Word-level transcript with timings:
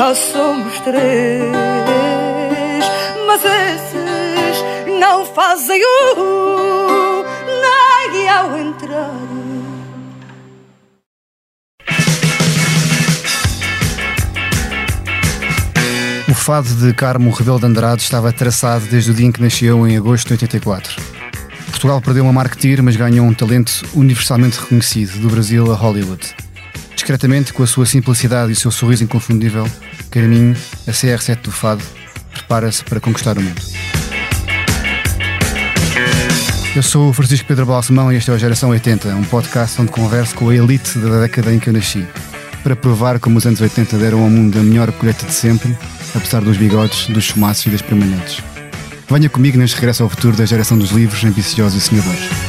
já 0.00 0.14
somos 0.14 0.80
três, 0.80 1.52
mas 3.26 3.42
esses 3.44 4.98
não 4.98 5.26
fazem 5.26 5.78
o 5.84 7.22
nem 7.60 8.28
ao 8.30 8.58
entrar. 8.58 9.12
O 16.26 16.34
fado 16.34 16.74
de 16.76 16.94
Carmo 16.94 17.30
Rebelo 17.30 17.60
de 17.60 17.66
Andrade 17.66 18.00
estava 18.00 18.32
traçado 18.32 18.86
desde 18.86 19.10
o 19.10 19.14
dia 19.14 19.26
em 19.26 19.32
que 19.32 19.42
nasceu, 19.42 19.86
em 19.86 19.98
agosto 19.98 20.28
de 20.28 20.32
84. 20.32 20.96
Portugal 21.72 22.00
perdeu 22.00 22.24
uma 22.24 22.32
marketeer, 22.32 22.82
mas 22.82 22.96
ganhou 22.96 23.26
um 23.26 23.34
talento 23.34 23.86
universalmente 23.92 24.60
reconhecido, 24.60 25.20
do 25.20 25.28
Brasil 25.28 25.70
a 25.70 25.76
Hollywood. 25.76 26.34
Discretamente, 26.94 27.52
com 27.52 27.62
a 27.62 27.66
sua 27.66 27.84
simplicidade 27.84 28.50
e 28.50 28.52
o 28.54 28.56
seu 28.56 28.70
sorriso 28.70 29.04
inconfundível, 29.04 29.66
Carminho, 30.10 30.56
a 30.88 30.90
CR7 30.90 31.42
do 31.42 31.52
fado, 31.52 31.84
prepara-se 32.32 32.82
para 32.84 32.98
conquistar 32.98 33.38
o 33.38 33.40
mundo. 33.40 33.62
Eu 36.74 36.82
sou 36.82 37.10
o 37.10 37.12
Francisco 37.12 37.46
Pedro 37.46 37.66
Balsemão 37.66 38.12
e 38.12 38.16
este 38.16 38.30
é 38.30 38.34
o 38.34 38.38
Geração 38.38 38.70
80, 38.70 39.08
um 39.14 39.22
podcast 39.24 39.80
onde 39.80 39.92
converso 39.92 40.34
com 40.34 40.48
a 40.48 40.54
elite 40.54 40.98
da 40.98 41.20
década 41.20 41.52
em 41.54 41.60
que 41.60 41.68
eu 41.68 41.72
nasci, 41.72 42.04
para 42.62 42.74
provar 42.74 43.20
como 43.20 43.38
os 43.38 43.46
anos 43.46 43.60
80 43.60 43.98
deram 43.98 44.22
ao 44.22 44.30
mundo 44.30 44.58
a 44.58 44.62
melhor 44.62 44.90
colheita 44.92 45.26
de 45.26 45.32
sempre, 45.32 45.76
apesar 46.14 46.40
dos 46.40 46.56
bigodes, 46.56 47.06
dos 47.06 47.24
chumaços 47.24 47.66
e 47.66 47.70
das 47.70 47.82
permanentes. 47.82 48.42
Venha 49.08 49.28
comigo 49.28 49.58
neste 49.58 49.76
regresso 49.76 50.02
ao 50.02 50.08
futuro 50.08 50.36
da 50.36 50.44
geração 50.44 50.78
dos 50.78 50.90
livros, 50.90 51.22
ambiciosos 51.24 51.80
e 51.82 51.86
sonhadores. 51.86 52.39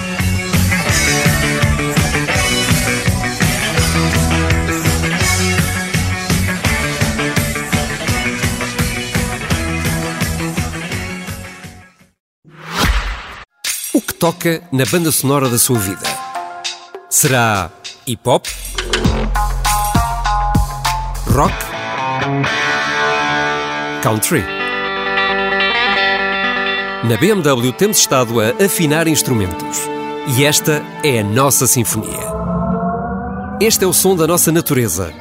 O 13.94 14.00
que 14.00 14.14
toca 14.14 14.64
na 14.72 14.86
banda 14.86 15.12
sonora 15.12 15.50
da 15.50 15.60
sua 15.60 15.78
vida? 15.78 16.04
Será 17.10 17.70
hip 18.08 18.22
hop? 18.26 18.46
Rock? 21.28 21.54
Country? 24.02 24.46
Na 27.04 27.18
BMW 27.18 27.74
temos 27.74 27.98
estado 27.98 28.40
a 28.40 28.64
afinar 28.64 29.10
instrumentos 29.10 29.80
e 30.38 30.46
esta 30.46 30.82
é 31.04 31.20
a 31.20 31.24
nossa 31.26 31.68
sinfonia. 31.68 32.32
Este 33.60 33.84
é 33.84 33.88
o 33.88 33.92
som 33.92 34.16
da 34.16 34.26
nossa 34.26 34.54
natureza, 34.54 35.14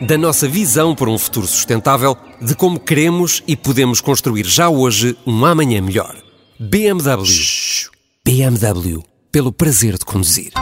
da 0.00 0.18
nossa 0.18 0.48
visão 0.48 0.96
por 0.96 1.08
um 1.08 1.16
futuro 1.16 1.46
sustentável, 1.46 2.16
de 2.42 2.56
como 2.56 2.80
queremos 2.80 3.40
e 3.46 3.54
podemos 3.54 4.00
construir 4.00 4.46
já 4.46 4.68
hoje 4.68 5.16
um 5.24 5.44
amanhã 5.44 5.80
melhor. 5.80 6.16
BMW. 6.58 7.79
BMW. 8.24 9.02
Pelo 9.32 9.50
prazer 9.50 9.96
de 9.96 10.04
conduzir. 10.04 10.52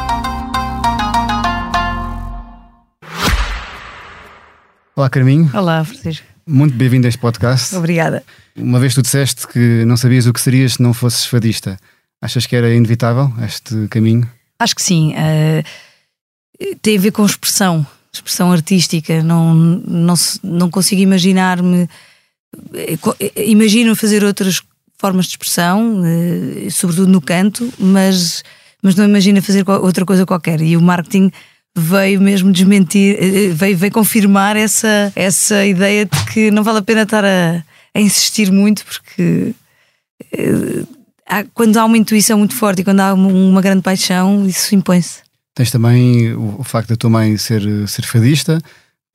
Olá, 4.95 5.11
Carminho. 5.11 5.51
Olá, 5.53 5.85
Francisco. 5.85 6.25
Muito 6.47 6.77
bem-vindo 6.77 7.07
a 7.07 7.09
este 7.09 7.19
podcast. 7.19 7.75
Obrigada. 7.75 8.23
Uma 8.57 8.79
vez 8.79 8.95
tu 8.95 9.03
disseste 9.03 9.47
que 9.49 9.85
não 9.85 9.97
sabias 9.97 10.27
o 10.27 10.33
que 10.33 10.41
serias 10.41 10.75
se 10.75 10.83
não 10.83 10.95
fosses 10.95 11.27
fadista. 11.27 11.77
Achas 12.23 12.47
que 12.47 12.55
era 12.55 12.73
inevitável 12.73 13.33
este 13.45 13.89
caminho? 13.89 14.31
Acho 14.59 14.77
que 14.77 14.83
sim. 14.83 15.13
Uh, 15.15 16.77
tem 16.81 16.97
a 16.97 17.01
ver 17.01 17.11
com 17.11 17.27
expressão, 17.27 17.85
expressão 18.13 18.53
artística. 18.53 19.21
Não, 19.23 19.53
não, 19.55 20.15
não 20.45 20.71
consigo 20.71 21.03
imaginar-me. 21.03 21.89
Imagino 23.37 23.97
fazer 23.97 24.23
outras 24.23 24.63
formas 24.99 25.27
de 25.27 25.33
expressão, 25.33 26.03
uh, 26.03 26.71
sobretudo 26.71 27.11
no 27.11 27.21
canto, 27.21 27.73
mas, 27.79 28.43
mas 28.83 28.95
não 28.95 29.05
imagino 29.05 29.41
fazer 29.41 29.65
outra 29.69 30.05
coisa 30.05 30.27
qualquer. 30.27 30.61
E 30.61 30.77
o 30.77 30.83
marketing 30.83 31.31
veio 31.77 32.21
mesmo 32.21 32.53
desmentir, 32.53 33.17
uh, 33.17 33.55
veio, 33.55 33.77
veio 33.77 33.93
confirmar 33.93 34.57
essa, 34.57 35.13
essa 35.15 35.65
ideia 35.65 36.05
de 36.05 36.25
que 36.27 36.51
não 36.51 36.63
vale 36.63 36.79
a 36.79 36.83
pena 36.83 37.03
estar 37.03 37.25
a, 37.25 37.63
a 37.95 38.01
insistir 38.01 38.51
muito, 38.51 38.85
porque 38.85 39.55
há, 41.27 41.45
quando 41.55 41.77
há 41.77 41.85
uma 41.85 41.97
intuição 41.97 42.39
muito 42.39 42.55
forte 42.55 42.81
e 42.81 42.85
quando 42.85 43.01
há 43.01 43.15
uma 43.15 43.61
grande 43.61 43.83
paixão, 43.83 44.47
isso 44.47 44.75
impõe-se. 44.75 45.21
Tens 45.55 45.71
também 45.71 46.33
o, 46.35 46.63
facto 46.63 46.91
da 46.91 46.97
tua 46.97 47.11
mãe 47.11 47.37
ser, 47.37 47.63
ser 47.89 48.05
fadista, 48.05 48.61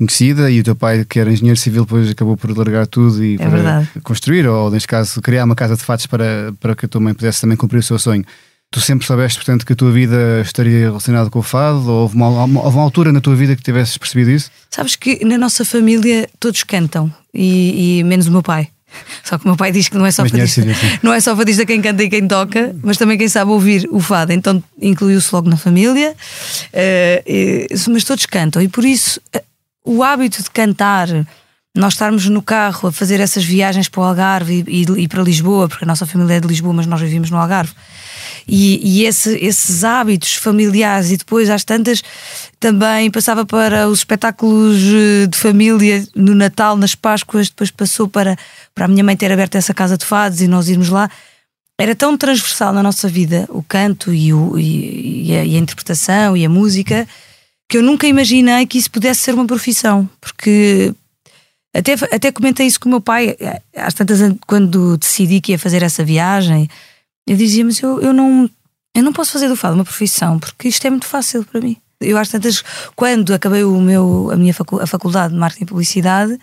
conhecida, 0.05 0.49
e 0.49 0.59
o 0.59 0.63
teu 0.63 0.75
pai, 0.75 1.05
que 1.05 1.19
era 1.19 1.31
engenheiro 1.31 1.59
civil, 1.59 1.83
depois 1.83 2.09
acabou 2.09 2.37
por 2.37 2.55
largar 2.55 2.87
tudo 2.87 3.23
e 3.23 3.35
é 3.35 4.01
construir, 4.01 4.47
ou 4.47 4.69
neste 4.71 4.87
caso, 4.87 5.21
criar 5.21 5.45
uma 5.45 5.55
casa 5.55 5.75
de 5.75 5.83
fatos 5.83 6.05
para, 6.05 6.53
para 6.59 6.75
que 6.75 6.85
a 6.85 6.89
tua 6.89 7.01
mãe 7.01 7.13
pudesse 7.13 7.41
também 7.41 7.57
cumprir 7.57 7.79
o 7.79 7.83
seu 7.83 7.97
sonho. 7.97 8.23
Tu 8.71 8.81
sempre 8.81 9.05
soubeste, 9.05 9.37
portanto, 9.37 9.65
que 9.65 9.73
a 9.73 9.75
tua 9.75 9.91
vida 9.91 10.41
estaria 10.41 10.87
relacionada 10.87 11.29
com 11.29 11.39
o 11.39 11.43
fado? 11.43 11.87
Ou 11.87 12.01
houve 12.01 12.15
uma, 12.15 12.27
houve 12.27 12.75
uma 12.75 12.83
altura 12.83 13.11
na 13.11 13.21
tua 13.21 13.35
vida 13.35 13.55
que 13.55 13.61
tivesses 13.61 13.97
percebido 13.97 14.31
isso? 14.31 14.49
Sabes 14.71 14.95
que 14.95 15.23
na 15.23 15.37
nossa 15.37 15.63
família 15.63 16.27
todos 16.39 16.63
cantam, 16.63 17.13
e, 17.33 17.99
e 17.99 18.03
menos 18.03 18.27
o 18.27 18.31
meu 18.31 18.41
pai. 18.41 18.69
Só 19.23 19.37
que 19.37 19.45
o 19.45 19.47
meu 19.47 19.57
pai 19.57 19.71
diz 19.71 19.89
que 19.89 19.97
não 19.97 20.05
é 20.05 20.11
só 20.11 20.27
fadista, 20.27 20.61
não 21.01 21.13
é 21.13 21.19
só 21.19 21.35
fadista 21.35 21.65
quem 21.65 21.81
canta 21.81 22.03
e 22.03 22.09
quem 22.09 22.27
toca, 22.27 22.75
mas 22.83 22.97
também 22.97 23.17
quem 23.17 23.27
sabe 23.27 23.51
ouvir 23.51 23.87
o 23.91 23.99
fado. 23.99 24.31
Então 24.31 24.63
incluiu-se 24.81 25.33
logo 25.33 25.49
na 25.49 25.57
família, 25.57 26.15
uh, 26.73 27.91
mas 27.91 28.03
todos 28.03 28.25
cantam 28.25 28.61
e 28.61 28.67
por 28.67 28.85
isso 28.85 29.19
o 29.83 30.03
hábito 30.03 30.41
de 30.41 30.49
cantar, 30.49 31.07
nós 31.75 31.93
estarmos 31.93 32.27
no 32.29 32.41
carro 32.41 32.89
a 32.89 32.91
fazer 32.91 33.19
essas 33.19 33.43
viagens 33.43 33.89
para 33.89 34.01
o 34.01 34.03
Algarve 34.03 34.63
e, 34.67 34.83
e, 34.83 35.03
e 35.03 35.07
para 35.07 35.23
Lisboa, 35.23 35.67
porque 35.67 35.83
a 35.83 35.87
nossa 35.87 36.05
família 36.05 36.35
é 36.35 36.39
de 36.39 36.47
Lisboa, 36.47 36.73
mas 36.73 36.85
nós 36.85 37.01
vivemos 37.01 37.31
no 37.31 37.37
Algarve. 37.37 37.73
E, 38.47 38.79
e 38.83 39.05
esse, 39.05 39.35
esses 39.37 39.83
hábitos 39.83 40.35
familiares, 40.35 41.09
e 41.09 41.17
depois 41.17 41.49
às 41.49 41.63
tantas 41.63 42.03
também 42.59 43.09
passava 43.09 43.45
para 43.45 43.87
os 43.87 43.99
espetáculos 43.99 44.79
eh, 44.83 45.27
de 45.27 45.37
família 45.37 46.05
no 46.15 46.35
Natal, 46.35 46.77
nas 46.77 46.93
Páscoas, 46.93 47.49
depois 47.49 47.71
passou 47.71 48.07
para, 48.07 48.37
para 48.75 48.85
a 48.85 48.87
minha 48.87 49.03
mãe 49.03 49.15
ter 49.15 49.31
aberto 49.31 49.55
essa 49.55 49.73
casa 49.73 49.97
de 49.97 50.05
fados 50.05 50.41
e 50.41 50.47
nós 50.47 50.69
irmos 50.69 50.89
lá. 50.89 51.09
Era 51.79 51.95
tão 51.95 52.15
transversal 52.15 52.71
na 52.71 52.83
nossa 52.83 53.07
vida 53.07 53.47
o 53.49 53.63
canto 53.63 54.13
e, 54.13 54.31
o, 54.31 54.59
e, 54.59 55.35
a, 55.35 55.43
e 55.43 55.55
a 55.55 55.59
interpretação 55.59 56.37
e 56.37 56.45
a 56.45 56.49
música 56.49 57.07
que 57.69 57.77
eu 57.77 57.83
nunca 57.83 58.07
imaginei 58.07 58.65
que 58.65 58.77
isso 58.77 58.91
pudesse 58.91 59.21
ser 59.21 59.33
uma 59.33 59.45
profissão, 59.45 60.09
porque 60.19 60.93
até, 61.73 61.93
até 61.93 62.31
comentei 62.31 62.67
isso 62.67 62.79
com 62.79 62.87
o 62.87 62.91
meu 62.91 63.01
pai, 63.01 63.35
às 63.75 63.93
tantas, 63.93 64.19
quando 64.45 64.97
decidi 64.97 65.41
que 65.41 65.53
ia 65.53 65.59
fazer 65.59 65.81
essa 65.81 66.03
viagem, 66.05 66.69
eu 67.27 67.35
dizia, 67.35 67.65
mas 67.65 67.79
eu, 67.79 67.99
eu, 67.99 68.13
não, 68.13 68.49
eu 68.95 69.03
não 69.03 69.11
posso 69.11 69.31
fazer 69.31 69.47
do 69.47 69.55
fado 69.55 69.75
uma 69.75 69.83
profissão, 69.83 70.37
porque 70.39 70.67
isto 70.67 70.85
é 70.85 70.89
muito 70.89 71.07
fácil 71.07 71.43
para 71.43 71.59
mim. 71.59 71.77
Eu 71.99 72.17
às 72.17 72.29
tantas, 72.29 72.63
quando 72.95 73.33
acabei 73.33 73.63
o 73.63 73.79
meu, 73.79 74.29
a 74.31 74.35
minha 74.35 74.53
facu, 74.53 74.79
a 74.79 74.85
faculdade 74.85 75.33
de 75.33 75.39
marketing 75.39 75.63
e 75.63 75.67
publicidade, 75.67 76.39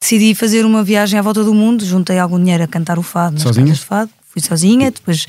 decidi 0.00 0.34
fazer 0.34 0.64
uma 0.64 0.84
viagem 0.84 1.18
à 1.18 1.22
volta 1.22 1.42
do 1.42 1.54
mundo, 1.54 1.84
juntei 1.84 2.18
algum 2.18 2.38
dinheiro 2.38 2.62
a 2.62 2.68
cantar 2.68 2.98
o 2.98 3.02
fado 3.02 3.34
nas 3.34 3.42
Sozinha? 3.42 3.74
fado. 3.74 4.10
Fui 4.38 4.48
sozinha, 4.48 4.90
depois 4.90 5.26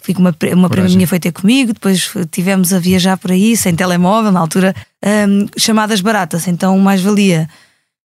fui 0.00 0.14
com 0.14 0.20
uma, 0.20 0.34
uma 0.54 0.70
prima 0.70 0.88
minha 0.88 1.06
foi 1.06 1.18
ter 1.18 1.32
comigo, 1.32 1.72
depois 1.72 2.12
tivemos 2.30 2.72
a 2.72 2.78
viajar 2.78 3.16
por 3.16 3.32
aí, 3.32 3.56
sem 3.56 3.74
telemóvel, 3.74 4.30
na 4.30 4.40
altura, 4.40 4.74
hum, 5.04 5.46
chamadas 5.56 6.00
baratas, 6.00 6.46
então 6.46 6.78
mais 6.78 7.00
valia 7.00 7.48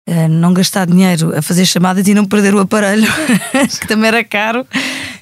uh, 0.09 0.27
não 0.29 0.53
gastar 0.53 0.85
dinheiro 0.85 1.37
a 1.37 1.41
fazer 1.41 1.65
chamadas 1.65 2.07
e 2.07 2.13
não 2.13 2.25
perder 2.25 2.53
o 2.53 2.59
aparelho, 2.59 3.07
que 3.79 3.87
também 3.87 4.07
era 4.07 4.23
caro. 4.23 4.65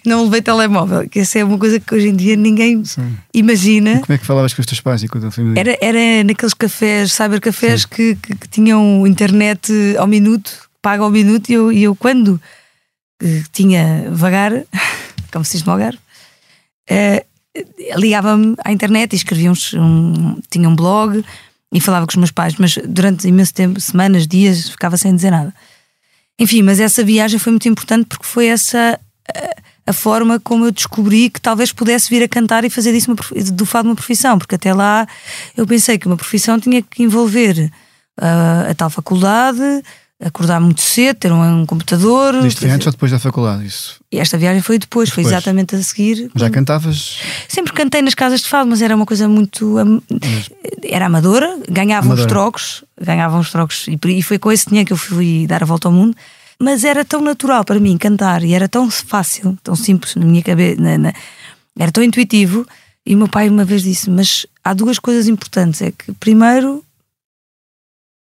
Não 0.05 0.25
levei 0.25 0.41
telemóvel, 0.41 1.07
que 1.07 1.19
essa 1.19 1.39
é 1.39 1.43
uma 1.43 1.57
coisa 1.57 1.79
que 1.79 1.95
hoje 1.95 2.09
em 2.09 2.15
dia 2.15 2.35
ninguém 2.35 2.83
Sim. 2.83 3.17
imagina. 3.33 3.93
E 3.93 3.99
como 3.99 4.13
é 4.13 4.17
que 4.17 4.25
falavas 4.25 4.53
com 4.53 4.61
os 4.61 4.65
teus 4.65 4.81
pais 4.81 5.01
e 5.01 5.07
tua 5.07 5.31
família? 5.31 5.59
Era, 5.59 5.77
era 5.81 6.23
naqueles 6.25 6.53
cafés, 6.53 7.13
cybercafés, 7.13 7.85
que, 7.85 8.15
que, 8.15 8.35
que, 8.35 8.47
tinham 8.49 9.07
internet 9.07 9.71
ao 9.97 10.05
minuto, 10.05 10.51
paga 10.81 11.03
ao 11.03 11.09
minuto, 11.09 11.49
e 11.49 11.53
eu, 11.53 11.71
e 11.71 11.83
eu 11.83 11.95
quando 11.95 12.39
uh, 13.21 13.43
tinha 13.53 14.09
vagar, 14.11 14.51
se 15.41 15.57
diz 15.57 15.63
no 15.65 15.71
Algarve, 15.71 15.99
uh, 16.91 17.99
ligava-me 17.99 18.55
à 18.63 18.71
internet 18.71 19.13
e 19.13 19.15
escrevia 19.15 19.51
um, 19.51 19.55
um, 19.79 20.41
tinha 20.49 20.67
um 20.67 20.75
blog 20.75 21.23
e 21.71 21.79
falava 21.79 22.05
com 22.05 22.11
os 22.11 22.17
meus 22.17 22.31
pais, 22.31 22.55
mas 22.57 22.77
durante 22.85 23.27
imenso 23.27 23.53
tempo, 23.53 23.79
semanas, 23.79 24.27
dias, 24.27 24.69
ficava 24.69 24.97
sem 24.97 25.15
dizer 25.15 25.31
nada. 25.31 25.53
Enfim, 26.39 26.61
mas 26.61 26.79
essa 26.79 27.03
viagem 27.03 27.39
foi 27.39 27.51
muito 27.51 27.67
importante 27.67 28.07
porque 28.07 28.25
foi 28.25 28.47
essa 28.47 28.99
a, 29.33 29.89
a 29.91 29.93
forma 29.93 30.39
como 30.39 30.65
eu 30.65 30.71
descobri 30.71 31.29
que 31.29 31.41
talvez 31.41 31.71
pudesse 31.71 32.09
vir 32.09 32.23
a 32.23 32.27
cantar 32.27 32.63
e 32.63 32.69
fazer 32.69 32.91
disso 32.91 33.11
uma, 33.11 33.51
do 33.51 33.65
fado 33.65 33.87
uma 33.89 33.95
profissão, 33.95 34.37
porque 34.37 34.55
até 34.55 34.73
lá 34.73 35.07
eu 35.55 35.65
pensei 35.67 35.97
que 35.97 36.07
uma 36.07 36.17
profissão 36.17 36.59
tinha 36.59 36.81
que 36.81 37.03
envolver 37.03 37.71
uh, 38.19 38.71
a 38.71 38.73
tal 38.75 38.89
faculdade, 38.89 39.83
acordar 40.21 40.59
muito 40.59 40.81
cedo, 40.81 41.17
ter 41.17 41.31
um, 41.31 41.61
um 41.61 41.65
computador. 41.65 42.35
Isto 42.45 42.61
foi 42.61 42.69
antes 42.69 42.87
ou 42.87 42.91
depois 42.91 43.11
da 43.11 43.19
faculdade? 43.19 43.65
Isso? 43.65 43.99
E 44.11 44.19
esta 44.19 44.37
viagem 44.37 44.61
foi 44.61 44.79
depois, 44.79 45.09
depois. 45.09 45.25
foi 45.25 45.33
exatamente 45.33 45.75
a 45.75 45.81
seguir. 45.81 46.29
Já 46.35 46.49
cantavas? 46.49 47.19
Sempre 47.47 47.73
cantei 47.73 48.01
nas 48.01 48.13
casas 48.13 48.41
de 48.41 48.47
fado, 48.47 48.69
mas 48.69 48.81
era 48.81 48.95
uma 48.95 49.05
coisa 49.05 49.27
muito. 49.27 49.75
Era 50.83 51.07
amadora, 51.07 51.59
ganhava 51.69 52.07
amadora. 52.07 52.25
uns 52.25 52.29
trocos, 52.29 52.83
ganhava 52.99 53.37
uns 53.37 53.51
trocos, 53.51 53.87
e, 53.87 53.99
e 54.17 54.21
foi 54.21 54.37
com 54.39 54.51
esse 54.51 54.67
dinheiro 54.67 54.87
que 54.87 54.93
eu 54.93 54.97
fui 54.97 55.45
dar 55.47 55.63
a 55.63 55.65
volta 55.65 55.87
ao 55.87 55.91
mundo. 55.91 56.15
Mas 56.59 56.83
era 56.83 57.03
tão 57.03 57.21
natural 57.21 57.65
para 57.65 57.79
mim 57.79 57.97
cantar 57.97 58.43
e 58.43 58.53
era 58.53 58.69
tão 58.69 58.89
fácil, 58.89 59.57
tão 59.63 59.75
simples 59.75 60.15
na 60.15 60.25
minha 60.25 60.41
cabeça, 60.41 60.81
na, 60.81 60.97
na, 60.97 61.13
era 61.77 61.91
tão 61.91 62.03
intuitivo. 62.03 62.65
E 63.05 63.15
o 63.15 63.17
meu 63.17 63.27
pai 63.27 63.49
uma 63.49 63.65
vez 63.65 63.83
disse: 63.83 64.09
Mas 64.09 64.45
há 64.63 64.73
duas 64.73 64.99
coisas 64.99 65.27
importantes. 65.27 65.81
É 65.81 65.91
que, 65.91 66.13
primeiro, 66.13 66.83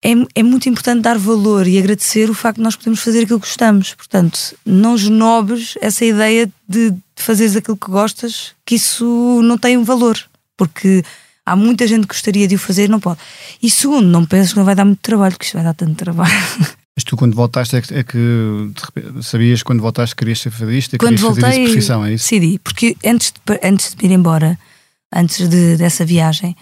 é, 0.04 0.12
é 0.36 0.44
muito 0.44 0.68
importante 0.68 1.02
dar 1.02 1.18
valor 1.18 1.66
e 1.66 1.78
agradecer 1.78 2.30
o 2.30 2.34
facto 2.34 2.58
de 2.58 2.64
nós 2.64 2.76
podermos 2.76 3.00
fazer 3.00 3.24
aquilo 3.24 3.40
que 3.40 3.48
gostamos. 3.48 3.94
Portanto, 3.94 4.38
não 4.66 4.96
esnobres 4.96 5.76
essa 5.80 6.04
ideia 6.04 6.52
de, 6.68 6.92
de 6.92 7.02
fazeres 7.16 7.56
aquilo 7.56 7.78
que 7.78 7.90
gostas, 7.90 8.52
que 8.66 8.76
isso 8.76 9.42
não 9.44 9.58
tem 9.58 9.78
um 9.78 9.84
valor. 9.84 10.20
Porque 10.58 11.04
há 11.46 11.56
muita 11.56 11.88
gente 11.88 12.02
que 12.02 12.14
gostaria 12.14 12.48
de 12.48 12.56
o 12.56 12.60
fazer 12.60 12.86
e 12.86 12.88
não 12.90 13.00
pode. 13.00 13.20
E 13.62 13.70
segundo, 13.70 14.08
não 14.08 14.26
penses 14.26 14.52
que 14.52 14.60
não 14.60 14.66
vai 14.66 14.76
dar 14.76 14.84
muito 14.84 15.00
trabalho, 15.00 15.38
que 15.40 15.46
isto 15.46 15.54
vai 15.54 15.64
dar 15.64 15.74
tanto 15.74 15.96
trabalho. 15.96 16.34
Mas 16.96 17.04
tu, 17.04 17.18
quando 17.18 17.34
voltaste, 17.34 17.76
é 17.76 17.82
que, 17.82 17.94
é 17.94 18.04
que 18.04 18.72
repente, 18.84 19.24
sabias 19.24 19.64
quando 19.64 19.82
voltaste 19.82 20.16
que 20.16 20.20
querias 20.20 20.40
ser 20.40 20.52
fadista, 20.52 20.98
quando 20.98 21.16
querias 21.16 21.22
voltei, 21.22 21.44
fazer 21.44 21.62
isso 21.62 21.72
profissão, 21.72 22.06
é 22.06 22.14
isso? 22.14 22.30
Decidi, 22.30 22.60
porque 22.60 22.96
antes 23.04 23.32
de, 23.32 23.60
antes 23.64 23.96
de 23.96 24.06
ir 24.06 24.12
embora, 24.12 24.60
antes 25.12 25.50
de, 25.50 25.76
dessa 25.76 26.06
viagem, 26.06 26.56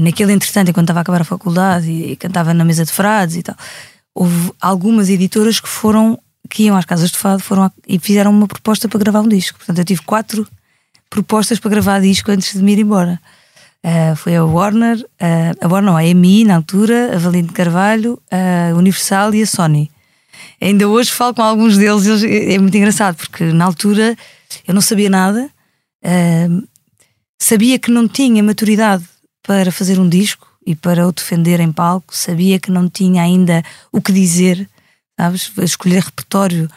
naquele 0.00 0.32
entretanto, 0.32 0.70
enquanto 0.70 0.84
estava 0.84 1.00
a 1.00 1.02
acabar 1.02 1.20
a 1.20 1.24
faculdade 1.24 1.90
e, 1.90 2.16
cantava 2.16 2.54
na 2.54 2.64
mesa 2.64 2.84
de 2.84 2.92
frades 2.92 3.36
e 3.36 3.42
tal, 3.42 3.56
houve 4.14 4.52
algumas 4.60 5.08
editoras 5.08 5.60
que 5.60 5.68
foram, 5.68 6.18
que 6.48 6.64
iam 6.64 6.76
às 6.76 6.84
casas 6.84 7.10
de 7.10 7.18
fado 7.18 7.42
foram 7.42 7.64
a, 7.64 7.72
e 7.86 7.98
fizeram 7.98 8.30
uma 8.30 8.46
proposta 8.46 8.88
para 8.88 8.98
gravar 8.98 9.20
um 9.20 9.28
disco. 9.28 9.58
Portanto, 9.58 9.78
eu 9.78 9.84
tive 9.84 10.02
quatro 10.02 10.46
propostas 11.08 11.58
para 11.58 11.70
gravar 11.70 12.00
disco 12.00 12.30
antes 12.30 12.54
de 12.54 12.62
me 12.62 12.72
ir 12.72 12.78
embora. 12.80 13.20
Uh, 13.84 14.14
foi 14.14 14.36
a 14.36 14.44
Warner, 14.44 14.98
uh, 14.98 15.56
a 15.64 15.66
Warner, 15.66 15.90
não, 15.90 15.96
a 15.96 16.04
EMI 16.04 16.44
na 16.44 16.56
altura, 16.56 17.14
a 17.14 17.18
Valente 17.18 17.52
Carvalho, 17.52 18.20
a 18.30 18.76
Universal 18.76 19.34
e 19.34 19.42
a 19.42 19.46
Sony. 19.46 19.90
Ainda 20.60 20.86
hoje 20.86 21.10
falo 21.10 21.34
com 21.34 21.42
alguns 21.42 21.78
deles, 21.78 22.04
eles, 22.04 22.22
é 22.22 22.58
muito 22.58 22.76
engraçado, 22.76 23.16
porque 23.16 23.44
na 23.44 23.64
altura 23.64 24.14
eu 24.68 24.74
não 24.74 24.82
sabia 24.82 25.08
nada, 25.08 25.50
uh, 26.04 26.68
sabia 27.38 27.78
que 27.78 27.90
não 27.90 28.06
tinha 28.06 28.42
maturidade 28.42 29.04
para 29.42 29.72
fazer 29.72 29.98
um 29.98 30.08
disco 30.08 30.46
e 30.66 30.74
para 30.74 31.06
o 31.06 31.12
defender 31.12 31.60
em 31.60 31.72
palco, 31.72 32.14
sabia 32.14 32.58
que 32.58 32.70
não 32.70 32.88
tinha 32.88 33.22
ainda 33.22 33.62
o 33.90 34.00
que 34.00 34.12
dizer, 34.12 34.68
sabes? 35.18 35.50
Escolher 35.58 36.02
repertório 36.02 36.70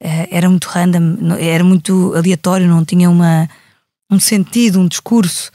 eh, 0.00 0.28
era 0.30 0.48
muito 0.48 0.66
random, 0.66 1.36
era 1.38 1.62
muito 1.62 2.14
aleatório, 2.14 2.66
não 2.66 2.84
tinha 2.84 3.10
uma, 3.10 3.48
um 4.10 4.18
sentido, 4.18 4.80
um 4.80 4.88
discurso. 4.88 5.50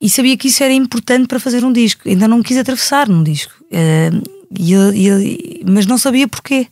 E 0.00 0.08
sabia 0.08 0.36
que 0.36 0.48
isso 0.48 0.62
era 0.62 0.72
importante 0.72 1.28
para 1.28 1.38
fazer 1.38 1.64
um 1.64 1.72
disco. 1.72 2.08
Ainda 2.08 2.26
não 2.26 2.42
quis 2.42 2.56
atravessar 2.56 3.08
num 3.08 3.22
disco. 3.22 3.52
Eh, 3.70 4.10
e 4.58 4.74
e 4.74 5.64
mas 5.64 5.86
não 5.86 5.98
sabia 5.98 6.26
porquê. 6.26 6.66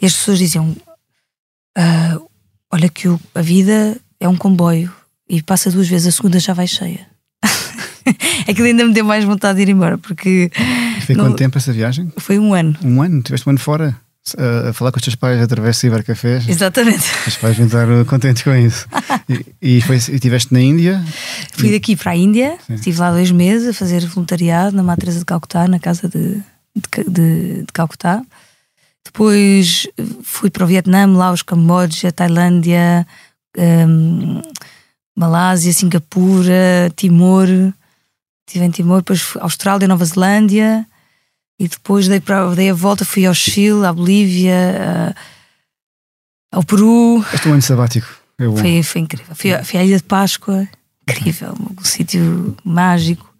E 0.00 0.06
as 0.06 0.14
pessoas 0.14 0.38
diziam: 0.38 0.76
ah, 1.76 2.18
Olha, 2.70 2.88
que 2.88 3.08
a 3.34 3.40
vida 3.40 3.96
é 4.18 4.28
um 4.28 4.36
comboio 4.36 4.92
e 5.28 5.42
passa 5.42 5.70
duas 5.70 5.88
vezes, 5.88 6.08
a 6.08 6.12
segunda 6.12 6.38
já 6.38 6.52
vai 6.52 6.66
cheia. 6.66 7.13
Aquilo 8.48 8.66
ainda 8.66 8.84
me 8.84 8.92
deu 8.92 9.04
mais 9.04 9.24
vontade 9.24 9.56
de 9.56 9.62
ir 9.62 9.68
embora, 9.70 9.98
porque. 9.98 10.50
E 10.98 11.00
foi 11.02 11.14
não... 11.14 11.26
quanto 11.26 11.36
tempo 11.36 11.58
essa 11.58 11.72
viagem? 11.72 12.12
Foi 12.16 12.38
um 12.38 12.54
ano. 12.54 12.76
Um 12.82 13.02
ano? 13.02 13.22
Tiveste 13.22 13.48
um 13.48 13.50
ano 13.50 13.58
fora? 13.58 13.96
A, 14.38 14.72
falar 14.72 14.90
com 14.90 14.96
os 14.96 15.02
teus 15.02 15.14
pais 15.14 15.40
através 15.40 15.76
de 15.76 15.80
cibercafés. 15.80 16.48
Exatamente. 16.48 17.04
Os 17.26 17.36
pais 17.36 17.56
vão 17.56 17.66
estar 17.66 17.86
contentes 18.06 18.42
com 18.42 18.54
isso. 18.54 18.86
e, 19.60 19.76
e, 19.76 19.80
foi, 19.82 19.96
e 19.96 19.98
estiveste 19.98 20.52
na 20.52 20.62
Índia? 20.62 21.04
Fui 21.52 21.70
daqui 21.70 21.94
para 21.94 22.12
a 22.12 22.16
Índia, 22.16 22.56
Sim. 22.66 22.74
estive 22.74 22.98
lá 22.98 23.10
dois 23.10 23.30
meses 23.30 23.68
a 23.68 23.74
fazer 23.74 24.06
voluntariado 24.06 24.74
na 24.74 24.82
Matresa 24.82 25.18
de 25.18 25.26
Calcutá, 25.26 25.68
na 25.68 25.78
casa 25.78 26.08
de, 26.08 26.36
de, 26.74 27.04
de, 27.06 27.62
de 27.64 27.72
Calcutá. 27.74 28.22
Depois 29.04 29.86
fui 30.22 30.48
para 30.48 30.64
o 30.64 30.66
Vietnã, 30.66 31.06
Laos, 31.06 31.42
Camboja, 31.42 32.10
Tailândia, 32.10 33.06
um, 33.58 34.40
Malásia, 35.14 35.72
Singapura, 35.72 36.90
Timor. 36.96 37.46
Estive 38.46 38.64
em 38.64 38.70
Timor, 38.70 38.98
depois 38.98 39.34
Austrália, 39.40 39.88
Nova 39.88 40.04
Zelândia 40.04 40.86
e 41.58 41.68
depois 41.68 42.08
dei, 42.08 42.20
para, 42.20 42.54
dei 42.54 42.70
a 42.70 42.74
volta, 42.74 43.04
fui 43.04 43.26
ao 43.26 43.34
Chile, 43.34 43.86
à 43.86 43.92
Bolívia, 43.92 45.14
ao 46.52 46.62
Peru. 46.64 47.24
Este 47.32 47.48
é 47.48 47.52
ano 47.52 47.62
sabático. 47.62 48.06
É 48.38 48.44
foi, 48.44 48.82
foi 48.82 49.00
incrível. 49.00 49.34
Fui, 49.34 49.50
fui 49.64 49.78
à 49.78 49.84
Ilha 49.84 49.96
de 49.96 50.02
Páscoa, 50.02 50.68
incrível, 51.08 51.54
um 51.58 51.84
sítio 51.84 52.56
mágico. 52.64 53.32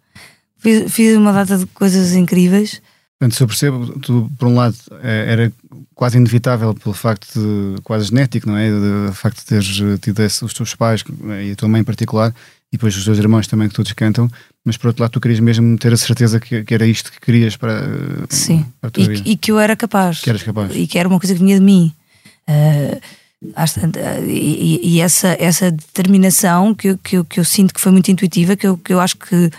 Fiz, 0.57 0.91
fiz 0.91 1.17
uma 1.17 1.33
data 1.33 1.57
de 1.57 1.65
coisas 1.67 2.13
incríveis. 2.13 2.81
Portanto, 3.19 3.35
se 3.35 3.43
eu 3.43 3.47
percebo, 3.47 3.99
tu, 3.99 4.31
por 4.37 4.47
um 4.47 4.55
lado, 4.55 4.75
é, 5.01 5.31
era 5.31 5.53
quase 5.93 6.17
inevitável 6.17 6.73
pelo 6.73 6.93
facto 6.93 7.39
de, 7.39 7.81
quase 7.81 8.07
genético, 8.07 8.49
não 8.49 8.57
é? 8.57 8.69
O 9.09 9.13
facto 9.13 9.39
de 9.39 9.45
teres 9.45 9.81
tido 10.01 10.21
esse, 10.21 10.43
os 10.43 10.53
teus 10.53 10.75
pais 10.75 11.03
e 11.43 11.51
a 11.51 11.55
tua 11.55 11.69
mãe 11.69 11.81
em 11.81 11.83
particular, 11.83 12.33
e 12.75 12.77
depois 12.77 12.95
os 12.97 13.05
dois 13.05 13.17
irmãos 13.17 13.47
também 13.47 13.69
que 13.69 13.73
todos 13.73 13.93
cantam, 13.93 14.29
mas 14.65 14.75
por 14.75 14.87
outro 14.87 15.01
lado 15.01 15.11
tu 15.11 15.21
querias 15.21 15.39
mesmo 15.39 15.77
ter 15.77 15.93
a 15.93 15.97
certeza 15.97 16.41
que, 16.41 16.61
que 16.61 16.73
era 16.73 16.85
isto 16.85 17.09
que 17.09 17.21
querias 17.21 17.55
para, 17.55 17.81
Sim. 18.29 18.65
para 18.81 18.89
a 18.89 18.91
tua 18.91 19.03
e, 19.03 19.07
vida. 19.07 19.23
e 19.25 19.37
que 19.37 19.49
eu 19.49 19.57
era 19.57 19.77
capaz. 19.77 20.19
Que 20.19 20.29
eras 20.29 20.43
capaz. 20.43 20.75
E 20.75 20.85
que 20.85 20.99
era 20.99 21.07
uma 21.07 21.17
coisa 21.17 21.33
que 21.33 21.39
vinha 21.39 21.57
de 21.57 21.63
mim. 21.63 21.93
Uh, 22.49 22.99
e, 24.27 24.79
e, 24.83 24.99
essa, 24.99 25.37
essa 25.39 25.71
determinação 25.71 26.75
que 26.75 26.89
eu, 26.89 26.97
que, 26.97 27.15
eu, 27.15 27.23
que 27.23 27.39
eu 27.39 27.45
sinto 27.45 27.73
que 27.73 27.79
foi 27.79 27.93
muito 27.93 28.11
intuitiva, 28.11 28.57
que 28.57 28.67
eu, 28.67 28.77
que 28.77 28.91
eu 28.91 28.99
acho 28.99 29.15
que 29.15 29.49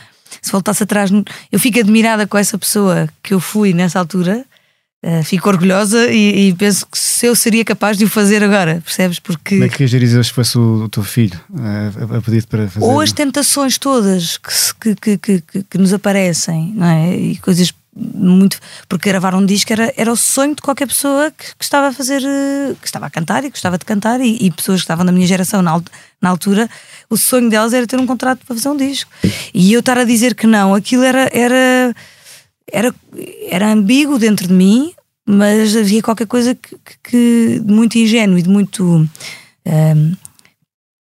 se 0.42 0.52
voltasse 0.52 0.82
atrás, 0.82 1.10
eu 1.50 1.58
fico 1.58 1.80
admirada 1.80 2.26
com 2.26 2.36
essa 2.36 2.58
pessoa 2.58 3.08
que 3.22 3.32
eu 3.32 3.40
fui 3.40 3.72
nessa 3.72 3.98
altura 3.98 4.44
Uh, 5.06 5.22
fico 5.22 5.48
orgulhosa 5.48 6.10
e, 6.10 6.48
e, 6.48 6.54
penso 6.54 6.84
que 6.84 6.98
se 6.98 7.26
eu 7.26 7.36
seria 7.36 7.64
capaz 7.64 7.96
de 7.96 8.04
o 8.04 8.08
fazer 8.08 8.42
agora, 8.42 8.82
percebes? 8.84 9.20
Porque... 9.20 9.54
Como 9.54 9.64
é 9.64 9.68
que 9.68 9.78
reagirias 9.78 10.26
se 10.26 10.32
fosse 10.32 10.58
o, 10.58 10.82
o 10.82 10.88
teu 10.88 11.04
filho 11.04 11.40
uh, 11.48 12.16
a 12.16 12.20
pedir 12.20 12.44
para 12.46 12.66
fazer? 12.66 12.84
Ou 12.84 13.00
as 13.00 13.12
tentações 13.12 13.78
todas 13.78 14.36
que, 14.36 14.96
que, 14.96 15.16
que, 15.16 15.40
que, 15.40 15.62
que 15.62 15.78
nos 15.78 15.92
aparecem, 15.92 16.72
não 16.74 16.86
é? 16.88 17.16
E 17.16 17.36
coisas 17.36 17.72
muito. 17.96 18.58
Porque 18.88 19.08
gravar 19.08 19.34
um 19.34 19.46
disco 19.46 19.72
era, 19.72 19.92
era 19.96 20.12
o 20.12 20.16
sonho 20.16 20.54
de 20.54 20.62
qualquer 20.62 20.86
pessoa 20.86 21.30
que, 21.30 21.54
que 21.56 21.64
estava 21.64 21.88
a 21.88 21.92
fazer, 21.92 22.22
eh, 22.22 22.74
que 22.80 22.86
estava 22.86 23.06
a 23.06 23.10
cantar 23.10 23.44
e 23.44 23.50
gostava 23.50 23.78
de 23.78 23.84
cantar, 23.84 24.20
e, 24.20 24.36
e, 24.40 24.50
pessoas 24.50 24.80
que 24.80 24.84
estavam 24.84 25.06
da 25.06 25.12
minha 25.12 25.26
geração 25.26 25.62
na, 25.62 25.80
na 26.20 26.30
altura, 26.30 26.68
o 27.08 27.16
sonho 27.16 27.48
delas 27.48 27.72
era 27.72 27.86
ter 27.86 27.98
um 27.98 28.06
contrato 28.06 28.44
para 28.44 28.56
fazer 28.56 28.68
um 28.68 28.76
disco. 28.76 29.10
E 29.54 29.72
eu 29.72 29.80
estar 29.80 29.96
a 29.96 30.04
dizer 30.04 30.34
que 30.34 30.46
não, 30.46 30.74
aquilo 30.74 31.02
era. 31.02 31.30
era 31.32 31.94
era, 32.70 32.94
era 33.48 33.72
ambíguo 33.72 34.18
dentro 34.18 34.46
de 34.46 34.52
mim, 34.52 34.92
mas 35.26 35.76
havia 35.76 36.02
qualquer 36.02 36.26
coisa 36.26 36.54
que, 36.54 36.76
que, 37.02 37.60
de 37.64 37.72
muito 37.72 37.96
ingênuo 37.96 38.38
e 38.38 38.42
de 38.42 38.48
muito 38.48 39.08
um, 39.66 40.16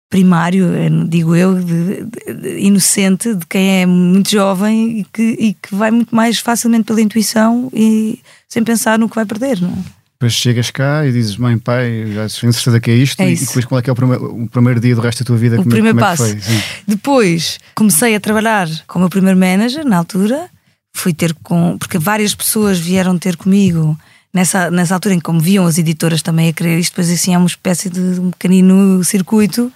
primário, 0.08 0.68
digo 1.08 1.34
eu, 1.34 1.54
de, 1.54 2.04
de, 2.04 2.34
de, 2.34 2.58
inocente, 2.60 3.34
de 3.34 3.46
quem 3.46 3.82
é 3.82 3.86
muito 3.86 4.30
jovem 4.30 5.00
e 5.00 5.04
que, 5.12 5.22
e 5.22 5.54
que 5.54 5.74
vai 5.74 5.90
muito 5.90 6.14
mais 6.14 6.38
facilmente 6.38 6.84
pela 6.84 7.00
intuição 7.00 7.70
e 7.74 8.20
sem 8.48 8.62
pensar 8.62 8.98
no 8.98 9.08
que 9.08 9.16
vai 9.16 9.26
perder, 9.26 9.60
não 9.60 9.70
é? 9.70 9.96
Depois 10.18 10.32
chegas 10.32 10.70
cá 10.70 11.06
e 11.06 11.12
dizes, 11.12 11.36
mãe, 11.36 11.58
pai, 11.58 12.06
já 12.14 12.26
tenho 12.40 12.50
certeza 12.50 12.80
que 12.80 12.90
é 12.90 12.94
isto. 12.94 13.20
É 13.20 13.30
e 13.30 13.36
depois 13.36 13.66
qual 13.66 13.78
é 13.78 13.82
que 13.82 13.90
é 13.90 13.92
o 13.92 13.96
primeiro, 13.96 14.44
o 14.44 14.48
primeiro 14.48 14.80
dia 14.80 14.94
do 14.94 15.02
resto 15.02 15.22
da 15.22 15.26
tua 15.26 15.36
vida? 15.36 15.56
O 15.56 15.58
como, 15.58 15.68
é 15.68 15.74
primeiro 15.74 15.98
como 15.98 16.08
passo. 16.08 16.24
É 16.24 16.38
depois 16.86 17.58
comecei 17.74 18.14
a 18.14 18.20
trabalhar 18.20 18.66
com 18.86 18.98
o 18.98 19.02
meu 19.02 19.10
primeiro 19.10 19.38
manager 19.38 19.84
na 19.84 19.98
altura 19.98 20.48
fui 20.96 21.12
ter 21.12 21.34
com. 21.42 21.76
Porque 21.78 21.98
várias 21.98 22.34
pessoas 22.34 22.78
vieram 22.78 23.18
ter 23.18 23.36
comigo 23.36 23.98
nessa, 24.32 24.70
nessa 24.70 24.94
altura 24.94 25.14
em 25.14 25.18
que, 25.18 25.24
como 25.24 25.40
viam 25.40 25.66
as 25.66 25.78
editoras 25.78 26.22
também 26.22 26.48
a 26.48 26.52
querer 26.52 26.78
isto, 26.78 26.92
depois 26.92 27.10
assim 27.10 27.34
é 27.34 27.38
uma 27.38 27.46
espécie 27.46 27.88
de 27.88 28.20
um 28.20 28.30
pequenino 28.30 29.02
circuito. 29.04 29.72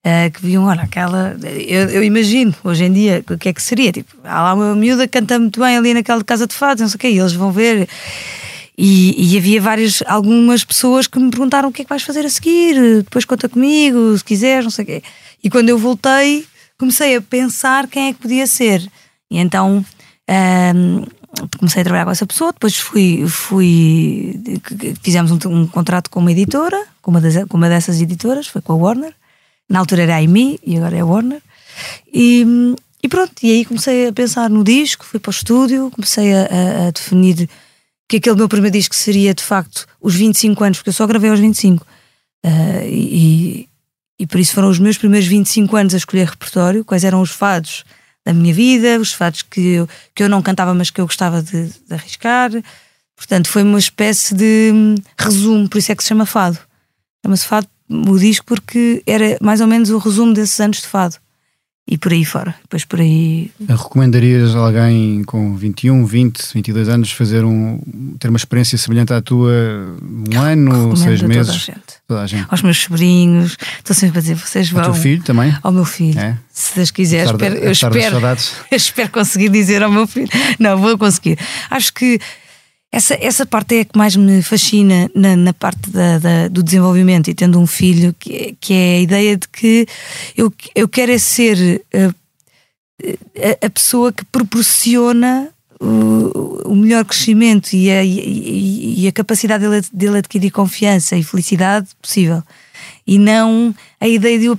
Uh, 0.00 0.30
que 0.32 0.40
viam, 0.40 0.64
olha, 0.64 0.82
aquela. 0.82 1.36
Eu, 1.44 1.90
eu, 1.90 2.02
imagino, 2.02 2.54
hoje 2.64 2.84
em 2.84 2.92
dia, 2.92 3.22
o 3.30 3.36
que 3.36 3.50
é 3.50 3.52
que 3.52 3.62
seria? 3.62 3.92
Tipo, 3.92 4.16
há 4.24 4.42
lá 4.42 4.54
uma 4.54 4.74
miúda 4.74 5.06
que 5.06 5.18
canta 5.18 5.38
muito 5.38 5.60
bem 5.60 5.76
ali 5.76 5.92
naquela 5.92 6.24
casa 6.24 6.46
de 6.46 6.54
fados, 6.54 6.80
não 6.80 6.88
sei 6.88 6.96
o 6.96 6.98
quê, 6.98 7.08
e 7.10 7.18
eles 7.18 7.34
vão 7.34 7.52
ver. 7.52 7.86
E, 8.78 9.34
e, 9.34 9.36
havia 9.36 9.60
várias, 9.60 10.02
algumas 10.06 10.64
pessoas 10.64 11.06
que 11.06 11.18
me 11.18 11.30
perguntaram 11.30 11.68
o 11.68 11.72
que 11.72 11.82
é 11.82 11.84
que 11.84 11.88
vais 11.90 12.02
fazer 12.02 12.24
a 12.24 12.30
seguir, 12.30 13.02
depois 13.02 13.26
conta 13.26 13.46
comigo, 13.46 14.16
se 14.16 14.24
quiseres, 14.24 14.64
não 14.64 14.70
sei 14.70 14.84
o 14.84 14.86
quê. 14.86 15.02
E 15.44 15.50
quando 15.50 15.68
eu 15.68 15.76
voltei, 15.76 16.46
comecei 16.78 17.14
a 17.14 17.20
pensar 17.20 17.86
quem 17.86 18.08
é 18.08 18.12
que 18.14 18.20
podia 18.20 18.46
ser. 18.46 18.80
E 19.30 19.36
então 19.36 19.84
um, 20.30 21.04
comecei 21.58 21.82
a 21.82 21.84
trabalhar 21.84 22.04
com 22.04 22.10
essa 22.10 22.26
pessoa, 22.26 22.52
depois 22.52 22.76
fui, 22.76 23.26
fui 23.26 24.40
fizemos 25.02 25.30
um, 25.30 25.38
um 25.48 25.66
contrato 25.66 26.10
com 26.10 26.20
uma 26.20 26.30
editora, 26.32 26.86
com 27.02 27.10
uma, 27.10 27.20
das, 27.20 27.44
com 27.46 27.56
uma 27.56 27.68
dessas 27.68 28.00
editoras, 28.00 28.46
foi 28.46 28.60
com 28.60 28.72
a 28.72 28.76
Warner. 28.76 29.12
Na 29.68 29.78
altura 29.80 30.02
era 30.02 30.16
a 30.16 30.22
IMI 30.22 30.60
e 30.64 30.76
agora 30.76 30.96
é 30.96 31.00
a 31.00 31.06
Warner. 31.06 31.42
E, 32.12 32.44
e 33.02 33.08
pronto, 33.08 33.32
e 33.42 33.50
aí 33.50 33.64
comecei 33.64 34.08
a 34.08 34.12
pensar 34.12 34.50
no 34.50 34.62
disco, 34.62 35.04
fui 35.04 35.18
para 35.18 35.30
o 35.30 35.32
estúdio, 35.32 35.90
comecei 35.90 36.34
a, 36.34 36.42
a, 36.42 36.88
a 36.88 36.90
definir 36.90 37.48
que 38.08 38.16
aquele 38.16 38.36
meu 38.36 38.48
primeiro 38.48 38.76
disco 38.76 38.94
seria 38.94 39.32
de 39.32 39.42
facto 39.42 39.86
os 40.00 40.14
25 40.14 40.64
anos, 40.64 40.78
porque 40.78 40.90
eu 40.90 40.94
só 40.94 41.06
gravei 41.06 41.30
aos 41.30 41.38
25. 41.38 41.86
Uh, 42.44 42.48
e, 42.84 43.68
e 44.18 44.26
por 44.26 44.40
isso 44.40 44.52
foram 44.52 44.68
os 44.68 44.78
meus 44.78 44.98
primeiros 44.98 45.28
25 45.28 45.76
anos 45.76 45.94
a 45.94 45.96
escolher 45.96 46.28
repertório, 46.28 46.84
quais 46.84 47.04
eram 47.04 47.20
os 47.20 47.30
fados 47.30 47.84
da 48.24 48.32
minha 48.32 48.52
vida, 48.52 48.98
os 48.98 49.12
fados 49.12 49.42
que 49.42 49.60
eu, 49.60 49.88
que 50.14 50.22
eu 50.22 50.28
não 50.28 50.42
cantava, 50.42 50.74
mas 50.74 50.90
que 50.90 51.00
eu 51.00 51.06
gostava 51.06 51.42
de, 51.42 51.68
de 51.68 51.94
arriscar. 51.94 52.50
Portanto, 53.16 53.48
foi 53.48 53.62
uma 53.62 53.78
espécie 53.78 54.34
de 54.34 54.70
hum, 54.72 54.94
resumo, 55.18 55.68
por 55.68 55.78
isso 55.78 55.92
é 55.92 55.94
que 55.94 56.02
se 56.02 56.08
chama 56.08 56.26
fado. 56.26 56.58
Chama-se 57.24 57.46
fado 57.46 57.68
o 57.88 58.18
disco 58.18 58.46
porque 58.46 59.02
era 59.06 59.36
mais 59.40 59.60
ou 59.60 59.66
menos 59.66 59.90
o 59.90 59.98
resumo 59.98 60.32
desses 60.32 60.58
anos 60.60 60.78
de 60.80 60.86
fado 60.86 61.16
e 61.86 61.98
por 61.98 62.12
aí 62.12 62.24
fora. 62.24 62.54
Depois 62.62 62.84
por 62.84 63.00
aí. 63.00 63.50
Recomendarias 63.68 64.54
a 64.54 64.60
alguém 64.60 65.24
com 65.24 65.56
21, 65.56 66.06
20, 66.06 66.54
22 66.54 66.88
anos 66.88 67.12
fazer 67.12 67.44
um 67.44 67.80
ter 68.18 68.28
uma 68.28 68.36
experiência 68.36 68.78
semelhante 68.78 69.12
à 69.12 69.20
tua 69.20 69.50
um 70.00 70.40
ano, 70.40 70.96
seis 70.96 71.20
meses? 71.22 71.46
Toda 71.46 71.50
a, 71.50 71.58
gente. 71.58 71.94
toda 72.06 72.20
a 72.22 72.26
gente. 72.26 72.46
Aos 72.48 72.62
meus 72.62 72.78
sobrinhos, 72.78 73.56
estou 73.78 73.94
sempre 73.94 74.18
a 74.18 74.20
dizer, 74.22 74.36
vocês 74.36 74.70
vão. 74.70 74.84
Ao 74.84 74.92
teu 74.92 75.02
filho 75.02 75.22
também? 75.22 75.56
Ao 75.62 75.72
meu 75.72 75.84
filho. 75.84 76.18
É? 76.18 76.38
Se 76.52 76.76
Deus 76.76 76.90
quiser, 76.90 77.26
espero, 77.26 77.56
eu 77.56 77.72
espero, 77.72 77.96
eu 78.70 78.76
espero 78.76 79.10
conseguir 79.10 79.48
dizer 79.48 79.82
ao 79.82 79.90
meu 79.90 80.06
filho. 80.06 80.28
Não, 80.58 80.78
vou 80.78 80.96
conseguir. 80.96 81.38
Acho 81.70 81.92
que 81.92 82.20
essa, 82.92 83.14
essa 83.20 83.46
parte 83.46 83.76
é 83.76 83.80
a 83.80 83.84
que 83.84 83.96
mais 83.96 84.16
me 84.16 84.42
fascina 84.42 85.08
na, 85.14 85.36
na 85.36 85.52
parte 85.52 85.90
da, 85.90 86.18
da, 86.18 86.48
do 86.48 86.62
desenvolvimento 86.62 87.28
e 87.28 87.34
tendo 87.34 87.58
um 87.60 87.66
filho, 87.66 88.14
que, 88.18 88.56
que 88.60 88.74
é 88.74 88.96
a 88.96 89.00
ideia 89.00 89.36
de 89.36 89.48
que 89.48 89.86
eu, 90.36 90.52
eu 90.74 90.88
quero 90.88 91.12
é 91.12 91.18
ser 91.18 91.84
uh, 91.94 92.14
a, 93.62 93.66
a, 93.66 93.70
pessoa 93.70 94.12
que 94.12 94.24
proporciona 94.24 95.48
o, 95.80 96.70
o 96.72 96.74
melhor 96.74 97.04
crescimento 97.04 97.72
e 97.74 97.90
a, 97.90 98.02
e, 98.02 99.04
e 99.04 99.08
a 99.08 99.12
capacidade 99.12 99.68
dele, 99.68 99.86
dele 99.92 100.18
adquirir 100.18 100.50
confiança 100.50 101.16
e 101.16 101.22
felicidade 101.22 101.88
possível 102.02 102.42
e 103.10 103.18
não 103.18 103.74
a 104.00 104.06
ideia 104.06 104.38
de 104.38 104.48
o, 104.48 104.56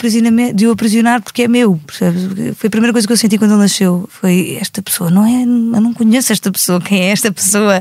de 0.53 0.67
o 0.67 0.71
aprisionar 0.71 1.21
porque 1.21 1.43
é 1.43 1.47
meu. 1.47 1.79
Percebes? 1.87 2.23
Foi 2.57 2.67
a 2.67 2.69
primeira 2.69 2.91
coisa 2.91 3.07
que 3.07 3.13
eu 3.13 3.17
senti 3.17 3.37
quando 3.37 3.51
ele 3.51 3.61
nasceu. 3.61 4.09
Foi 4.11 4.57
esta 4.59 4.81
pessoa, 4.81 5.09
não 5.09 5.25
é? 5.25 5.43
Eu 5.43 5.79
não 5.79 5.93
conheço 5.93 6.33
esta 6.33 6.51
pessoa, 6.51 6.81
quem 6.81 6.99
é 6.99 7.11
esta 7.11 7.31
pessoa? 7.31 7.79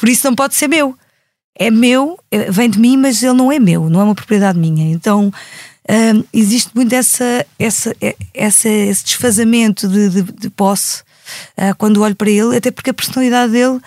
Por 0.00 0.08
isso 0.08 0.26
não 0.26 0.34
pode 0.34 0.54
ser 0.54 0.68
meu. 0.68 0.96
É 1.54 1.70
meu, 1.70 2.18
é, 2.30 2.50
vem 2.50 2.70
de 2.70 2.78
mim, 2.78 2.96
mas 2.96 3.22
ele 3.22 3.34
não 3.34 3.52
é 3.52 3.58
meu, 3.58 3.90
não 3.90 4.00
é 4.00 4.04
uma 4.04 4.14
propriedade 4.14 4.58
minha. 4.58 4.90
Então 4.90 5.30
hum, 5.86 6.24
existe 6.32 6.70
muito 6.74 6.94
essa, 6.94 7.44
essa, 7.58 7.94
é, 8.00 8.16
essa, 8.32 8.70
esse 8.70 9.04
desfazamento 9.04 9.86
de, 9.86 10.08
de, 10.08 10.22
de 10.22 10.48
posse 10.48 11.02
uh, 11.58 11.76
quando 11.76 12.00
olho 12.00 12.16
para 12.16 12.30
ele, 12.30 12.56
até 12.56 12.70
porque 12.70 12.88
a 12.88 12.94
personalidade 12.94 13.52
dele 13.52 13.80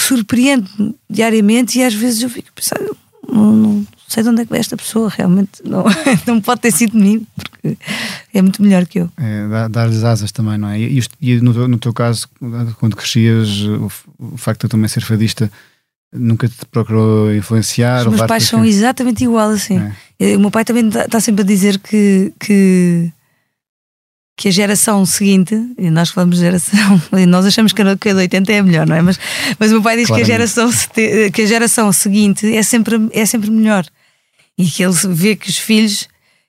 surpreende 0.00 0.70
diariamente 1.08 1.78
e 1.78 1.84
às 1.84 1.92
vezes 1.92 2.22
eu 2.22 2.30
fico 2.30 2.48
pensando, 2.54 2.96
não, 3.28 3.86
sei 4.08 4.22
de 4.22 4.28
onde 4.28 4.42
é 4.42 4.44
que 4.44 4.50
veio 4.50 4.60
esta 4.60 4.76
pessoa, 4.76 5.08
realmente 5.08 5.62
não, 5.64 5.84
não 6.26 6.40
pode 6.40 6.60
ter 6.60 6.70
sido 6.70 6.92
de 6.92 6.98
mim, 6.98 7.26
porque 7.34 7.76
é 8.32 8.42
muito 8.42 8.62
melhor 8.62 8.86
que 8.86 9.00
eu. 9.00 9.10
É, 9.16 9.68
dar-lhes 9.68 10.04
asas 10.04 10.30
também, 10.32 10.56
não 10.58 10.68
é? 10.68 10.78
E, 10.78 11.02
e 11.20 11.40
no, 11.40 11.68
no, 11.68 11.78
teu 11.78 11.92
caso, 11.92 12.28
quando 12.78 12.96
crescias, 12.96 13.60
o, 13.62 13.90
o, 14.18 14.36
facto 14.36 14.60
de 14.60 14.66
eu 14.66 14.70
também 14.70 14.88
ser 14.88 15.02
fadista 15.02 15.50
nunca 16.12 16.48
te 16.48 16.64
procurou 16.66 17.34
influenciar? 17.34 18.06
Os 18.06 18.14
meus 18.14 18.26
pais 18.26 18.44
são 18.44 18.64
exatamente 18.64 19.24
igual 19.24 19.50
assim. 19.50 19.78
É. 20.18 20.36
O 20.36 20.40
meu 20.40 20.50
pai 20.50 20.64
também 20.64 20.88
está 20.88 21.08
tá 21.08 21.20
sempre 21.20 21.42
a 21.42 21.46
dizer 21.46 21.78
que, 21.78 22.32
que 22.38 23.12
que 24.36 24.48
a 24.48 24.50
geração 24.50 25.06
seguinte, 25.06 25.54
e 25.78 25.88
nós 25.90 26.10
falamos 26.10 26.36
de 26.36 26.42
geração, 26.42 27.00
nós 27.26 27.46
achamos 27.46 27.72
que 27.72 27.80
a 27.80 27.94
de 27.94 28.12
80 28.12 28.52
é 28.52 28.62
melhor, 28.62 28.86
não 28.86 28.94
é? 28.94 29.00
Mas, 29.00 29.18
mas 29.58 29.70
o 29.70 29.74
meu 29.74 29.82
pai 29.82 29.96
diz 29.96 30.08
que 30.08 30.20
a, 30.20 30.24
geração, 30.24 30.70
que 31.32 31.42
a 31.42 31.46
geração 31.46 31.90
seguinte 31.92 32.54
é 32.54 32.62
sempre, 32.62 33.08
é 33.12 33.24
sempre 33.24 33.50
melhor. 33.50 33.86
E 34.58 34.66
que 34.66 34.84
ele 34.84 34.94
vê 35.08 35.36
que 35.36 35.48
os 35.48 35.56
filhos, 35.56 36.06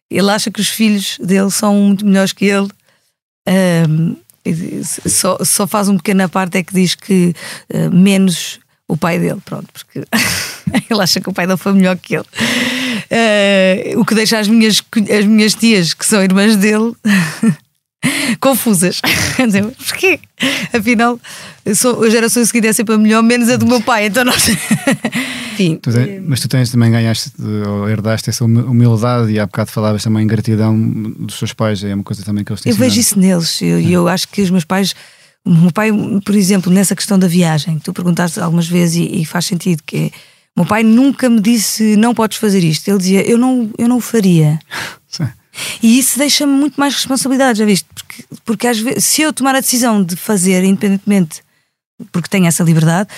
ele 0.10 0.30
acha 0.30 0.52
que 0.52 0.60
os 0.60 0.68
filhos 0.68 1.18
dele 1.20 1.50
são 1.50 1.76
muito 1.76 2.06
melhores 2.06 2.34
que 2.34 2.46
ele. 2.46 2.68
Um, 3.90 4.18
só, 4.84 5.38
só 5.44 5.66
faz 5.66 5.88
um 5.88 5.98
pequena 5.98 6.28
parte 6.28 6.58
é 6.58 6.64
que 6.64 6.74
diz 6.74 6.96
que 6.96 7.34
uh, 7.74 7.94
menos 7.94 8.60
o 8.88 8.96
pai 8.96 9.20
dele, 9.20 9.42
pronto, 9.44 9.68
porque 9.72 10.00
ele 10.90 11.02
acha 11.02 11.20
que 11.20 11.30
o 11.30 11.34
pai 11.34 11.46
dele 11.46 11.58
foi 11.58 11.74
melhor 11.74 11.98
que 11.98 12.16
ele. 12.16 12.26
Uh, 13.12 14.00
o 14.00 14.06
que 14.06 14.16
deixa 14.16 14.40
as 14.40 14.48
minhas, 14.48 14.82
as 15.18 15.26
minhas 15.26 15.54
tias, 15.54 15.94
que 15.94 16.06
são 16.06 16.24
irmãs 16.24 16.56
dele, 16.56 16.94
confusas. 18.40 19.02
Porquê? 19.88 20.20
Afinal, 20.74 21.20
sou, 21.76 22.04
a 22.04 22.10
geração 22.10 22.46
seguinte 22.46 22.68
é 22.68 22.74
sempre 22.74 22.96
a 22.96 22.98
melhor, 22.98 23.24
menos 23.24 23.50
a 23.50 23.56
do 23.56 23.66
meu 23.66 23.82
pai. 23.82 24.08
Então 24.08 24.24
nós. 24.24 24.48
Enfim. 25.54 25.80
Tu 25.82 25.92
tens, 25.92 26.24
mas 26.24 26.40
tu 26.40 26.48
tens 26.48 26.70
também 26.70 26.92
ganhaste 26.92 27.32
ou 27.68 27.90
herdaste 27.90 28.30
essa 28.30 28.46
humildade 28.46 29.32
e 29.32 29.40
há 29.40 29.46
bocado 29.46 29.72
falavas 29.72 30.04
também 30.04 30.24
em 30.24 30.28
gratidão 30.28 30.78
dos 30.78 31.40
teus 31.40 31.54
pais. 31.54 31.84
É 31.84 31.94
uma 31.94 32.04
coisa 32.04 32.24
também 32.24 32.44
que 32.44 32.52
eles 32.52 32.62
têm 32.62 32.72
Eu 32.72 32.78
vejo 32.78 33.00
isso 33.00 33.18
neles. 33.18 33.62
E 33.62 33.66
eu, 33.66 33.82
eu 33.82 34.08
acho 34.08 34.28
que 34.28 34.42
os 34.42 34.50
meus 34.50 34.64
pais. 34.64 34.94
O 35.44 35.50
meu 35.50 35.72
pai, 35.72 35.92
por 36.26 36.36
exemplo, 36.36 36.72
nessa 36.72 36.94
questão 36.94 37.18
da 37.18 37.28
viagem, 37.28 37.80
tu 37.80 37.94
perguntaste 37.94 38.38
algumas 38.40 38.68
vezes 38.68 38.98
e, 38.98 39.22
e 39.22 39.26
faz 39.26 39.46
sentido 39.46 39.82
que 39.86 39.98
é, 39.98 40.12
o 40.54 40.60
meu 40.60 40.66
pai 40.66 40.84
nunca 40.84 41.30
me 41.30 41.40
disse 41.40 41.96
não 41.96 42.14
podes 42.14 42.38
fazer 42.38 42.64
isto. 42.64 42.88
Ele 42.88 42.98
dizia 42.98 43.22
eu 43.28 43.38
não, 43.38 43.70
eu 43.78 43.88
não 43.88 43.98
o 43.98 44.02
faria. 44.02 44.60
Sim. 45.08 45.28
E 45.82 46.00
isso 46.00 46.18
deixa-me 46.18 46.54
muito 46.54 46.80
mais 46.80 46.94
responsabilidade, 46.94 47.60
já 47.60 47.66
viste? 47.66 47.88
Porque, 47.94 48.24
porque 48.46 48.68
às 48.68 48.80
vezes, 48.80 49.06
se 49.06 49.22
eu 49.22 49.34
tomar 49.34 49.56
a 49.56 49.60
decisão 49.60 50.04
de 50.04 50.16
fazer, 50.16 50.64
independentemente, 50.64 51.42
porque 52.12 52.30
tenho 52.30 52.46
essa 52.46 52.64
liberdade, 52.64 53.10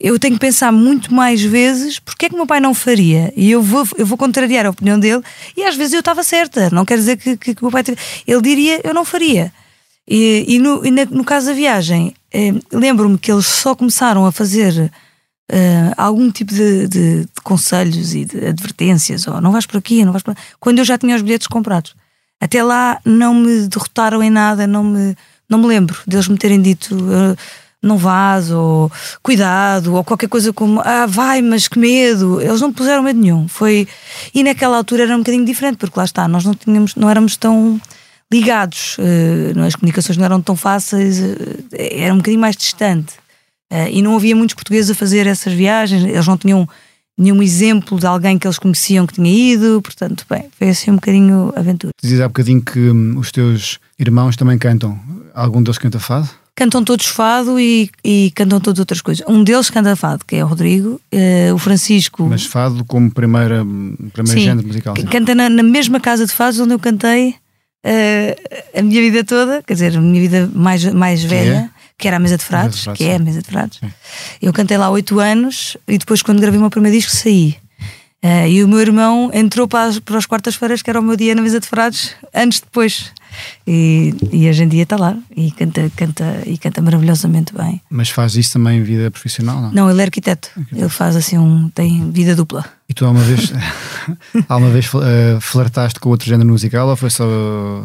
eu 0.00 0.18
tenho 0.18 0.34
que 0.34 0.40
pensar 0.40 0.70
muito 0.70 1.12
mais 1.12 1.42
vezes 1.42 1.98
porque 1.98 2.26
é 2.26 2.28
que 2.28 2.34
o 2.34 2.38
meu 2.38 2.46
pai 2.46 2.60
não 2.60 2.72
faria. 2.72 3.32
E 3.36 3.50
eu 3.50 3.60
vou, 3.62 3.86
eu 3.96 4.06
vou 4.06 4.16
contrariar 4.16 4.64
a 4.66 4.70
opinião 4.70 4.98
dele, 4.98 5.22
e 5.56 5.64
às 5.64 5.76
vezes 5.76 5.92
eu 5.94 6.00
estava 6.00 6.22
certa. 6.22 6.70
Não 6.70 6.84
quer 6.84 6.96
dizer 6.96 7.16
que, 7.16 7.36
que, 7.36 7.54
que 7.54 7.62
o 7.62 7.64
meu 7.64 7.72
pai. 7.72 7.84
Ele 8.26 8.42
diria, 8.42 8.80
eu 8.84 8.94
não 8.94 9.04
faria. 9.04 9.52
E, 10.06 10.44
e, 10.48 10.58
no, 10.58 10.86
e 10.86 10.90
no 10.90 11.24
caso 11.24 11.48
da 11.48 11.52
viagem, 11.52 12.14
eh, 12.32 12.54
lembro-me 12.72 13.18
que 13.18 13.30
eles 13.30 13.46
só 13.46 13.74
começaram 13.74 14.24
a 14.24 14.32
fazer 14.32 14.90
uh, 15.50 15.94
algum 15.96 16.30
tipo 16.30 16.52
de, 16.52 16.88
de, 16.88 17.20
de, 17.24 17.42
conselhos 17.42 18.14
e 18.14 18.24
de 18.24 18.46
advertências, 18.46 19.26
ou 19.26 19.40
não 19.40 19.52
vais 19.52 19.66
por 19.66 19.78
aqui, 19.78 20.04
não 20.04 20.12
vais 20.12 20.22
por 20.22 20.34
quando 20.60 20.78
eu 20.78 20.84
já 20.84 20.98
tinha 20.98 21.16
os 21.16 21.22
bilhetes 21.22 21.46
comprados. 21.46 21.94
Até 22.40 22.62
lá 22.62 23.00
não 23.04 23.34
me 23.34 23.66
derrotaram 23.66 24.22
em 24.22 24.30
nada, 24.30 24.66
não 24.66 24.84
me, 24.84 25.16
não 25.48 25.58
me 25.58 25.66
lembro 25.66 25.98
deles 26.06 26.28
me 26.28 26.38
terem 26.38 26.60
dito 26.62 26.94
uh, 26.94 27.36
não 27.82 27.96
vás, 27.96 28.50
ou 28.50 28.90
cuidado, 29.22 29.94
ou 29.94 30.02
qualquer 30.02 30.28
coisa 30.28 30.52
como 30.52 30.80
ah, 30.84 31.06
vai, 31.06 31.40
mas 31.40 31.68
que 31.68 31.78
medo. 31.78 32.40
Eles 32.40 32.60
não 32.60 32.72
puseram 32.72 33.02
medo 33.02 33.20
nenhum. 33.20 33.46
Foi... 33.46 33.86
E 34.34 34.42
naquela 34.42 34.76
altura 34.76 35.04
era 35.04 35.14
um 35.14 35.18
bocadinho 35.18 35.44
diferente, 35.44 35.76
porque 35.76 35.98
lá 35.98 36.04
está, 36.04 36.26
nós 36.26 36.44
não, 36.44 36.54
tínhamos, 36.54 36.94
não 36.96 37.08
éramos 37.08 37.36
tão 37.36 37.80
ligados, 38.32 38.96
uh, 38.98 39.60
as 39.64 39.74
comunicações 39.74 40.18
não 40.18 40.24
eram 40.24 40.42
tão 40.42 40.56
fáceis, 40.56 41.18
uh, 41.20 41.64
era 41.72 42.12
um 42.12 42.18
bocadinho 42.18 42.40
mais 42.40 42.56
distante. 42.56 43.14
Uh, 43.70 43.88
e 43.90 44.02
não 44.02 44.16
havia 44.16 44.34
muitos 44.34 44.54
portugueses 44.54 44.90
a 44.90 44.94
fazer 44.94 45.26
essas 45.26 45.52
viagens, 45.52 46.02
eles 46.04 46.26
não 46.26 46.38
tinham 46.38 46.68
nenhum 47.18 47.42
exemplo 47.42 47.98
de 47.98 48.06
alguém 48.06 48.38
que 48.38 48.46
eles 48.46 48.58
conheciam 48.58 49.06
que 49.06 49.14
tinha 49.14 49.30
ido, 49.30 49.82
portanto, 49.82 50.24
bem, 50.30 50.44
foi 50.56 50.68
assim 50.68 50.92
um 50.92 50.94
bocadinho 50.94 51.52
aventura. 51.56 51.92
Dizes 52.00 52.20
há 52.20 52.28
bocadinho 52.28 52.62
que 52.62 52.78
hum, 52.78 53.18
os 53.18 53.32
teus 53.32 53.80
irmãos 53.98 54.36
também 54.36 54.56
cantam. 54.56 54.98
Algum 55.34 55.60
deles 55.62 55.78
canta 55.78 55.98
fado? 55.98 56.28
Cantam 56.54 56.82
todos 56.82 57.06
fado 57.06 57.58
e, 57.58 57.90
e 58.02 58.32
cantam 58.34 58.60
todas 58.60 58.78
outras 58.78 59.00
coisas. 59.00 59.24
Um 59.28 59.44
deles 59.44 59.68
canta 59.68 59.94
fado, 59.94 60.24
que 60.24 60.36
é 60.36 60.44
o 60.44 60.46
Rodrigo, 60.48 61.00
uh, 61.12 61.54
o 61.54 61.58
Francisco. 61.58 62.24
Mas 62.24 62.46
fado 62.46 62.84
como 62.84 63.10
primeira, 63.10 63.64
primeiro 64.12 64.38
sim, 64.38 64.44
género 64.44 64.66
musical. 64.66 64.94
Sim. 64.96 65.06
Canta 65.06 65.34
na, 65.34 65.48
na, 65.48 65.62
mesma 65.62 66.00
casa 66.00 66.26
de 66.26 66.32
fados 66.32 66.58
onde 66.58 66.74
eu 66.74 66.78
cantei 66.78 67.30
uh, 67.84 68.78
a 68.78 68.82
minha 68.82 69.00
vida 69.00 69.24
toda, 69.24 69.62
quer 69.62 69.74
dizer, 69.74 69.96
a 69.96 70.00
minha 70.00 70.20
vida 70.20 70.50
mais, 70.52 70.84
mais 70.92 71.22
velha. 71.22 71.70
Que 71.98 72.06
era 72.06 72.16
a 72.16 72.20
Mesa 72.20 72.38
de 72.38 72.44
Frades, 72.44 72.86
que 72.94 73.04
é 73.04 73.16
a 73.16 73.18
Mesa 73.18 73.42
de 73.42 73.48
Frades. 73.48 73.80
Sim. 73.80 73.92
Eu 74.40 74.52
cantei 74.52 74.78
lá 74.78 74.88
oito 74.88 75.18
anos 75.18 75.76
e 75.86 75.98
depois, 75.98 76.22
quando 76.22 76.40
gravei 76.40 76.58
o 76.58 76.60
meu 76.60 76.70
primeiro 76.70 76.96
disco, 76.96 77.10
saí. 77.10 77.56
Uh, 78.24 78.48
e 78.48 78.64
o 78.64 78.68
meu 78.68 78.80
irmão 78.80 79.30
entrou 79.32 79.68
para 79.68 79.84
as, 79.84 79.98
para 80.00 80.18
as 80.18 80.26
quartas-feiras, 80.26 80.82
que 80.82 80.90
era 80.90 80.98
o 80.98 81.02
meu 81.02 81.16
dia 81.16 81.34
na 81.34 81.42
Mesa 81.42 81.60
de 81.60 81.66
Frades, 81.68 82.14
anos 82.32 82.60
depois. 82.60 83.12
E, 83.66 84.14
e 84.32 84.48
hoje 84.48 84.64
em 84.64 84.68
dia 84.68 84.82
está 84.82 84.96
lá 84.96 85.16
e 85.36 85.50
canta, 85.52 85.90
canta, 85.94 86.42
e 86.46 86.58
canta 86.58 86.80
maravilhosamente 86.80 87.54
bem. 87.54 87.80
Mas 87.90 88.10
faz 88.10 88.34
isso 88.34 88.54
também 88.54 88.78
em 88.78 88.82
vida 88.82 89.10
profissional? 89.10 89.60
Não, 89.60 89.70
não 89.70 89.90
ele 89.90 90.00
é 90.00 90.04
arquiteto. 90.04 90.50
arquiteto. 90.56 90.80
Ele 90.80 90.88
faz 90.88 91.14
assim 91.14 91.38
um. 91.38 91.68
tem 91.68 92.10
vida 92.10 92.34
dupla. 92.34 92.64
E 92.88 92.94
tu 92.94 93.04
alguma 93.04 93.22
vez, 93.22 93.52
alguma 94.48 94.70
vez 94.70 94.92
uh, 94.94 95.40
flertaste 95.40 96.00
com 96.00 96.08
outro 96.08 96.26
género 96.26 96.48
musical 96.48 96.88
ou 96.88 96.96
foi 96.96 97.10
só. 97.10 97.24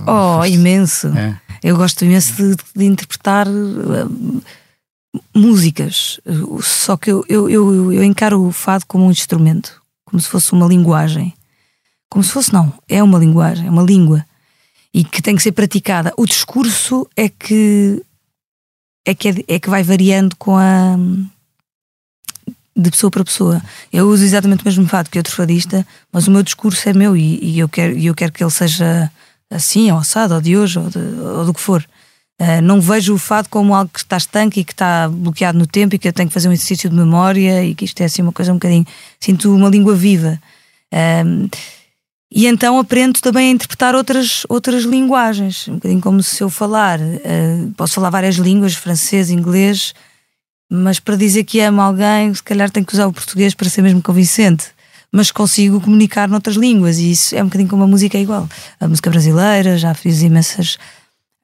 Oh, 0.07 0.37
foste... 0.39 0.53
imenso! 0.53 1.07
É. 1.09 1.37
Eu 1.63 1.77
gosto 1.77 2.03
imenso 2.03 2.33
de, 2.33 2.57
de 2.75 2.85
interpretar 2.85 3.47
uh, 3.47 4.43
músicas, 5.33 6.19
só 6.61 6.97
que 6.97 7.11
eu, 7.11 7.23
eu, 7.29 7.49
eu, 7.49 7.93
eu 7.93 8.03
encaro 8.03 8.41
o 8.45 8.51
fado 8.51 8.85
como 8.85 9.05
um 9.05 9.11
instrumento, 9.11 9.81
como 10.03 10.19
se 10.19 10.27
fosse 10.27 10.51
uma 10.51 10.67
linguagem. 10.67 11.33
Como 12.09 12.23
se 12.23 12.31
fosse, 12.31 12.53
não, 12.53 12.71
é 12.87 13.01
uma 13.01 13.17
linguagem, 13.17 13.67
é 13.67 13.71
uma 13.71 13.81
língua 13.81 14.25
e 14.93 15.03
que 15.03 15.21
tem 15.21 15.35
que 15.35 15.41
ser 15.41 15.51
praticada. 15.51 16.13
O 16.15 16.25
discurso 16.25 17.07
é 17.15 17.27
que 17.27 18.01
é 19.05 19.13
que, 19.13 19.27
é, 19.27 19.33
é 19.55 19.59
que 19.59 19.69
vai 19.69 19.83
variando 19.83 20.35
com 20.37 20.55
a 20.55 20.95
de 22.75 22.89
pessoa 22.89 23.11
para 23.11 23.23
pessoa. 23.23 23.61
Eu 23.91 24.07
uso 24.07 24.23
exatamente 24.23 24.61
o 24.61 24.65
mesmo 24.65 24.87
fado 24.87 25.09
que 25.09 25.17
outro 25.17 25.35
fadista, 25.35 25.85
mas 26.11 26.27
o 26.27 26.31
meu 26.31 26.41
discurso 26.41 26.87
é 26.89 26.93
meu 26.93 27.15
e, 27.15 27.39
e 27.43 27.59
eu, 27.59 27.69
quero, 27.69 27.97
eu 27.97 28.15
quero 28.15 28.31
que 28.31 28.43
ele 28.43 28.49
seja 28.49 29.11
assim, 29.49 29.91
ou 29.91 29.97
assado, 29.97 30.35
ou 30.35 30.41
de 30.41 30.57
hoje, 30.57 30.79
ou, 30.79 30.89
de, 30.89 30.99
ou 30.99 31.45
do 31.45 31.53
que 31.53 31.61
for. 31.61 31.85
Uh, 32.41 32.61
não 32.61 32.81
vejo 32.81 33.13
o 33.13 33.17
fado 33.17 33.47
como 33.47 33.75
algo 33.75 33.91
que 33.93 33.99
está 33.99 34.17
estanque 34.17 34.61
e 34.61 34.63
que 34.63 34.73
está 34.73 35.07
bloqueado 35.07 35.57
no 35.57 35.67
tempo 35.67 35.95
e 35.95 35.99
que 35.99 36.07
eu 36.07 36.13
tenho 36.13 36.27
que 36.27 36.33
fazer 36.33 36.49
um 36.49 36.51
exercício 36.51 36.89
de 36.89 36.95
memória 36.95 37.63
e 37.63 37.75
que 37.75 37.85
isto 37.85 38.01
é 38.01 38.05
assim 38.05 38.21
uma 38.21 38.31
coisa 38.31 38.51
um 38.51 38.55
bocadinho. 38.55 38.85
Sinto 39.19 39.53
uma 39.55 39.69
língua 39.69 39.95
viva. 39.95 40.41
Uh, 40.91 41.49
e 42.35 42.47
então 42.47 42.79
aprendo 42.79 43.21
também 43.21 43.49
a 43.49 43.51
interpretar 43.51 43.93
outras, 43.93 44.43
outras 44.49 44.83
linguagens, 44.83 45.67
um 45.67 45.75
bocadinho 45.75 46.01
como 46.01 46.23
se 46.23 46.41
eu 46.41 46.49
falar. 46.49 46.99
Uh, 46.99 47.71
posso 47.77 47.93
falar 47.93 48.09
várias 48.09 48.35
línguas, 48.35 48.73
francês, 48.73 49.29
inglês, 49.29 49.93
mas 50.67 50.99
para 50.99 51.15
dizer 51.15 51.43
que 51.43 51.59
amo 51.59 51.79
alguém, 51.79 52.33
se 52.33 52.41
calhar 52.41 52.71
tenho 52.71 52.83
que 52.83 52.93
usar 52.93 53.05
o 53.05 53.13
português 53.13 53.53
para 53.53 53.69
ser 53.69 53.83
mesmo 53.83 54.01
convincente. 54.01 54.71
Mas 55.15 55.29
consigo 55.29 55.79
comunicar 55.79 56.27
noutras 56.27 56.55
línguas 56.55 56.97
e 56.97 57.11
isso 57.11 57.35
é 57.35 57.41
um 57.41 57.45
bocadinho 57.45 57.69
como 57.69 57.83
a 57.83 57.87
música 57.87 58.17
é 58.17 58.21
igual. 58.21 58.49
A 58.79 58.87
música 58.87 59.11
brasileira, 59.11 59.77
já 59.77 59.93
fiz 59.93 60.23
imensas 60.23 60.79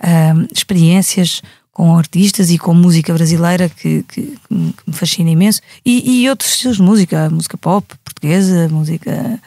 uh, 0.01 0.47
experiências 0.51 1.43
com 1.71 1.95
artistas 1.95 2.49
e 2.49 2.57
com 2.57 2.73
música 2.73 3.13
brasileira 3.13 3.69
que, 3.69 4.03
que, 4.03 4.21
que 4.49 4.83
me 4.87 4.93
fascina 4.93 5.29
imenso. 5.29 5.61
E, 5.85 6.23
e 6.23 6.29
outros 6.29 6.49
estilos 6.49 6.77
de 6.77 6.83
música, 6.83 7.29
música 7.29 7.57
pop, 7.57 7.87
portuguesa, 8.03 8.67
música. 8.69 9.39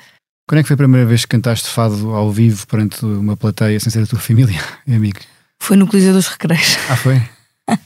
Quando 0.49 0.61
é 0.61 0.63
que 0.63 0.69
foi 0.69 0.75
a 0.75 0.79
primeira 0.79 1.07
vez 1.07 1.23
que 1.27 1.29
cantaste 1.29 1.69
fado 1.69 2.15
ao 2.15 2.31
vivo 2.31 2.67
perante 2.67 3.05
uma 3.05 3.37
plateia 3.37 3.79
sem 3.81 3.91
ser 3.91 4.05
a 4.05 4.07
tua 4.07 4.21
família 4.21 4.61
e 4.87 4.95
amigos? 4.95 5.23
Foi 5.59 5.77
no 5.77 5.87
Coliseu 5.87 6.13
dos 6.13 6.29
Recreios. 6.29 6.77
Ah, 6.89 6.97
foi? 6.97 7.21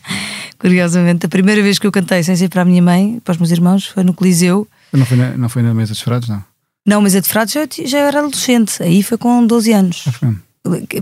Curiosamente, 0.60 1.26
a 1.26 1.28
primeira 1.28 1.62
vez 1.62 1.78
que 1.78 1.86
eu 1.86 1.92
cantei 1.92 2.22
sem 2.22 2.36
ser 2.36 2.48
para 2.48 2.62
a 2.62 2.64
minha 2.64 2.82
mãe, 2.82 3.20
para 3.24 3.32
os 3.32 3.38
meus 3.38 3.50
irmãos, 3.50 3.86
foi 3.86 4.04
no 4.04 4.14
Coliseu. 4.14 4.68
Não 4.96 5.06
foi 5.06 5.16
na, 5.16 5.36
não 5.36 5.48
foi 5.48 5.62
na 5.62 5.74
mesa 5.74 5.92
dos 5.92 6.00
frados, 6.00 6.28
não? 6.28 6.42
Não, 6.86 7.00
mesa 7.00 7.20
de 7.20 7.28
frados 7.28 7.52
já, 7.52 7.66
já 7.84 7.98
era 7.98 8.20
adolescente. 8.20 8.82
Aí 8.82 9.02
foi 9.02 9.18
com 9.18 9.44
12 9.44 9.72
anos. 9.72 10.04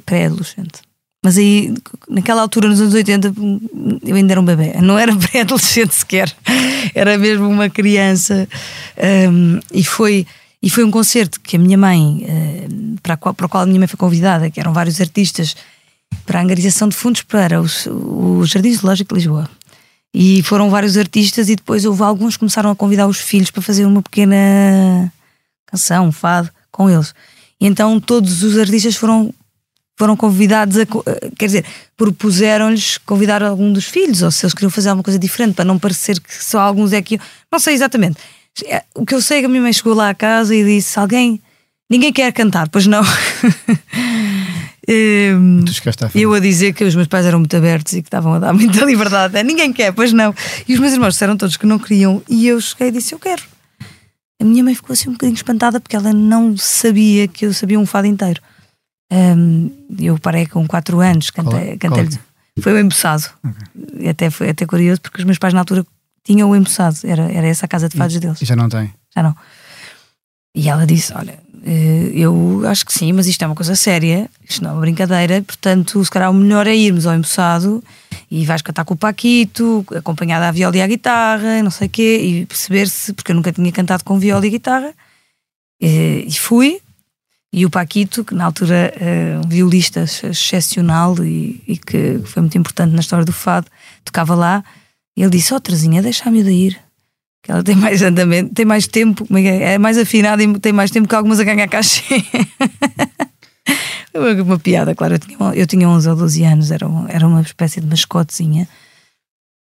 Pré-adolescente. 0.06 0.80
Mas 1.22 1.38
aí, 1.38 1.74
naquela 2.08 2.42
altura, 2.42 2.68
nos 2.68 2.80
anos 2.80 2.92
80, 2.92 3.32
eu 4.04 4.16
ainda 4.16 4.32
era 4.32 4.40
um 4.40 4.44
bebê. 4.44 4.74
Não 4.80 4.98
era 4.98 5.14
pré-adolescente 5.16 5.94
sequer. 5.94 6.34
Era 6.94 7.16
mesmo 7.16 7.48
uma 7.48 7.70
criança. 7.70 8.48
Um, 9.30 9.60
e, 9.72 9.84
foi, 9.84 10.26
e 10.62 10.68
foi 10.68 10.84
um 10.84 10.90
concerto 10.90 11.40
que 11.40 11.56
a 11.56 11.58
minha 11.58 11.78
mãe, 11.78 12.26
uh, 12.26 13.00
para, 13.02 13.14
a 13.14 13.16
qual, 13.16 13.34
para 13.34 13.46
o 13.46 13.48
qual 13.48 13.62
a 13.62 13.66
minha 13.66 13.78
mãe 13.78 13.88
foi 13.88 13.96
convidada, 13.96 14.50
que 14.50 14.60
eram 14.60 14.72
vários 14.72 15.00
artistas, 15.00 15.56
para 16.26 16.40
a 16.40 16.42
angariação 16.42 16.88
de 16.88 16.94
fundos 16.94 17.22
para 17.22 17.60
os, 17.60 17.86
o 17.86 18.44
Jardim 18.44 18.72
Zoológico 18.72 19.14
de 19.14 19.20
Lisboa. 19.20 19.48
E 20.16 20.44
foram 20.44 20.71
vários 20.71 20.97
artistas, 20.97 21.49
e 21.49 21.56
depois 21.56 21.85
houve 21.85 22.02
alguns 22.04 22.35
que 22.35 22.40
começaram 22.40 22.71
a 22.71 22.76
convidar 22.76 23.09
os 23.09 23.18
filhos 23.18 23.50
para 23.50 23.61
fazer 23.61 23.85
uma 23.85 24.00
pequena 24.00 25.12
canção, 25.66 26.06
um 26.06 26.12
fado, 26.12 26.49
com 26.71 26.88
eles. 26.88 27.12
E 27.61 27.66
então 27.66 27.99
todos 27.99 28.44
os 28.44 28.56
artistas 28.56 28.94
foram 28.94 29.35
foram 29.97 30.16
convidados 30.16 30.76
a. 30.78 30.87
Quer 31.37 31.47
dizer, 31.47 31.64
propuseram-lhes 31.97 32.99
convidar 32.99 33.42
algum 33.42 33.73
dos 33.73 33.87
filhos, 33.87 34.23
ou 34.23 34.30
se 34.30 34.44
eles 34.44 34.54
queriam 34.54 34.71
fazer 34.71 34.90
alguma 34.90 35.02
coisa 35.02 35.18
diferente, 35.18 35.54
para 35.54 35.64
não 35.64 35.78
parecer 35.78 36.21
que 36.21 36.44
só 36.44 36.61
alguns 36.61 36.92
é 36.92 37.02
que. 37.02 37.18
Não 37.50 37.59
sei 37.59 37.75
exatamente. 37.75 38.18
É, 38.66 38.85
o 38.94 39.04
que 39.04 39.14
eu 39.14 39.21
sei 39.21 39.38
é 39.38 39.40
que 39.40 39.47
a 39.47 39.49
minha 39.49 39.62
mãe 39.62 39.73
chegou 39.73 39.94
lá 39.94 40.11
à 40.11 40.14
casa 40.14 40.54
e 40.54 40.64
disse: 40.64 40.99
Alguém. 40.99 41.40
Ninguém 41.90 42.12
quer 42.12 42.33
cantar, 42.33 42.68
pois 42.71 42.87
não. 42.87 43.02
um, 44.88 45.64
eu 46.14 46.34
a 46.34 46.40
dizer 46.40 46.72
que 46.72 46.84
os 46.84 46.94
meus 46.94 47.08
pais 47.08 47.24
eram 47.26 47.38
muito 47.38 47.56
abertos 47.56 47.92
e 47.94 48.02
que 48.02 48.08
estavam 48.08 48.34
a 48.34 48.38
dar 48.38 48.52
muita 48.54 48.84
liberdade. 48.84 49.42
Ninguém 49.42 49.72
quer, 49.72 49.92
pois 49.92 50.12
não. 50.12 50.34
E 50.68 50.74
os 50.74 50.80
meus 50.80 50.92
irmãos 50.92 51.14
disseram 51.14 51.36
todos 51.36 51.56
que 51.56 51.66
não 51.66 51.78
queriam. 51.78 52.22
E 52.28 52.46
eu 52.46 52.60
cheguei 52.60 52.88
e 52.88 52.92
disse: 52.92 53.14
Eu 53.14 53.18
quero. 53.18 53.42
A 54.40 54.44
minha 54.44 54.62
mãe 54.62 54.74
ficou 54.74 54.92
assim 54.92 55.08
um 55.08 55.12
bocadinho 55.12 55.36
espantada 55.36 55.80
porque 55.80 55.96
ela 55.96 56.12
não 56.12 56.56
sabia 56.56 57.28
que 57.28 57.46
eu 57.46 57.54
sabia 57.54 57.78
um 57.78 57.86
fado 57.86 58.06
inteiro. 58.06 58.40
Um, 59.12 59.70
eu 60.00 60.18
parei 60.18 60.46
com 60.46 60.66
4 60.66 61.00
anos, 61.00 61.30
cantei, 61.30 61.76
cantei 61.76 62.08
foi 62.60 62.72
o 62.72 62.78
embuçado. 62.78 63.24
Okay. 63.44 64.08
Até 64.08 64.30
foi 64.30 64.50
até 64.50 64.66
curioso 64.66 65.00
porque 65.00 65.18
os 65.18 65.24
meus 65.24 65.38
pais 65.38 65.54
na 65.54 65.60
altura 65.60 65.84
tinham 66.22 66.50
o 66.50 66.56
embuçado, 66.56 66.96
era, 67.04 67.30
era 67.30 67.46
essa 67.46 67.66
a 67.66 67.68
casa 67.68 67.88
de 67.88 67.96
fados 67.96 68.18
deles. 68.18 68.40
E 68.40 68.44
já 68.44 68.56
não 68.56 68.68
tem? 68.68 68.92
Já 69.14 69.22
não. 69.22 69.36
E 70.54 70.68
ela 70.68 70.87
disse: 70.87 71.12
Olha, 71.12 71.38
eu 72.12 72.62
acho 72.66 72.85
que 72.85 72.92
sim, 72.92 73.12
mas 73.12 73.27
isto 73.27 73.42
é 73.42 73.46
uma 73.46 73.55
coisa 73.55 73.74
séria, 73.74 74.29
isto 74.48 74.62
não 74.62 74.70
é 74.70 74.72
uma 74.74 74.81
brincadeira, 74.81 75.42
portanto, 75.42 76.05
se 76.05 76.11
calhar 76.11 76.31
o 76.31 76.35
melhor 76.35 76.66
é 76.66 76.77
irmos 76.77 77.07
ao 77.07 77.14
embuçado 77.14 77.83
e 78.31 78.44
vais 78.44 78.61
cantar 78.61 78.85
com 78.85 78.94
o 78.94 78.96
Paquito, 78.96 79.85
acompanhada 79.96 80.48
à 80.48 80.53
viola 80.53 80.77
e 80.77 80.83
à 80.83 80.87
guitarra, 80.87 81.62
não 81.62 81.70
sei 81.70 81.87
o 81.87 81.90
quê, 81.90 82.20
e 82.22 82.46
perceber 82.46 82.88
se, 82.88 83.12
porque 83.14 83.33
eu 83.33 83.37
nunca 83.37 83.50
tinha 83.50 83.72
cantado 83.72 84.05
com 84.05 84.18
viola 84.18 84.46
e 84.46 84.50
guitarra, 84.50 84.92
e 85.81 86.33
fui, 86.38 86.81
e 87.57 87.64
o 87.64 87.70
Paquito, 87.70 88.24
que 88.24 88.35
na 88.35 88.46
altura 88.46 88.92
é 88.96 89.38
um 89.38 89.48
violista 89.48 90.03
excepcional 90.03 91.14
e, 91.22 91.62
e, 91.68 91.79
que 91.79 92.20
foi 92.24 92.42
muito 92.42 92.59
importante 92.59 92.92
na 92.92 92.98
história 92.98 93.24
do 93.24 93.33
fado, 93.33 93.68
tocava 94.05 94.35
lá. 94.35 94.64
Ele 95.16 95.31
disse: 95.31 95.55
Ó, 95.55 95.57
oh, 95.57 95.61
Terezinha, 95.61 96.03
deixa 96.03 96.29
a 96.29 96.33
miúda 96.33 96.50
ir. 96.50 96.77
Que 97.44 97.52
ela 97.52 97.62
tem 97.62 97.76
mais 97.76 98.00
andamento, 98.00 98.54
tem 98.54 98.64
mais 98.64 98.87
tempo, 98.87 99.26
é, 99.37 99.74
é 99.74 99.78
mais 99.78 99.98
afinada 99.98 100.42
e 100.42 100.59
tem 100.59 100.72
mais 100.72 100.90
tempo 100.90 101.07
que 101.07 101.14
algumas 101.14 101.38
a 101.38 101.44
ganhar 101.44 101.68
cachê. 101.68 102.24
uma 104.42 104.59
piada, 104.59 104.94
claro. 104.94 105.14
Eu 105.14 105.18
tinha, 105.18 105.38
eu 105.54 105.66
tinha 105.66 105.87
11 105.87 106.09
ou 106.09 106.16
12 106.16 106.42
anos, 106.42 106.70
era 106.70 106.88
uma, 106.88 107.11
era 107.11 107.28
uma 107.28 107.42
espécie 107.42 107.83
de 107.83 107.87
mascotezinha. 107.87 108.66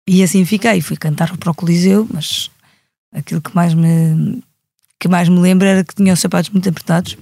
E 0.07 0.23
assim 0.23 0.45
fiquei. 0.45 0.79
Fui 0.79 0.95
cantar 0.95 1.35
para 1.35 1.51
o 1.51 1.53
Coliseu, 1.53 2.07
mas 2.13 2.49
aquilo 3.13 3.41
que 3.41 3.53
mais 3.53 3.73
me, 3.73 4.41
que 4.97 5.09
mais 5.09 5.27
me 5.27 5.39
lembro 5.39 5.67
era 5.67 5.83
que 5.83 5.93
tinha 5.93 6.13
os 6.13 6.21
sapatos 6.21 6.51
muito 6.51 6.69
apertados 6.69 7.17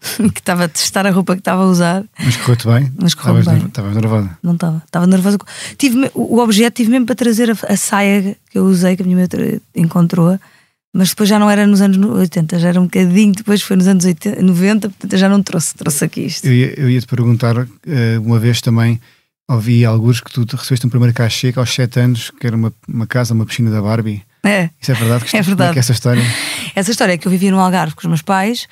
que 0.32 0.40
estava 0.40 0.64
a 0.64 0.68
testar 0.68 1.06
a 1.06 1.10
roupa 1.10 1.34
que 1.34 1.40
estava 1.40 1.62
a 1.62 1.66
usar. 1.66 2.04
Mas 2.18 2.36
correu-te 2.36 2.66
bem? 2.66 2.92
Mas 3.00 3.14
correu 3.14 3.42
bem. 3.44 3.66
Estavas 3.66 3.94
nervosa? 3.94 4.38
Não 4.42 4.54
estava. 4.54 4.82
Estava 4.84 5.06
nervosa. 5.06 5.38
Tive, 5.76 6.10
o 6.14 6.38
objeto 6.38 6.76
tive 6.76 6.90
mesmo 6.90 7.06
para 7.06 7.14
trazer 7.14 7.50
a, 7.50 7.72
a, 7.72 7.76
saia 7.76 8.36
que 8.50 8.58
eu 8.58 8.64
usei, 8.64 8.96
que 8.96 9.02
a 9.02 9.06
minha 9.06 9.16
mãe 9.16 9.60
encontrou, 9.74 10.38
mas 10.92 11.10
depois 11.10 11.28
já 11.28 11.38
não 11.38 11.50
era 11.50 11.66
nos 11.66 11.80
anos 11.80 11.98
80, 11.98 12.58
já 12.58 12.68
era 12.68 12.80
um 12.80 12.84
bocadinho, 12.84 13.32
depois 13.32 13.62
foi 13.62 13.76
nos 13.76 13.86
anos 13.86 14.04
80, 14.04 14.42
90, 14.42 14.88
portanto 14.88 15.12
eu 15.12 15.18
já 15.18 15.28
não 15.28 15.42
trouxe, 15.42 15.74
trouxe 15.74 16.04
aqui 16.04 16.22
isto. 16.22 16.46
Eu 16.46 16.52
ia, 16.52 16.80
eu 16.80 16.90
ia 16.90 17.00
te 17.00 17.06
perguntar, 17.06 17.66
eh, 17.86 18.18
uma 18.18 18.38
vez 18.38 18.60
também, 18.60 19.00
ouvi 19.48 19.84
alguns 19.84 20.20
que 20.20 20.32
tu 20.32 20.44
recebeste 20.56 20.86
um 20.86 20.90
primeiro 20.90 21.14
cachê 21.14 21.52
aos 21.54 21.70
7 21.72 22.00
anos, 22.00 22.30
que 22.30 22.46
era 22.46 22.56
uma, 22.56 22.72
uma 22.88 23.06
casa, 23.06 23.34
uma 23.34 23.46
piscina 23.46 23.70
da 23.70 23.82
Barbie. 23.82 24.22
É. 24.42 24.70
Isso 24.80 24.92
é 24.92 24.94
verdade? 24.94 25.24
É 25.36 25.42
verdade. 25.42 25.76
É, 25.76 25.76
é 25.76 25.80
essa 25.80 25.92
história? 25.92 26.22
Essa 26.74 26.90
história 26.90 27.12
é 27.12 27.18
que 27.18 27.26
eu 27.26 27.30
vivia 27.30 27.50
no 27.50 27.60
Algarve 27.60 27.94
com 27.94 28.00
os 28.00 28.06
meus 28.06 28.22
pais 28.22 28.66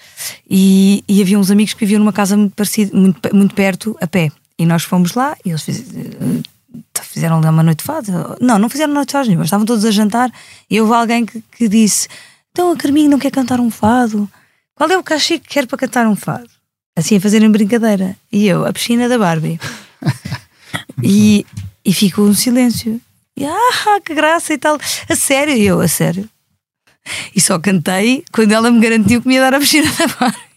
e, 0.49 1.05
e 1.07 1.21
havia 1.21 1.39
uns 1.39 1.51
amigos 1.51 1.75
que 1.75 1.81
viviam 1.81 1.99
numa 1.99 2.13
casa 2.13 2.37
muito, 2.37 2.55
parecida, 2.55 2.97
muito, 2.97 3.35
muito 3.35 3.55
perto, 3.55 3.97
a 4.01 4.07
pé. 4.07 4.31
E 4.59 4.67
nós 4.67 4.83
fomos 4.83 5.15
lá 5.15 5.37
e 5.45 5.51
eles 5.51 5.63
fizeram, 5.63 6.43
fizeram 7.03 7.41
lá 7.41 7.51
uma 7.51 7.63
noite 7.63 7.79
de 7.79 7.85
fado. 7.85 8.37
Não, 8.41 8.59
não 8.59 8.69
fizeram 8.69 8.93
noite 8.93 9.09
de 9.09 9.13
fado, 9.13 9.31
mas 9.37 9.47
estavam 9.47 9.67
todos 9.67 9.85
a 9.85 9.91
jantar 9.91 10.33
e 10.71 10.81
houve 10.81 10.95
alguém 10.95 11.27
que, 11.27 11.43
que 11.57 11.69
disse: 11.69 12.09
Então 12.51 12.73
a 12.73 12.77
Carminho 12.77 13.11
não 13.11 13.19
quer 13.19 13.31
cantar 13.31 13.61
um 13.61 13.71
fado? 13.71 14.29
Qual 14.75 14.89
é 14.91 14.97
o 14.97 15.03
cachê 15.03 15.39
que 15.39 15.49
quer 15.49 15.67
para 15.67 15.77
cantar 15.77 16.07
um 16.07 16.17
fado? 16.17 16.49
Assim 16.97 17.17
a 17.17 17.21
fazerem 17.21 17.51
brincadeira. 17.51 18.17
E 18.33 18.47
eu, 18.47 18.65
a 18.65 18.73
piscina 18.73 19.09
da 19.09 19.19
Barbie. 19.19 19.61
e, 21.03 21.47
e 21.85 21.93
ficou 21.93 22.27
um 22.27 22.35
silêncio. 22.35 23.01
E, 23.39 23.47
ah, 23.47 24.01
que 24.05 24.15
graça 24.15 24.53
e 24.53 24.59
tal. 24.59 24.79
A 25.09 25.15
sério? 25.15 25.55
E 25.55 25.65
eu, 25.65 25.81
a 25.81 25.87
sério. 25.87 26.29
E 27.35 27.41
só 27.41 27.59
cantei 27.59 28.25
quando 28.33 28.53
ela 28.53 28.71
me 28.71 28.81
garantiu 28.81 29.23
que 29.23 29.29
me 29.29 29.35
ia 29.35 29.41
dar 29.41 29.55
a 29.55 29.61
piscina 29.61 29.91
da 29.93 30.07
Barbie. 30.09 30.49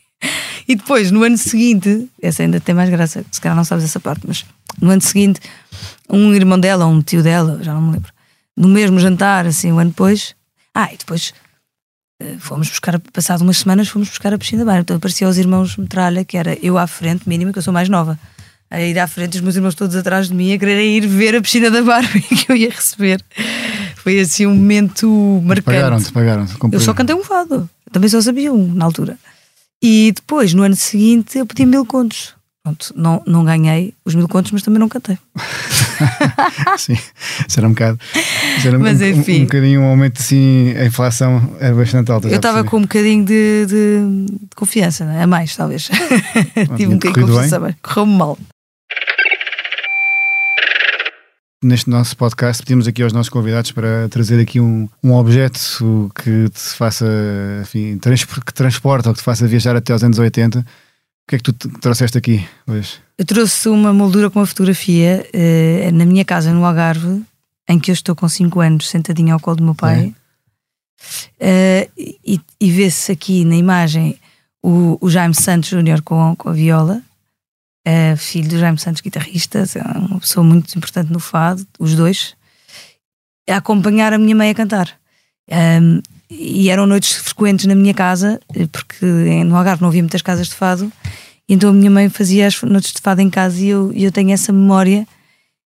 E 0.67 0.75
depois, 0.75 1.11
no 1.11 1.23
ano 1.23 1.37
seguinte, 1.37 2.09
essa 2.21 2.43
ainda 2.43 2.59
tem 2.59 2.73
mais 2.73 2.89
graça, 2.89 3.23
se 3.31 3.39
calhar 3.41 3.55
não 3.55 3.63
sabes 3.63 3.83
essa 3.83 3.99
parte, 3.99 4.21
mas 4.27 4.45
no 4.79 4.89
ano 4.89 5.01
seguinte, 5.01 5.39
um 6.09 6.33
irmão 6.33 6.59
dela, 6.59 6.85
um 6.85 7.01
tio 7.01 7.23
dela, 7.23 7.59
já 7.61 7.73
não 7.73 7.81
me 7.81 7.93
lembro, 7.93 8.11
no 8.55 8.67
mesmo 8.67 8.99
jantar, 8.99 9.45
assim, 9.45 9.71
um 9.71 9.79
ano 9.79 9.89
depois, 9.89 10.35
ah, 10.73 10.93
e 10.93 10.97
depois 10.97 11.33
eh, 12.21 12.37
fomos 12.39 12.69
buscar, 12.69 12.99
passado 13.11 13.41
umas 13.41 13.57
semanas, 13.57 13.89
fomos 13.89 14.07
buscar 14.07 14.33
a 14.33 14.37
piscina 14.37 14.63
da 14.63 14.71
Barbie. 14.71 14.83
Então 14.83 14.97
aparecia 14.97 15.27
aos 15.27 15.37
irmãos 15.37 15.75
Metralha, 15.75 16.23
que 16.23 16.37
era 16.37 16.57
eu 16.61 16.77
à 16.77 16.87
frente, 16.87 17.27
mínima, 17.27 17.51
que 17.51 17.57
eu 17.57 17.63
sou 17.63 17.73
mais 17.73 17.89
nova 17.89 18.17
a 18.71 18.81
ir 18.81 18.97
à 18.97 19.05
frente, 19.05 19.35
os 19.35 19.41
meus 19.41 19.57
irmãos 19.57 19.75
todos 19.75 19.97
atrás 19.97 20.29
de 20.29 20.33
mim, 20.33 20.53
a 20.53 20.57
quererem 20.57 20.95
ir 20.95 21.05
ver 21.05 21.35
a 21.35 21.41
piscina 21.41 21.69
da 21.69 21.81
Barbie 21.81 22.21
que 22.23 22.49
eu 22.49 22.55
ia 22.55 22.69
receber. 22.69 23.21
Foi 23.97 24.17
assim 24.19 24.45
um 24.47 24.55
momento 24.55 25.41
marcante. 25.43 25.63
Pagaram-te, 25.63 26.11
pagaram-te. 26.11 26.55
Eu 26.71 26.79
só 26.79 26.93
cantei 26.93 27.13
um 27.13 27.23
fado, 27.23 27.69
também 27.91 28.09
só 28.09 28.21
sabia 28.21 28.51
um 28.53 28.73
na 28.73 28.85
altura. 28.85 29.17
E 29.83 30.13
depois, 30.15 30.53
no 30.53 30.63
ano 30.63 30.75
seguinte, 30.75 31.37
eu 31.37 31.45
pedi 31.45 31.65
mil 31.65 31.85
contos. 31.85 32.33
Pronto, 32.63 32.93
não, 32.95 33.23
não 33.25 33.43
ganhei 33.43 33.93
os 34.05 34.13
mil 34.13 34.27
contos, 34.27 34.51
mas 34.51 34.61
também 34.61 34.79
não 34.79 34.87
cantei. 34.87 35.17
Sim, 36.77 36.93
isso 37.47 37.59
era 37.59 37.67
um 37.67 37.71
bocado. 37.71 37.99
Mas 38.79 39.01
um, 39.01 39.05
enfim. 39.05 39.39
Um, 39.39 39.41
um 39.41 39.45
bocadinho 39.45 39.81
um 39.81 39.85
aumento 39.85 40.21
assim, 40.21 40.71
a 40.77 40.85
inflação 40.85 41.57
era 41.59 41.73
bastante 41.73 42.11
alta. 42.11 42.27
Eu 42.27 42.35
estava 42.35 42.63
com 42.63 42.77
um 42.77 42.81
bocadinho 42.81 43.25
de, 43.25 43.65
de, 43.65 44.25
de 44.27 44.55
confiança, 44.55 45.03
é? 45.05 45.23
a 45.23 45.27
mais, 45.27 45.55
talvez. 45.55 45.89
Tive 46.77 46.93
um 46.93 46.99
bocadinho 46.99 47.25
de 47.25 47.33
confiança, 47.33 47.59
mas 47.59 47.75
correu-me 47.81 48.15
mal. 48.15 48.37
Neste 51.63 51.89
nosso 51.89 52.17
podcast 52.17 52.63
pedimos 52.63 52.87
aqui 52.87 53.03
aos 53.03 53.13
nossos 53.13 53.29
convidados 53.29 53.71
para 53.71 54.09
trazer 54.09 54.41
aqui 54.41 54.59
um, 54.59 54.89
um 55.03 55.13
objeto 55.13 56.11
que 56.15 56.49
te 56.49 56.75
faça, 56.75 57.05
enfim, 57.61 57.97
trans, 57.97 58.23
que 58.25 58.53
transporta 58.53 59.09
ou 59.09 59.13
que 59.13 59.21
te 59.21 59.23
faça 59.23 59.47
viajar 59.47 59.75
até 59.75 59.93
aos 59.93 60.03
anos 60.03 60.17
80. 60.17 60.59
O 60.59 60.63
que 61.27 61.35
é 61.35 61.37
que 61.37 61.43
tu 61.43 61.53
trouxeste 61.53 62.17
aqui 62.17 62.45
hoje? 62.67 62.99
Eu 63.17 63.25
trouxe 63.25 63.69
uma 63.69 63.93
moldura 63.93 64.29
com 64.29 64.39
uma 64.39 64.45
fotografia 64.45 65.25
uh, 65.33 65.91
na 65.93 66.05
minha 66.05 66.25
casa 66.25 66.51
no 66.51 66.65
Algarve, 66.65 67.21
em 67.69 67.79
que 67.79 67.91
eu 67.91 67.93
estou 67.93 68.15
com 68.15 68.27
5 68.27 68.59
anos 68.59 68.89
sentadinho 68.89 69.33
ao 69.33 69.39
colo 69.39 69.57
do 69.57 69.63
meu 69.63 69.75
pai. 69.75 70.13
É. 71.39 71.87
Uh, 71.97 72.01
e, 72.25 72.41
e 72.59 72.71
vê-se 72.71 73.11
aqui 73.11 73.45
na 73.45 73.55
imagem 73.55 74.19
o, 74.63 74.97
o 74.99 75.09
Jaime 75.09 75.35
Santos 75.35 75.69
Júnior 75.69 76.01
com, 76.01 76.35
com 76.35 76.49
a 76.49 76.53
viola 76.53 77.01
é 77.85 78.15
filho 78.15 78.49
do 78.49 78.59
Jaime 78.59 78.79
Santos, 78.79 79.01
guitarrista, 79.01 79.63
é 79.75 79.97
uma 79.97 80.19
pessoa 80.19 80.43
muito 80.43 80.73
importante 80.75 81.11
no 81.11 81.19
fado, 81.19 81.65
os 81.79 81.95
dois, 81.95 82.35
a 83.49 83.57
acompanhar 83.57 84.13
a 84.13 84.17
minha 84.17 84.35
mãe 84.35 84.49
a 84.49 84.55
cantar. 84.55 84.89
Um, 85.49 86.01
e 86.29 86.69
eram 86.69 86.87
noites 86.87 87.13
frequentes 87.13 87.65
na 87.65 87.75
minha 87.75 87.93
casa, 87.93 88.39
porque 88.71 89.05
no 89.43 89.55
Algarve 89.55 89.81
não 89.81 89.89
havia 89.89 90.01
muitas 90.01 90.21
casas 90.21 90.47
de 90.47 90.55
fado, 90.55 90.91
então 91.49 91.71
a 91.71 91.73
minha 91.73 91.91
mãe 91.91 92.07
fazia 92.07 92.47
as 92.47 92.61
noites 92.61 92.93
de 92.93 93.01
fado 93.01 93.19
em 93.19 93.29
casa 93.29 93.59
e 93.59 93.67
eu, 93.67 93.91
eu 93.93 94.11
tenho 94.11 94.31
essa 94.31 94.53
memória. 94.53 95.05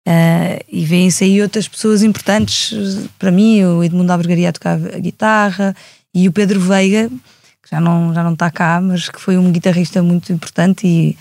Uh, 0.05 0.59
e 0.67 0.83
vêm-se 0.83 1.23
aí 1.23 1.41
outras 1.41 1.65
pessoas 1.65 2.03
importantes 2.03 2.73
para 3.17 3.31
mim, 3.31 3.63
o 3.63 3.81
Edmundo 3.81 4.11
Albergaria 4.11 4.51
tocar 4.51 4.73
a 4.73 4.99
guitarra 4.99 5.73
e 6.13 6.27
o 6.27 6.31
Pedro 6.31 6.59
Veiga, 6.59 7.09
que 7.09 7.69
já 7.71 7.79
não, 7.79 8.13
já 8.13 8.21
não 8.21 8.33
está 8.33 8.51
cá, 8.51 8.81
mas 8.81 9.07
que 9.07 9.19
foi 9.19 9.37
um 9.37 9.49
guitarrista 9.49 10.03
muito 10.03 10.33
importante 10.33 10.85
e 10.85 11.17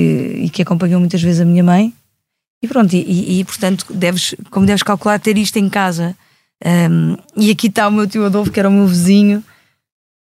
e 0.00 0.50
que 0.50 0.62
acompanhou 0.62 1.00
muitas 1.00 1.22
vezes 1.22 1.40
a 1.40 1.44
minha 1.44 1.64
mãe. 1.64 1.92
E 2.62 2.68
pronto, 2.68 2.94
e, 2.94 3.40
e, 3.40 3.44
portanto, 3.44 3.86
deves, 3.92 4.34
como 4.50 4.66
deves 4.66 4.82
calcular, 4.82 5.18
ter 5.18 5.36
isto 5.36 5.58
em 5.58 5.68
casa. 5.68 6.16
Um, 6.64 7.16
e 7.36 7.50
aqui 7.50 7.66
está 7.66 7.86
o 7.86 7.92
meu 7.92 8.06
tio 8.06 8.24
Adolfo, 8.24 8.50
que 8.50 8.58
era 8.58 8.68
o 8.68 8.72
meu 8.72 8.86
vizinho, 8.86 9.44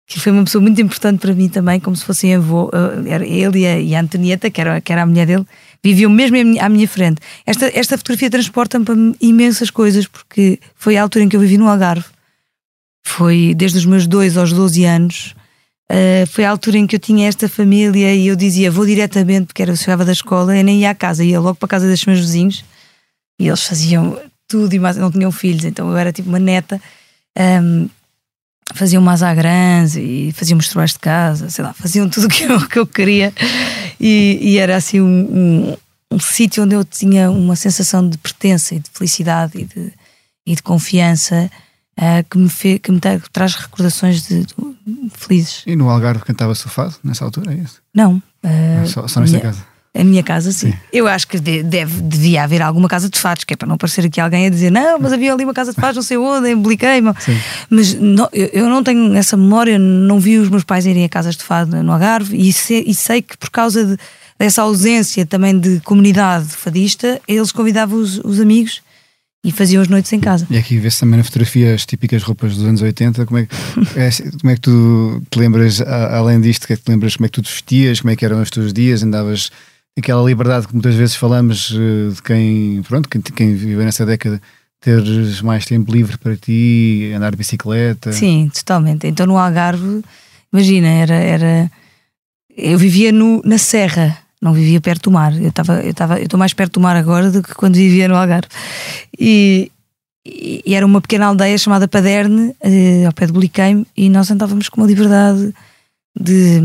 que 0.07 0.19
foi 0.19 0.33
uma 0.33 0.45
pessoa 0.45 0.63
muito 0.63 0.81
importante 0.81 1.21
para 1.21 1.35
mim 1.35 1.49
também, 1.49 1.81
como 1.81 1.97
se 1.97 2.05
fossem 2.05 2.35
avô. 2.35 2.71
Era 3.07 3.27
ele 3.27 3.61
e 3.61 3.67
a, 3.67 3.81
e 3.81 3.95
a 3.95 4.01
Antonieta, 4.01 4.51
que 4.51 4.61
era, 4.61 4.81
que 4.81 4.93
era 4.93 5.03
a 5.03 5.07
mulher 5.07 5.27
dele, 5.27 5.47
viviam 5.83 6.11
mesmo 6.11 6.37
à 6.61 6.69
minha 6.69 6.89
frente. 6.89 7.21
Esta, 7.45 7.67
esta 7.79 7.99
fotografia 7.99 8.31
transporta-me 8.31 8.85
para 8.85 8.95
imensas 9.21 9.71
coisas, 9.71 10.07
porque 10.07 10.59
foi 10.75 10.97
a 10.97 11.03
altura 11.03 11.25
em 11.25 11.29
que 11.29 11.37
eu 11.37 11.41
vivi 11.41 11.59
no 11.59 11.69
Algarve. 11.69 12.07
Foi 13.05 13.55
desde 13.57 13.79
os 13.79 13.85
meus 13.85 14.07
2 14.07 14.37
aos 14.37 14.53
12 14.53 14.85
anos. 14.85 15.35
Uh, 15.91 16.25
foi 16.29 16.45
a 16.45 16.51
altura 16.51 16.79
em 16.79 16.87
que 16.87 16.95
eu 16.95 17.01
tinha 17.01 17.27
esta 17.27 17.49
família 17.49 18.15
e 18.15 18.29
eu 18.29 18.37
dizia 18.37 18.71
vou 18.71 18.87
diretamente, 18.87 19.47
porque 19.47 19.61
era, 19.61 19.73
eu 19.73 19.77
chegava 19.77 20.05
da 20.05 20.13
escola, 20.13 20.57
eu 20.57 20.63
nem 20.63 20.83
ia 20.83 20.91
à 20.91 20.95
casa, 20.95 21.25
ia 21.25 21.41
logo 21.41 21.57
para 21.57 21.67
a 21.67 21.69
casa 21.69 21.91
dos 21.91 22.05
meus 22.07 22.21
vizinhos. 22.21 22.65
E 23.41 23.49
eles 23.49 23.65
faziam 23.65 24.17
tudo 24.47 24.73
e 24.73 24.79
mais, 24.79 24.97
não 24.97 25.11
tinham 25.11 25.33
filhos, 25.33 25.65
então 25.65 25.91
eu 25.91 25.97
era 25.97 26.13
tipo 26.13 26.29
uma 26.29 26.39
neta. 26.39 26.81
Um, 27.37 27.89
faziam 28.73 29.03
masagrãs 29.03 29.97
e 29.97 30.33
faziam 30.33 30.59
os 30.59 30.69
trabalhos 30.69 30.93
de 30.93 31.01
casa, 31.01 31.51
sei 31.51 31.65
lá, 31.65 31.73
faziam 31.73 32.09
tudo 32.09 32.27
o 32.27 32.29
que 32.29 32.45
eu, 32.45 32.69
que 32.69 32.79
eu 32.79 32.87
queria. 32.87 33.33
E, 33.99 34.39
e 34.41 34.59
era 34.59 34.77
assim 34.77 35.01
um, 35.01 35.07
um, 35.07 35.77
um 36.13 36.21
sítio 36.21 36.63
onde 36.63 36.77
eu 36.77 36.85
tinha 36.85 37.31
uma 37.33 37.57
sensação 37.57 38.09
de 38.09 38.17
pertença 38.17 38.77
e 38.77 38.79
de 38.79 38.89
felicidade 38.93 39.59
e 39.59 39.65
de, 39.65 39.93
e 40.47 40.55
de 40.55 40.63
confiança 40.63 41.51
uh, 41.99 42.29
que, 42.29 42.39
me 42.39 42.49
fe, 42.49 42.79
que 42.79 42.91
me 42.91 43.01
traz 43.33 43.55
recordações 43.55 44.23
de, 44.27 44.45
de, 44.45 44.55
felizes. 45.13 45.63
E 45.67 45.77
no 45.77 45.89
Algarve 45.89 46.25
cantava 46.25 46.55
sofado 46.55 46.95
nessa 47.03 47.25
altura, 47.25 47.53
é 47.53 47.57
isso? 47.57 47.81
Não. 47.95 48.23
Uh, 48.45 48.87
só, 48.87 49.07
só 49.07 49.21
nesta 49.21 49.39
minha, 49.39 49.41
casa? 49.41 49.65
A 49.93 50.05
minha 50.05 50.23
casa, 50.23 50.53
sim. 50.53 50.71
sim. 50.71 50.79
Eu 50.93 51.09
acho 51.09 51.27
que 51.27 51.39
deve, 51.39 52.01
devia 52.03 52.45
haver 52.45 52.63
alguma 52.63 52.89
casa 52.89 53.11
de 53.11 53.19
fados, 53.19 53.45
que 53.45 53.55
é 53.55 53.57
para 53.57 53.69
não 53.69 53.77
parecer 53.77 54.07
aqui 54.07 54.21
alguém 54.21 54.47
a 54.47 54.51
dizer 54.51 54.71
não, 54.71 54.99
mas 54.99 55.13
havia 55.13 55.33
ali 55.33 55.45
uma 55.45 55.53
casa 55.53 55.73
de 55.73 55.81
fados, 55.81 55.97
não 55.97 56.03
sei 56.03 56.17
onde, 56.17 56.51
embliquei 56.51 57.03
Mas 57.69 57.95
não, 57.95 58.29
eu 58.33 58.69
não 58.69 58.85
tenho 58.85 59.15
essa 59.15 59.37
memória, 59.37 59.79
não 59.79 60.21
vi 60.21 60.39
os 60.39 60.49
meus 60.49 60.65
pais 60.65 60.87
irem 60.87 61.05
a 61.05 61.09
casas 61.09 61.37
de 61.37 61.43
fado 61.43 61.83
no 61.83 61.93
Algarve 61.93 62.37
e 62.37 62.53
sei, 62.53 62.85
e 62.87 62.95
sei 62.95 63.21
que 63.21 63.37
por 63.37 63.51
causa 63.51 63.85
de, 63.85 63.97
dessa 64.39 64.63
ausência 64.63 65.27
também 65.27 65.59
de 65.59 65.81
comunidade 65.81 66.47
fadista, 66.47 67.21
eles 67.27 67.51
convidavam 67.51 67.99
os, 67.99 68.19
os 68.19 68.41
amigos 68.41 68.81
e 69.43 69.51
faziam 69.51 69.81
as 69.81 69.89
noites 69.89 70.13
em 70.13 70.21
casa. 70.21 70.47
E 70.51 70.57
aqui 70.59 70.79
vê-se 70.79 71.01
também 71.01 71.17
na 71.17 71.25
fotografia 71.25 71.75
as 71.75 71.87
típicas 71.87 72.23
roupas 72.23 72.57
dos 72.57 72.65
anos 72.65 72.83
80. 72.83 73.25
Como 73.25 73.39
é, 73.39 73.43
é, 73.97 74.11
como 74.41 74.51
é 74.51 74.55
que 74.55 74.61
tu 74.61 75.23
te 75.31 75.39
lembras, 75.39 75.81
além 75.81 76.41
disto, 76.41 76.67
que 76.67 76.75
é 76.75 76.77
que 76.77 76.83
te 76.83 76.91
lembras 76.91 77.17
como 77.17 77.27
é 77.27 77.29
que 77.29 77.35
tu 77.35 77.43
te 77.43 77.51
vestias, 77.51 78.01
como 78.01 78.11
é 78.11 78.17
que 78.17 78.25
eram 78.25 78.41
os 78.43 78.51
teus 78.51 78.73
dias, 78.73 79.03
andavas 79.03 79.51
aquela 79.99 80.23
liberdade 80.23 80.67
que 80.67 80.73
muitas 80.73 80.95
vezes 80.95 81.15
falamos 81.15 81.75
eh, 81.75 82.15
de 82.15 82.23
quem, 82.23 82.83
pronto, 82.83 83.09
quem, 83.09 83.21
quem 83.21 83.55
viveu 83.55 83.85
nessa 83.85 84.07
década, 84.07 84.41
teres 84.81 85.43
mais 85.43 85.67
tempo 85.67 85.93
livre 85.93 86.17
para 86.17 86.37
ti, 86.37 87.13
andar 87.15 87.31
de 87.31 87.37
bicicleta. 87.37 88.13
Sim, 88.13 88.51
totalmente. 88.55 89.07
Então 89.07 89.27
no 89.27 89.37
Algarve, 89.37 90.03
imagina, 90.53 90.89
era, 90.89 91.15
era 91.15 91.71
eu 92.57 92.79
vivia 92.79 93.13
no, 93.13 93.43
na 93.45 93.59
Serra 93.59 94.17
não 94.41 94.53
vivia 94.53 94.81
perto 94.81 95.05
do 95.05 95.11
mar. 95.11 95.37
Eu 95.37 95.49
estava, 95.49 95.81
eu 95.83 95.91
estava, 95.91 96.19
eu 96.19 96.25
estou 96.25 96.39
mais 96.39 96.55
perto 96.55 96.75
do 96.75 96.81
mar 96.81 96.97
agora 96.97 97.31
do 97.31 97.43
que 97.43 97.55
quando 97.55 97.75
vivia 97.75 98.09
no 98.09 98.17
Algarve. 98.17 98.49
E, 99.19 99.71
e, 100.25 100.75
era 100.75 100.87
uma 100.87 101.01
pequena 101.01 101.27
aldeia 101.27 101.59
chamada 101.59 101.87
Paderne, 101.87 102.55
eh, 102.61 103.05
ao 103.05 103.13
pé 103.13 103.27
de 103.27 103.33
Bliqueime, 103.33 103.87
e 103.97 104.09
nós 104.09 104.31
andávamos 104.31 104.69
com 104.69 104.81
uma 104.81 104.87
liberdade 104.87 105.55
de, 106.19 106.61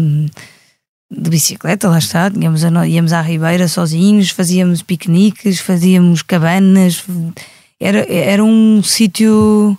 de 1.11 1.29
bicicleta, 1.29 1.89
lá 1.89 1.97
está, 1.97 2.31
íamos, 2.39 2.63
a, 2.63 2.87
íamos 2.87 3.13
à 3.13 3.21
Ribeira 3.21 3.67
sozinhos, 3.67 4.29
fazíamos 4.29 4.81
piqueniques, 4.81 5.59
fazíamos 5.59 6.21
cabanas, 6.21 7.03
era, 7.79 8.05
era 8.11 8.43
um 8.43 8.81
sítio 8.81 9.77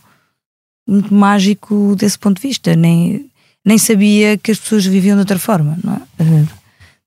muito 0.86 1.12
mágico 1.12 1.94
desse 1.96 2.18
ponto 2.18 2.40
de 2.40 2.46
vista, 2.46 2.76
nem, 2.76 3.26
nem 3.64 3.78
sabia 3.78 4.36
que 4.38 4.52
as 4.52 4.58
pessoas 4.58 4.86
viviam 4.86 5.16
de 5.16 5.20
outra 5.20 5.38
forma, 5.38 5.76
não 5.82 5.94
é? 5.94 6.65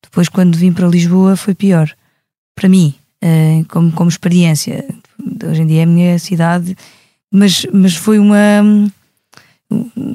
Depois, 0.10 0.28
quando 0.28 0.58
vim 0.58 0.74
para 0.74 0.88
Lisboa, 0.88 1.36
foi 1.36 1.54
pior. 1.54 1.94
Para 2.56 2.68
mim, 2.68 2.96
uh, 3.24 3.66
como, 3.70 3.92
como 3.92 4.10
experiência. 4.10 4.84
Hoje 5.48 5.62
em 5.62 5.68
dia 5.68 5.82
é 5.82 5.84
a 5.84 5.88
minha 5.88 6.20
cidade, 6.20 6.76
mas, 7.32 7.66
mas 7.72 7.96
foi 7.96 8.18
uma. 8.18 8.38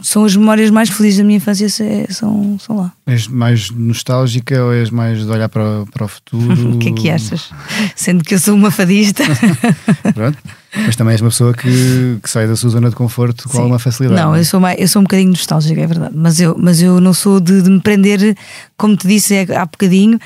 São 0.03 0.25
as 0.25 0.35
memórias 0.35 0.69
mais 0.69 0.91
felizes 0.91 1.19
da 1.19 1.25
minha 1.25 1.37
infância, 1.37 1.69
são, 2.11 2.59
são 2.59 2.77
lá. 2.77 2.93
És 3.07 3.29
mais 3.29 3.71
nostálgica 3.71 4.61
ou 4.65 4.73
és 4.73 4.91
mais 4.91 5.25
de 5.25 5.31
olhar 5.31 5.49
para, 5.49 5.85
para 5.93 6.05
o 6.05 6.09
futuro? 6.09 6.75
o 6.75 6.79
que 6.79 6.89
é 6.89 6.93
que 6.93 7.09
achas? 7.11 7.51
Sendo 7.95 8.25
que 8.25 8.35
eu 8.35 8.39
sou 8.41 8.55
uma 8.57 8.73
fadista. 8.73 9.23
Pronto. 10.13 10.39
Mas 10.75 10.97
também 10.97 11.13
és 11.13 11.21
uma 11.21 11.31
pessoa 11.31 11.55
que, 11.55 12.19
que 12.21 12.29
sai 12.29 12.49
da 12.49 12.57
sua 12.57 12.71
zona 12.71 12.91
de 12.91 12.97
conforto 12.97 13.45
com 13.45 13.53
Sim. 13.53 13.59
alguma 13.59 13.79
facilidade. 13.79 14.21
Não, 14.21 14.31
não 14.31 14.37
é? 14.37 14.41
eu, 14.41 14.45
sou 14.45 14.59
mais, 14.59 14.81
eu 14.81 14.89
sou 14.89 15.01
um 15.01 15.05
bocadinho 15.05 15.31
nostálgica, 15.31 15.81
é 15.81 15.87
verdade. 15.87 16.15
Mas 16.17 16.41
eu, 16.41 16.57
mas 16.59 16.83
eu 16.83 17.01
não 17.01 17.15
sou 17.15 17.39
de, 17.39 17.63
de 17.63 17.71
me 17.71 17.81
prender, 17.81 18.37
como 18.77 18.97
te 18.97 19.07
disse 19.07 19.47
há 19.57 19.65
bocadinho, 19.65 20.19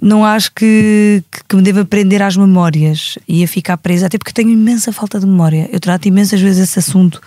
não 0.00 0.24
acho 0.24 0.50
que, 0.52 1.22
que, 1.30 1.40
que, 1.48 1.56
me 1.56 1.62
deva 1.62 1.84
prender 1.84 2.20
às 2.20 2.36
memórias 2.36 3.16
e 3.28 3.44
a 3.44 3.48
ficar 3.48 3.76
presa, 3.76 4.06
até 4.06 4.18
porque 4.18 4.32
tenho 4.32 4.50
imensa 4.50 4.92
falta 4.92 5.20
de 5.20 5.26
memória. 5.26 5.68
Eu 5.72 5.78
trato 5.78 6.08
imensas 6.08 6.40
vezes 6.40 6.68
esse 6.68 6.80
assunto 6.80 7.20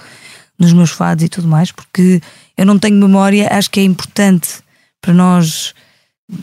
nos 0.57 0.73
meus 0.73 0.91
fados 0.91 1.23
e 1.23 1.29
tudo 1.29 1.47
mais, 1.47 1.71
porque 1.71 2.21
eu 2.57 2.65
não 2.65 2.79
tenho 2.79 2.95
memória, 2.95 3.49
acho 3.51 3.69
que 3.69 3.79
é 3.79 3.83
importante 3.83 4.59
para 5.01 5.13
nós 5.13 5.73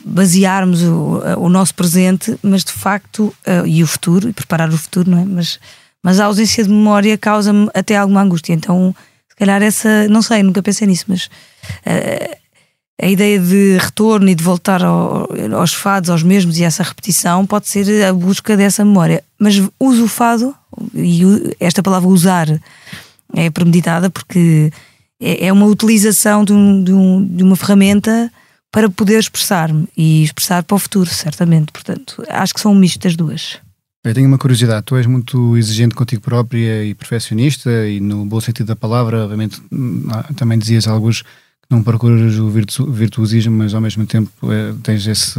basearmos 0.04 0.82
o, 0.82 1.22
o 1.38 1.48
nosso 1.48 1.74
presente, 1.74 2.38
mas 2.42 2.62
de 2.62 2.72
facto, 2.72 3.34
uh, 3.46 3.66
e 3.66 3.82
o 3.82 3.86
futuro, 3.86 4.28
e 4.28 4.32
preparar 4.32 4.68
o 4.68 4.78
futuro, 4.78 5.10
não 5.10 5.18
é? 5.18 5.24
Mas 5.24 5.58
mas 6.02 6.18
a 6.18 6.24
ausência 6.24 6.64
de 6.64 6.70
memória 6.70 7.16
causa-me 7.16 7.70
até 7.72 7.96
alguma 7.96 8.22
angústia. 8.22 8.52
Então, 8.52 8.94
se 9.28 9.36
calhar 9.36 9.62
essa, 9.62 10.08
não 10.08 10.20
sei, 10.20 10.42
nunca 10.42 10.62
pensei 10.62 10.86
nisso, 10.86 11.04
mas 11.06 11.26
uh, 11.26 12.36
a 13.00 13.06
ideia 13.06 13.38
de 13.38 13.78
retorno 13.78 14.28
e 14.28 14.34
de 14.34 14.42
voltar 14.42 14.82
ao, 14.82 15.28
aos 15.56 15.72
fados, 15.72 16.10
aos 16.10 16.22
mesmos 16.22 16.58
e 16.58 16.64
essa 16.64 16.82
repetição 16.82 17.46
pode 17.46 17.68
ser 17.68 18.04
a 18.04 18.12
busca 18.12 18.56
dessa 18.56 18.84
memória. 18.84 19.24
Mas 19.38 19.60
uso 19.78 20.04
o 20.04 20.08
fado, 20.08 20.54
e 20.94 21.22
esta 21.58 21.82
palavra 21.82 22.08
usar 22.08 22.48
é 23.34 23.50
premeditada 23.50 24.10
porque 24.10 24.70
é, 25.20 25.46
é 25.46 25.52
uma 25.52 25.66
utilização 25.66 26.44
de, 26.44 26.52
um, 26.52 26.82
de, 26.82 26.92
um, 26.92 27.26
de 27.26 27.42
uma 27.42 27.56
ferramenta 27.56 28.30
para 28.70 28.88
poder 28.88 29.18
expressar-me 29.18 29.86
e 29.96 30.24
expressar 30.24 30.62
para 30.62 30.74
o 30.74 30.78
futuro, 30.78 31.08
certamente. 31.08 31.70
Portanto, 31.70 32.24
acho 32.28 32.54
que 32.54 32.60
são 32.60 32.72
um 32.72 32.74
misto 32.74 32.98
das 33.00 33.14
duas. 33.14 33.58
Eu 34.04 34.14
tenho 34.14 34.26
uma 34.26 34.38
curiosidade, 34.38 34.84
tu 34.84 34.96
és 34.96 35.06
muito 35.06 35.56
exigente 35.56 35.94
contigo 35.94 36.22
própria 36.22 36.84
e 36.84 36.92
perfeccionista 36.92 37.70
e 37.86 38.00
no 38.00 38.24
bom 38.24 38.40
sentido 38.40 38.66
da 38.66 38.74
palavra, 38.74 39.22
obviamente 39.22 39.62
hum, 39.70 40.04
também 40.34 40.58
dizias 40.58 40.88
alguns 40.88 41.22
que 41.22 41.70
não 41.70 41.84
procuras 41.84 42.36
o 42.36 42.50
virtu 42.50 42.90
virtuosismo, 42.90 43.56
mas 43.56 43.74
ao 43.74 43.80
mesmo 43.80 44.04
tempo 44.04 44.30
é, 44.50 44.74
tens 44.82 45.06
esse, 45.06 45.38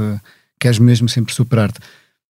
queres 0.57 0.79
mesmo 0.79 1.09
sempre 1.09 1.33
superar-te. 1.33 1.79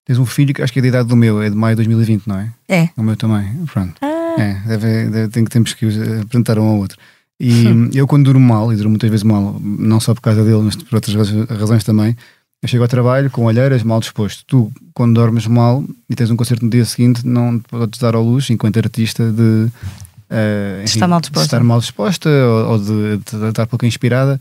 Tens 0.05 0.19
um 0.19 0.27
filho 0.27 0.55
que 0.55 0.63
acho 0.63 0.73
que 0.73 0.79
é 0.79 0.83
da 0.83 0.89
idade 0.89 1.09
do 1.09 1.17
meu, 1.17 1.43
é 1.43 1.51
de 1.51 1.57
maio 1.57 1.75
de 1.75 1.83
2020, 1.85 2.27
não 2.29 2.39
é? 2.39 2.53
É. 2.69 2.89
O 2.97 3.03
meu 3.03 3.17
também, 3.17 3.67
pronto. 3.67 3.95
Ah. 4.01 4.20
É, 4.41 4.55
deve, 4.67 5.11
deve, 5.11 5.29
tem, 5.29 5.45
temos 5.45 5.75
que 5.75 5.87
apresentar 6.23 6.59
um 6.59 6.65
ao 6.65 6.77
outro. 6.77 6.99
E 7.39 7.69
hum. 7.69 7.91
eu 7.95 8.07
quando 8.07 8.25
durmo 8.25 8.47
mal, 8.47 8.71
e 8.73 8.77
durmo 8.77 8.91
muitas 8.91 9.09
vezes 9.09 9.25
mal, 9.25 9.59
não 9.61 9.99
só 9.99 10.15
por 10.15 10.21
causa 10.21 10.45
dele, 10.45 10.61
mas 10.63 10.77
por 10.77 10.95
outras 10.95 11.17
razões 11.49 11.83
também, 11.83 12.15
Eu 12.63 12.69
chego 12.69 12.83
ao 12.83 12.89
trabalho 12.89 13.31
com 13.31 13.47
olheiras, 13.47 13.83
mal 13.83 13.99
disposto. 13.99 14.45
Tu, 14.47 14.71
quando 14.93 15.15
dormes 15.15 15.47
mal 15.47 15.83
e 16.11 16.15
tens 16.15 16.31
um 16.31 16.37
concerto 16.37 16.67
no 16.67 16.71
dia 16.71 16.85
seguinte, 16.85 17.27
não 17.27 17.59
podes 17.59 17.99
dar 17.99 18.15
ao 18.15 18.23
luz, 18.23 18.51
enquanto 18.51 18.77
artista, 18.77 19.33
de, 19.33 19.43
uh, 19.43 20.83
enfim, 20.83 20.85
estar 20.85 21.09
mal 21.09 21.21
disposta, 21.21 21.47
estar 21.47 21.65
mal 21.65 21.81
disposta 21.81 22.29
ou, 22.29 22.73
ou 22.73 22.79
de, 22.79 23.17
de, 23.17 23.49
estar 23.49 23.67
pouco 23.67 23.87
inspirada. 23.87 24.39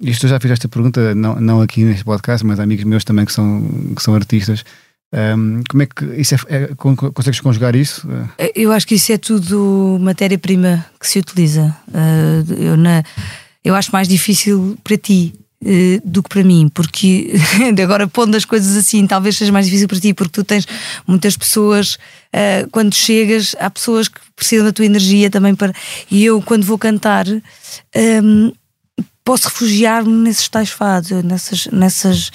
Isto 0.00 0.24
eu 0.24 0.30
já 0.30 0.40
fiz 0.40 0.52
esta 0.52 0.66
pergunta, 0.66 1.14
não, 1.14 1.38
não 1.38 1.60
aqui 1.60 1.84
neste 1.84 2.04
podcast, 2.04 2.46
mas 2.46 2.58
amigos 2.58 2.84
meus 2.84 3.04
também 3.04 3.26
que 3.26 3.32
são, 3.34 3.62
que 3.94 4.02
são 4.02 4.14
artistas. 4.14 4.64
Um, 5.12 5.62
como 5.68 5.82
é 5.82 5.86
que 5.86 6.04
isso 6.20 6.34
é, 6.34 6.38
é, 6.48 6.70
consegues 6.76 7.40
conjugar 7.40 7.74
isso? 7.74 8.06
Eu 8.54 8.70
acho 8.70 8.86
que 8.86 8.94
isso 8.94 9.12
é 9.12 9.18
tudo 9.18 9.98
matéria-prima 10.00 10.86
que 11.00 11.08
se 11.08 11.18
utiliza. 11.18 11.76
Uh, 11.88 12.52
eu, 12.52 12.76
na, 12.76 13.02
eu 13.64 13.74
acho 13.74 13.90
mais 13.92 14.06
difícil 14.06 14.78
para 14.84 14.96
ti 14.96 15.34
uh, 15.64 16.00
do 16.04 16.22
que 16.22 16.28
para 16.28 16.44
mim, 16.44 16.70
porque 16.72 17.32
agora 17.82 18.06
pondo 18.06 18.36
as 18.36 18.44
coisas 18.44 18.76
assim, 18.76 19.04
talvez 19.04 19.36
seja 19.36 19.50
mais 19.50 19.66
difícil 19.66 19.88
para 19.88 19.98
ti, 19.98 20.14
porque 20.14 20.32
tu 20.32 20.44
tens 20.44 20.64
muitas 21.04 21.36
pessoas, 21.36 21.94
uh, 21.94 22.70
quando 22.70 22.94
chegas, 22.94 23.56
há 23.58 23.68
pessoas 23.68 24.06
que 24.06 24.20
precisam 24.36 24.64
da 24.64 24.72
tua 24.72 24.86
energia 24.86 25.28
também 25.28 25.56
para. 25.56 25.74
E 26.08 26.24
eu, 26.24 26.40
quando 26.40 26.64
vou 26.64 26.78
cantar, 26.78 27.26
um, 27.26 28.52
posso 29.24 29.48
refugiar-me 29.48 30.12
nesses 30.12 30.48
tais 30.48 30.70
fados, 30.70 31.10
nessas. 31.24 31.66
nessas 31.66 32.30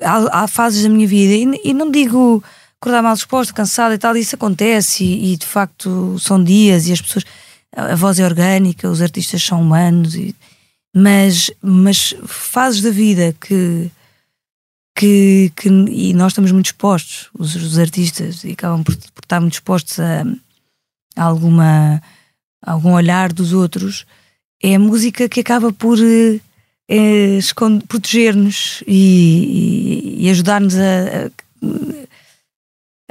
há, 0.00 0.42
há 0.42 0.48
fases 0.48 0.82
da 0.82 0.88
minha 0.88 1.06
vida, 1.06 1.34
e, 1.34 1.70
e, 1.70 1.74
não 1.74 1.90
digo 1.90 2.42
acordar 2.80 3.02
mal 3.02 3.14
disposta, 3.14 3.52
cansada 3.52 3.94
e 3.94 3.98
tal, 3.98 4.16
isso 4.16 4.34
acontece, 4.34 5.04
e, 5.04 5.32
e, 5.32 5.36
de 5.36 5.46
facto 5.46 6.18
são 6.18 6.42
dias, 6.42 6.86
e 6.88 6.92
as 6.92 7.00
pessoas. 7.00 7.24
A 7.72 7.94
voz 7.94 8.18
é 8.18 8.24
orgânica, 8.24 8.90
os 8.90 9.00
artistas 9.00 9.42
são 9.42 9.60
humanos, 9.60 10.14
e, 10.16 10.34
mas, 10.94 11.50
mas 11.62 12.14
fases 12.26 12.80
da 12.80 12.90
vida 12.90 13.34
que. 13.40 13.90
Que, 14.96 15.50
que, 15.56 15.68
e 15.68 16.12
nós 16.12 16.32
estamos 16.32 16.52
muito 16.52 16.66
expostos, 16.66 17.30
os, 17.38 17.54
os 17.54 17.78
artistas, 17.78 18.44
e 18.44 18.52
acabam 18.52 18.82
por, 18.82 18.94
por, 18.96 19.22
estar 19.22 19.40
muito 19.40 19.54
expostos 19.54 19.98
a, 19.98 20.24
a 21.16 21.24
alguma 21.24 22.02
a 22.62 22.72
algum 22.72 22.92
olhar 22.92 23.32
dos 23.32 23.52
outros, 23.52 24.04
é 24.62 24.74
a 24.74 24.78
música 24.78 25.28
que 25.28 25.40
acaba 25.40 25.72
por 25.72 25.96
eh, 26.90 27.38
proteger-nos 27.86 28.82
e, 28.84 30.16
e, 30.18 30.26
e 30.26 30.30
ajudar-nos 30.30 30.74
a, 30.76 30.80
a, 30.82 31.30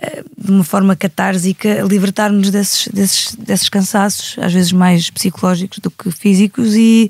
a, 0.02 0.24
de 0.38 0.52
uma 0.52 0.66
forma 0.66 0.98
catársica, 0.98 1.82
libertar-nos 1.82 2.52
desses, 2.52 2.90
desses, 2.90 3.36
desses 3.36 3.70
cansaços, 3.70 4.38
às 4.38 4.52
vezes 4.52 4.74
mais 4.74 5.10
psicológicos 5.10 5.80
do 5.80 5.90
que 5.90 6.12
físicos, 6.12 6.76
e, 6.76 7.10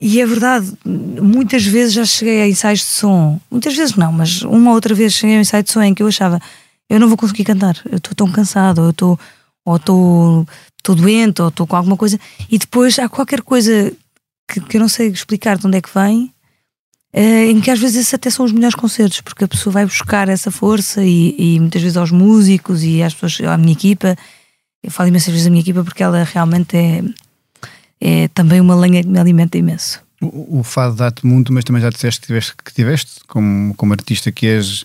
e 0.00 0.20
é 0.20 0.26
verdade, 0.26 0.72
muitas 0.84 1.64
vezes 1.64 1.94
já 1.94 2.04
cheguei 2.04 2.42
a 2.42 2.48
ensaios 2.48 2.80
de 2.80 2.86
som, 2.86 3.40
muitas 3.50 3.74
vezes 3.74 3.96
não, 3.96 4.12
mas 4.12 4.42
uma 4.42 4.70
ou 4.70 4.76
outra 4.76 4.94
vez 4.94 5.14
cheguei 5.14 5.34
a 5.34 5.38
um 5.38 5.42
ensaio 5.42 5.64
de 5.64 5.72
som 5.72 5.82
em 5.82 5.92
que 5.92 6.04
eu 6.04 6.06
achava 6.06 6.40
eu 6.88 6.98
não 6.98 7.08
vou 7.08 7.18
conseguir 7.18 7.44
cantar, 7.44 7.76
eu 7.90 7.98
estou 7.98 8.14
tão 8.14 8.32
cansado, 8.32 8.80
eu 8.80 8.90
estou 8.90 9.18
ou 9.64 9.76
estou 9.76 10.94
doente, 10.94 11.42
ou 11.42 11.48
estou 11.48 11.66
com 11.66 11.76
alguma 11.76 11.96
coisa, 11.96 12.18
e 12.50 12.56
depois 12.56 12.98
há 12.98 13.08
qualquer 13.08 13.42
coisa 13.42 13.92
que, 14.48 14.60
que 14.60 14.76
eu 14.76 14.80
não 14.80 14.88
sei 14.88 15.08
explicar 15.08 15.58
de 15.58 15.66
onde 15.66 15.76
é 15.76 15.80
que 15.82 15.90
vem, 15.94 16.32
uh, 17.14 17.50
em 17.50 17.60
que 17.60 17.70
às 17.70 17.78
vezes 17.78 17.96
esses 17.96 18.14
até 18.14 18.30
são 18.30 18.44
os 18.44 18.52
melhores 18.52 18.74
concertos, 18.74 19.20
porque 19.20 19.44
a 19.44 19.48
pessoa 19.48 19.72
vai 19.72 19.84
buscar 19.84 20.28
essa 20.28 20.50
força 20.50 21.04
e, 21.04 21.34
e 21.38 21.60
muitas 21.60 21.82
vezes 21.82 21.96
aos 21.96 22.10
músicos 22.10 22.82
e 22.82 23.02
às 23.02 23.14
pessoas, 23.14 23.48
à 23.48 23.56
minha 23.58 23.72
equipa. 23.72 24.16
Eu 24.82 24.90
falo 24.90 25.08
imensas 25.08 25.28
vezes 25.28 25.44
da 25.44 25.50
minha 25.50 25.60
equipa 25.60 25.84
porque 25.84 26.02
ela 26.02 26.24
realmente 26.24 26.76
é, 26.76 27.02
é 28.00 28.28
também 28.28 28.60
uma 28.60 28.74
lenha 28.74 29.02
que 29.02 29.08
me 29.08 29.18
alimenta 29.18 29.58
imenso. 29.58 30.02
O, 30.20 30.60
o 30.60 30.62
fado 30.64 30.96
dá-te 30.96 31.24
muito, 31.26 31.52
mas 31.52 31.64
também 31.64 31.82
já 31.82 31.90
disseste 31.90 32.20
que 32.20 32.26
tiveste, 32.26 32.54
que 32.64 32.74
tiveste 32.74 33.20
como, 33.28 33.74
como 33.74 33.92
artista 33.92 34.32
que 34.32 34.46
és 34.46 34.84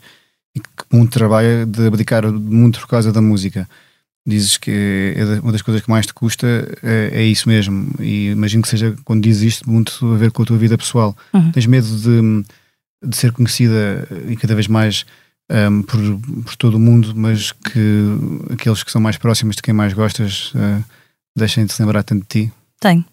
e 0.56 0.60
que 0.60 1.08
trabalho 1.08 1.65
de 1.65 1.88
abdicar 1.88 2.32
muito 2.32 2.80
por 2.80 2.88
causa 2.88 3.12
da 3.12 3.21
música 3.21 3.67
dizes 4.25 4.57
que 4.57 5.13
é 5.15 5.39
uma 5.41 5.51
das 5.51 5.62
coisas 5.62 5.81
que 5.83 5.89
mais 5.89 6.05
te 6.05 6.13
custa 6.13 6.47
é, 6.81 7.09
é, 7.13 7.23
isso 7.23 7.47
mesmo. 7.47 7.93
E 7.99 8.29
imagino 8.29 8.63
que 8.63 8.69
seja, 8.69 8.95
quando 9.03 9.23
dizes 9.23 9.55
isto, 9.55 9.69
muito 9.69 10.13
a 10.13 10.17
ver 10.17 10.31
com 10.31 10.43
a 10.43 10.45
tua 10.45 10.57
vida 10.57 10.77
pessoal. 10.77 11.15
Uhum. 11.33 11.51
Tens 11.51 11.65
medo 11.65 11.88
de, 11.88 12.45
de 13.07 13.17
ser 13.17 13.31
conhecida 13.31 14.07
e 14.27 14.36
cada 14.38 14.55
vez 14.55 14.67
mais 14.67 15.05
um, 15.51 15.81
por, 15.83 15.99
por 16.43 16.55
todo 16.55 16.75
o 16.75 16.79
mundo, 16.79 17.13
mas 17.15 17.51
que 17.51 18.07
aqueles 18.51 18.83
que 18.83 18.91
são 18.91 19.01
mais 19.01 19.17
próximos 19.17 19.55
de 19.55 19.62
quem 19.62 19.73
mais 19.73 19.93
gostas 19.93 20.53
uh, 20.53 20.83
deixem 21.36 21.65
de 21.65 21.73
se 21.73 21.81
lembrar 21.81 22.03
tanto 22.03 22.21
de 22.21 22.47
ti? 22.47 22.53
Tenho. 22.79 23.03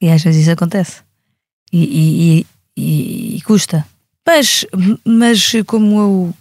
E 0.00 0.08
às 0.10 0.22
vezes 0.22 0.42
isso 0.42 0.50
acontece. 0.50 1.02
E, 1.72 1.82
e, 2.36 2.46
e, 2.76 3.36
e 3.36 3.42
custa. 3.42 3.86
Mas, 4.26 4.64
mas 5.04 5.52
como 5.66 5.98
eu 5.98 6.34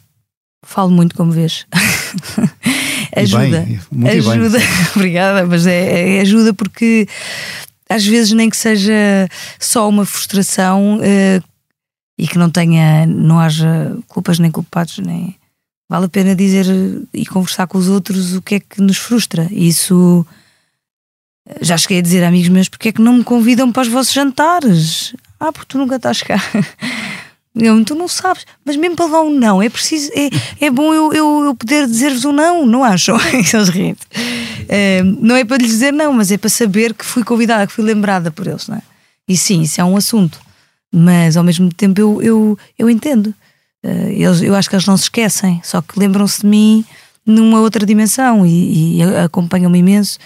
falo 0.63 0.89
muito, 0.91 1.15
como 1.15 1.31
vês. 1.31 1.65
ajuda. 3.21 3.61
Bem, 3.61 3.79
muito 3.91 4.29
ajuda. 4.29 4.59
Bem, 4.59 4.67
Obrigada, 4.95 5.45
mas 5.45 5.65
é, 5.67 6.17
é, 6.17 6.21
ajuda 6.21 6.53
porque 6.53 7.07
às 7.89 8.05
vezes 8.05 8.31
nem 8.31 8.49
que 8.49 8.57
seja 8.57 9.29
só 9.59 9.87
uma 9.87 10.05
frustração 10.05 10.97
uh, 10.97 11.43
e 12.17 12.27
que 12.27 12.37
não 12.37 12.49
tenha, 12.49 13.05
não 13.05 13.39
haja 13.39 13.97
culpas 14.07 14.39
nem 14.39 14.51
culpados, 14.51 14.99
nem 14.99 15.35
vale 15.89 16.05
a 16.05 16.09
pena 16.09 16.35
dizer 16.35 16.65
e 17.13 17.25
conversar 17.25 17.67
com 17.67 17.77
os 17.77 17.87
outros 17.87 18.33
o 18.33 18.41
que 18.41 18.55
é 18.55 18.59
que 18.59 18.81
nos 18.81 18.97
frustra. 18.97 19.47
Isso 19.51 20.25
já 21.61 21.77
cheguei 21.77 21.99
a 21.99 22.01
dizer 22.01 22.23
a 22.23 22.29
amigos 22.29 22.49
meus 22.49 22.69
porque 22.69 22.89
é 22.89 22.91
que 22.91 23.01
não 23.01 23.17
me 23.17 23.23
convidam 23.23 23.71
para 23.71 23.83
os 23.83 23.87
vossos 23.87 24.13
jantares? 24.13 25.13
Ah, 25.39 25.51
porque 25.51 25.67
tu 25.67 25.77
nunca 25.77 25.97
estás 25.97 26.21
cá. 26.23 26.41
Eu, 27.55 27.85
tu 27.85 27.93
não 27.93 28.07
sabes, 28.07 28.45
mas 28.65 28.75
mesmo 28.75 28.95
para 28.95 29.05
levar 29.05 29.21
um 29.21 29.29
não, 29.29 29.61
é 29.61 29.69
preciso, 29.69 30.11
é, 30.15 30.65
é 30.65 30.71
bom 30.71 30.91
eu, 30.91 31.13
eu, 31.13 31.43
eu 31.45 31.55
poder 31.55 31.85
dizer-vos 31.85 32.25
um 32.25 32.31
não, 32.31 32.65
não 32.65 32.83
acham? 32.83 33.15
Eles 33.31 33.69
riem. 33.69 33.95
É, 34.67 35.03
não 35.03 35.35
é 35.35 35.45
para 35.45 35.57
lhes 35.57 35.67
dizer 35.67 35.93
não, 35.93 36.13
mas 36.13 36.31
é 36.31 36.37
para 36.37 36.49
saber 36.49 36.95
que 36.95 37.05
fui 37.05 37.23
convidada, 37.23 37.67
que 37.67 37.73
fui 37.73 37.83
lembrada 37.83 38.31
por 38.31 38.47
eles, 38.47 38.67
não 38.67 38.77
é? 38.77 38.81
E 39.27 39.37
sim, 39.37 39.61
isso 39.61 39.79
é 39.79 39.83
um 39.83 39.95
assunto, 39.95 40.39
mas 40.91 41.37
ao 41.37 41.43
mesmo 41.43 41.71
tempo 41.71 42.01
eu, 42.01 42.21
eu, 42.21 42.59
eu 42.77 42.89
entendo. 42.89 43.33
Eh, 43.83 44.13
eles, 44.13 44.41
eu 44.41 44.55
acho 44.55 44.67
que 44.67 44.75
eles 44.75 44.87
não 44.87 44.97
se 44.97 45.03
esquecem, 45.03 45.61
só 45.63 45.81
que 45.81 45.99
lembram-se 45.99 46.41
de 46.41 46.47
mim 46.47 46.83
numa 47.25 47.59
outra 47.59 47.85
dimensão 47.85 48.45
e, 48.45 48.97
e 48.97 49.03
acompanham-me 49.23 49.77
imenso. 49.77 50.17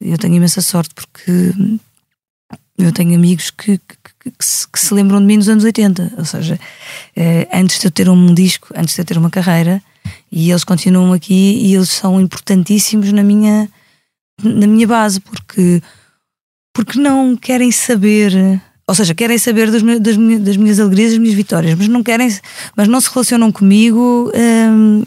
Eu 0.00 0.16
tenho 0.16 0.34
imensa 0.34 0.62
sorte 0.62 0.94
porque 0.94 1.52
eu 2.84 2.92
tenho 2.92 3.14
amigos 3.14 3.50
que, 3.50 3.78
que, 3.78 3.96
que, 4.38 4.44
se, 4.44 4.68
que, 4.68 4.78
se, 4.78 4.92
lembram 4.94 5.20
de 5.20 5.26
mim 5.26 5.36
nos 5.36 5.48
anos 5.48 5.64
80, 5.64 6.14
ou 6.18 6.24
seja, 6.24 6.58
eh, 7.16 7.48
antes 7.52 7.78
de 7.78 7.86
eu 7.86 7.90
ter 7.90 8.08
um 8.08 8.34
disco, 8.34 8.68
antes 8.76 8.94
de 8.94 9.00
eu 9.00 9.04
ter 9.04 9.18
uma 9.18 9.30
carreira, 9.30 9.82
e 10.30 10.50
eles 10.50 10.64
continuam 10.64 11.12
aqui 11.12 11.58
e 11.62 11.74
eles 11.74 11.90
são 11.90 12.20
importantíssimos 12.20 13.12
na 13.12 13.22
minha, 13.22 13.68
na 14.42 14.66
minha 14.66 14.86
base, 14.86 15.20
porque, 15.20 15.82
porque 16.72 16.98
não 16.98 17.36
querem 17.36 17.70
saber, 17.72 18.32
ou 18.86 18.94
seja, 18.94 19.14
querem 19.14 19.38
saber 19.38 19.70
das, 19.70 19.82
das, 19.82 20.16
das 20.40 20.56
minhas 20.56 20.80
alegrias, 20.80 21.10
das 21.10 21.18
minhas 21.18 21.34
vitórias, 21.34 21.74
mas 21.74 21.88
não 21.88 22.02
querem, 22.02 22.28
mas 22.76 22.88
não 22.88 23.00
se 23.00 23.10
relacionam 23.10 23.50
comigo. 23.50 24.30
Hum, 24.34 25.04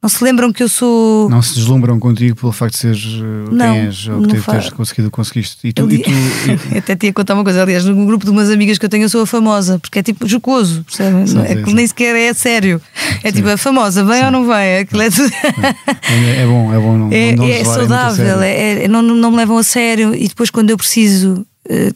não 0.00 0.08
se 0.08 0.22
lembram 0.22 0.52
que 0.52 0.62
eu 0.62 0.68
sou. 0.68 1.28
Não 1.28 1.42
se 1.42 1.56
deslumbram 1.56 1.98
contigo 1.98 2.36
pelo 2.36 2.52
facto 2.52 2.74
de 2.74 2.78
seres 2.78 3.04
uh, 3.04 3.52
não, 3.52 3.74
quem 3.74 3.86
és 3.86 4.06
ou 4.06 4.22
que 4.22 4.28
teres, 4.28 4.46
teres 4.46 4.70
conseguido 4.70 5.10
conseguiste. 5.10 5.66
E 5.66 5.72
tu, 5.72 5.90
e 5.90 5.98
tu. 5.98 6.10
Até 6.78 6.94
tinha 6.94 7.12
contar 7.12 7.34
uma 7.34 7.42
coisa, 7.42 7.62
aliás, 7.62 7.84
no 7.84 8.06
grupo 8.06 8.24
de 8.24 8.30
umas 8.30 8.48
amigas 8.48 8.78
que 8.78 8.84
eu 8.84 8.88
tenho, 8.88 9.02
eu 9.02 9.08
sou 9.08 9.22
a 9.22 9.26
famosa, 9.26 9.80
porque 9.80 9.98
é 9.98 10.02
tipo 10.02 10.28
jocoso, 10.28 10.84
percebe? 10.84 11.24
é 11.48 11.62
que 11.62 11.74
nem 11.74 11.84
sequer 11.84 12.14
é 12.14 12.32
sério. 12.32 12.80
É 13.24 13.30
sim. 13.30 13.36
tipo 13.38 13.48
a 13.48 13.56
famosa, 13.56 14.04
vem 14.04 14.18
sim. 14.18 14.24
ou 14.26 14.30
não 14.30 14.46
vem? 14.46 14.78
Aquilo 14.78 15.02
é, 15.02 15.10
tudo... 15.10 15.32
é, 15.34 16.42
é 16.42 16.46
bom, 16.46 16.72
é 16.72 16.78
bom. 16.78 16.96
Não, 16.96 17.12
é, 17.12 17.34
não 17.34 17.48
é 17.48 17.64
saudável, 17.64 18.40
é, 18.40 18.84
é, 18.84 18.88
não, 18.88 19.02
não 19.02 19.32
me 19.32 19.36
levam 19.36 19.58
a 19.58 19.64
sério 19.64 20.14
e 20.14 20.28
depois 20.28 20.48
quando 20.48 20.70
eu 20.70 20.76
preciso. 20.76 21.44
Uh, 21.68 21.92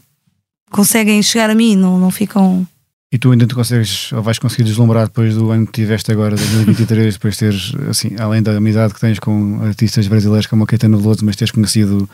conseguem 0.73 1.23
chegar 1.23 1.51
a 1.51 1.55
mim, 1.55 1.77
não, 1.77 1.99
não 1.99 2.11
ficam 2.11 2.67
e 3.13 3.19
tu 3.19 3.31
ainda 3.31 3.47
te 3.47 3.55
consegues, 3.55 4.11
ou 4.15 4.23
vais 4.23 4.39
conseguir 4.39 4.65
deslumbrar 4.65 5.07
depois 5.07 5.35
do 5.35 5.51
ano 5.51 5.67
que 5.67 5.73
tiveste 5.73 6.11
agora, 6.11 6.35
2023, 6.35 7.13
depois 7.13 7.37
teres, 7.37 7.75
assim, 7.91 8.17
além 8.19 8.43
da 8.43 8.57
amizade 8.57 8.95
que 8.95 9.01
tens 9.01 9.19
com 9.19 9.61
artistas 9.63 10.09
brasileiros 10.09 10.47
como 10.47 10.65
a 10.65 10.67
Caetano 10.67 10.99
Veloso, 10.99 11.23
mas 11.23 11.37
teres 11.37 11.53
conhecido 11.53 12.09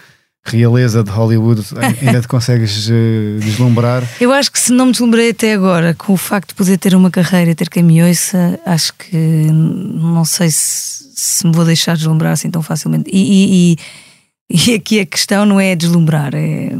realeza 0.45 1.05
de 1.05 1.11
Hollywood, 1.11 1.63
ainda 2.03 2.21
te 2.21 2.27
consegues 2.27 2.89
uh, 2.89 3.39
deslumbrar? 3.39 4.03
Eu 4.21 4.33
acho 4.33 4.51
que 4.51 4.59
se 4.59 4.73
não 4.73 4.87
me 4.87 4.93
deslumbrei 4.93 5.31
até 5.31 5.53
agora, 5.53 5.95
com 5.95 6.15
o 6.15 6.17
facto 6.17 6.49
de 6.49 6.55
poder 6.57 6.77
ter 6.79 6.97
uma 6.97 7.13
carreira 7.13 7.53
e 7.53 7.55
ter 7.55 7.69
ouça, 8.05 8.59
acho 8.67 8.93
que 8.95 9.17
não 9.17 10.25
sei 10.25 10.51
se, 10.51 11.13
se 11.15 11.47
me 11.47 11.53
vou 11.53 11.65
deixar 11.65 11.97
deslumbrar 11.97 12.33
assim 12.33 12.51
tão 12.51 12.61
facilmente. 12.61 13.09
E, 13.13 13.21
e, 13.21 13.79
e, 14.51 14.73
e 14.73 14.75
aqui 14.75 14.99
a 14.99 15.07
questão 15.07 15.47
não 15.47 15.61
é 15.61 15.77
deslumbrar, 15.77 16.35
é, 16.35 16.77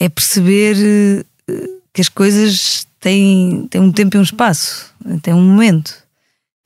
é 0.00 0.08
perceber. 0.08 1.24
Uh, 1.50 1.77
que 1.92 2.00
as 2.00 2.08
coisas 2.08 2.86
têm, 3.00 3.66
têm 3.70 3.80
um 3.80 3.92
tempo 3.92 4.16
e 4.16 4.20
um 4.20 4.22
espaço, 4.22 4.92
têm 5.22 5.34
um 5.34 5.42
momento. 5.42 5.94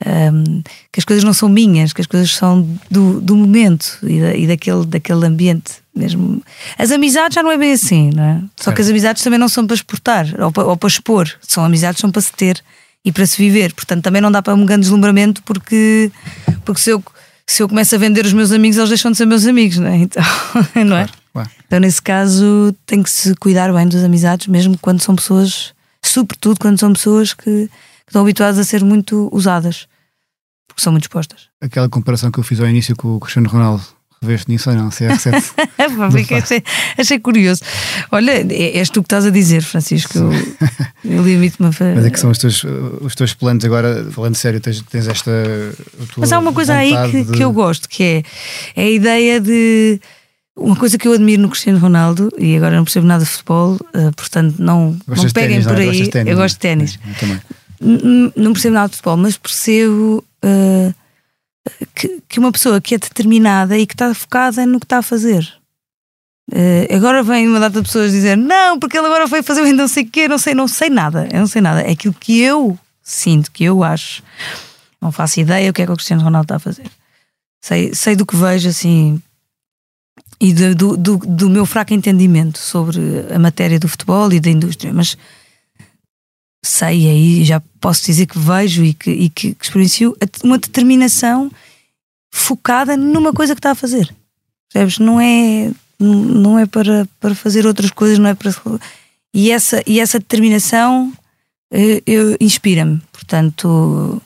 Um, 0.05 0.61
que 0.91 0.99
as 0.99 1.05
coisas 1.05 1.23
não 1.23 1.33
são 1.33 1.47
minhas, 1.47 1.93
que 1.93 2.01
as 2.01 2.07
coisas 2.07 2.29
são 2.31 2.67
do, 2.91 3.21
do 3.21 3.37
momento 3.37 3.99
e, 4.03 4.19
da, 4.19 4.35
e, 4.35 4.47
daquele, 4.47 4.85
daquele 4.85 5.25
ambiente 5.25 5.75
mesmo. 5.95 6.43
As 6.77 6.91
amizades 6.91 7.35
já 7.35 7.43
não 7.43 7.51
é 7.51 7.57
bem 7.57 7.71
assim, 7.71 8.09
não 8.13 8.23
é? 8.23 8.41
Só 8.59 8.73
que 8.73 8.81
as 8.81 8.89
amizades 8.89 9.23
também 9.23 9.39
não 9.39 9.47
são 9.47 9.65
para 9.65 9.75
exportar 9.75 10.27
ou 10.41 10.51
para, 10.51 10.65
ou 10.65 10.75
para 10.75 10.89
expor, 10.89 11.29
são 11.41 11.63
amizades 11.63 12.01
são 12.01 12.11
para 12.11 12.21
se 12.21 12.33
ter 12.33 12.61
e 13.05 13.13
para 13.13 13.25
se 13.25 13.37
viver. 13.37 13.73
Portanto, 13.73 14.03
também 14.03 14.21
não 14.21 14.31
dá 14.31 14.41
para 14.41 14.53
um 14.53 14.65
grande 14.65 14.81
deslumbramento 14.81 15.41
porque, 15.43 16.11
porque 16.65 16.81
se, 16.81 16.89
eu, 16.89 17.03
se 17.47 17.63
eu 17.63 17.69
começo 17.69 17.95
a 17.95 17.97
vender 17.97 18.25
os 18.25 18.33
meus 18.33 18.51
amigos, 18.51 18.77
eles 18.77 18.89
deixam 18.89 19.11
de 19.11 19.17
ser 19.17 19.25
meus 19.25 19.45
amigos, 19.45 19.77
não 19.77 19.87
é? 19.87 19.97
Então, 19.97 20.23
não 20.85 20.97
é? 20.97 21.05
Claro. 21.05 21.22
Então, 21.65 21.79
nesse 21.79 22.01
caso, 22.01 22.75
tem 22.85 23.01
que 23.01 23.09
se 23.09 23.33
cuidar 23.35 23.73
bem 23.73 23.87
das 23.87 24.03
amizades, 24.03 24.47
mesmo 24.47 24.77
quando 24.77 25.01
são 25.01 25.15
pessoas, 25.15 25.73
sobretudo 26.01 26.59
quando 26.59 26.79
são 26.79 26.93
pessoas 26.93 27.33
que, 27.33 27.43
que 27.43 27.69
estão 28.07 28.21
habituadas 28.21 28.59
a 28.59 28.63
ser 28.63 28.83
muito 28.83 29.29
usadas 29.31 29.87
porque 30.73 30.81
são 30.81 30.91
muito 30.91 31.03
expostas. 31.03 31.47
Aquela 31.61 31.87
comparação 31.87 32.31
que 32.31 32.39
eu 32.39 32.43
fiz 32.43 32.59
ao 32.59 32.67
início 32.67 32.95
com 32.95 33.15
o 33.15 33.19
Cristiano 33.19 33.47
Ronaldo, 33.47 33.83
reveste 34.21 34.49
nisso 34.49 34.69
ou 34.69 34.75
não? 34.75 34.89
CR7? 34.89 35.43
achei, 36.43 36.63
achei 36.97 37.19
curioso. 37.19 37.61
Olha, 38.11 38.31
é, 38.31 38.77
és 38.77 38.89
tu 38.89 39.01
que 39.01 39.07
estás 39.07 39.25
a 39.25 39.29
dizer, 39.29 39.61
Francisco. 39.61 40.17
Eu, 40.17 40.31
eu 41.03 41.23
limito-me 41.23 41.69
a 41.69 41.71
fazer. 41.71 41.95
Mas 41.95 42.05
é 42.05 42.09
que 42.09 42.19
são 42.19 42.31
os 42.31 42.37
teus, 42.39 42.63
os 43.01 43.15
teus 43.15 43.33
planos 43.33 43.63
agora, 43.63 44.05
falando 44.11 44.35
sério, 44.35 44.59
tens, 44.59 44.81
tens 44.81 45.07
esta. 45.07 45.31
Mas 46.17 46.31
há 46.31 46.39
uma 46.39 46.53
coisa 46.53 46.73
aí 46.73 46.93
que, 47.11 47.23
de... 47.23 47.31
que 47.33 47.43
eu 47.43 47.51
gosto, 47.51 47.87
que 47.87 48.03
é, 48.03 48.23
é 48.75 48.85
a 48.85 48.89
ideia 48.89 49.39
de. 49.39 50.01
Uma 50.55 50.75
coisa 50.75 50.97
que 50.97 51.07
eu 51.07 51.13
admiro 51.13 51.41
no 51.41 51.49
Cristiano 51.49 51.79
Ronaldo, 51.79 52.31
e 52.37 52.55
agora 52.55 52.75
não 52.75 52.83
percebo 52.83 53.07
nada 53.07 53.23
de 53.23 53.29
futebol, 53.29 53.73
uh, 53.73 54.15
portanto 54.15 54.55
não, 54.59 54.95
não 55.07 55.31
peguem 55.31 55.61
ténis, 55.61 55.65
por 55.65 55.73
não, 55.73 55.81
aí. 55.81 56.09
Ténis, 56.09 56.31
eu 56.31 56.37
gosto 56.37 56.55
de 56.55 56.59
ténis. 56.59 56.99
Também. 57.19 57.41
Não 58.35 58.53
percebo 58.53 58.75
nada 58.75 58.89
de 58.89 58.95
futebol, 58.95 59.17
mas 59.17 59.35
percebo 59.35 60.23
uh, 60.45 60.93
que, 61.95 62.21
que, 62.29 62.39
uma 62.39 62.51
pessoa 62.51 62.79
que 62.79 62.93
é 62.93 62.97
determinada 62.99 63.77
e 63.77 63.87
que 63.87 63.95
está 63.95 64.13
focada 64.13 64.63
no 64.65 64.79
que 64.79 64.85
está 64.85 64.99
a 64.99 65.01
fazer. 65.01 65.51
Uh, 66.51 66.95
agora 66.95 67.23
vem 67.23 67.47
uma 67.47 67.59
data 67.59 67.81
de 67.81 67.87
pessoas 67.87 68.11
dizer 68.11 68.37
não, 68.37 68.77
porque 68.77 68.97
ele 68.97 69.07
agora 69.07 69.27
foi 69.27 69.41
fazer 69.41 69.61
o 69.61 69.73
não 69.73 69.87
sei 69.87 70.03
o 70.03 70.09
quê, 70.09 70.27
não 70.27 70.37
sei, 70.37 70.53
não 70.53 70.67
sei 70.67 70.89
nada, 70.89 71.27
eu 71.31 71.39
não 71.39 71.47
sei 71.47 71.61
nada. 71.63 71.81
É 71.81 71.91
aquilo 71.91 72.13
que 72.13 72.39
eu 72.41 72.77
sinto, 73.01 73.51
que 73.51 73.63
eu 73.63 73.83
acho. 73.83 74.21
Não 75.01 75.11
faço 75.11 75.39
ideia 75.39 75.69
o 75.69 75.73
que 75.73 75.81
é 75.81 75.85
que 75.85 75.91
o 75.91 75.95
Cristiano 75.95 76.23
Ronaldo 76.23 76.45
está 76.45 76.55
a 76.57 76.59
fazer. 76.59 76.85
Sei, 77.59 77.93
sei 77.95 78.15
do 78.15 78.25
que 78.25 78.35
vejo 78.35 78.69
assim 78.69 79.21
e 80.43 80.53
do, 80.53 80.97
do, 80.97 81.17
do 81.17 81.49
meu 81.49 81.65
fraco 81.65 81.93
entendimento 81.93 82.59
sobre 82.59 82.99
a 83.33 83.39
matéria 83.39 83.79
do 83.79 83.87
futebol 83.87 84.31
e 84.33 84.41
da 84.41 84.49
indústria, 84.49 84.91
mas 84.91 85.17
sei 86.61 87.09
aí 87.09 87.45
já 87.45 87.61
posso 87.79 88.05
dizer 88.05 88.25
que 88.25 88.37
vejo 88.37 88.83
e 88.83 88.93
que, 88.93 89.09
e 89.09 89.29
que, 89.29 89.55
experiencio 89.61 90.17
uma 90.43 90.57
determinação 90.57 91.49
focada 92.29 92.97
numa 92.97 93.31
coisa 93.31 93.55
que 93.55 93.59
está 93.59 93.71
a 93.71 93.75
fazer. 93.75 94.13
Percebes? 94.69 94.99
Não 94.99 95.21
é, 95.21 95.71
não 95.97 96.59
é 96.59 96.65
para, 96.65 97.07
para 97.21 97.33
fazer 97.33 97.65
outras 97.65 97.91
coisas, 97.91 98.19
não 98.19 98.27
é 98.27 98.35
para. 98.35 98.51
E 99.33 99.49
essa, 99.49 99.81
e 99.87 100.01
essa 100.01 100.19
determinação 100.19 101.13
eh, 101.71 102.03
inspira-me. 102.41 103.01
Portanto, 103.13 104.21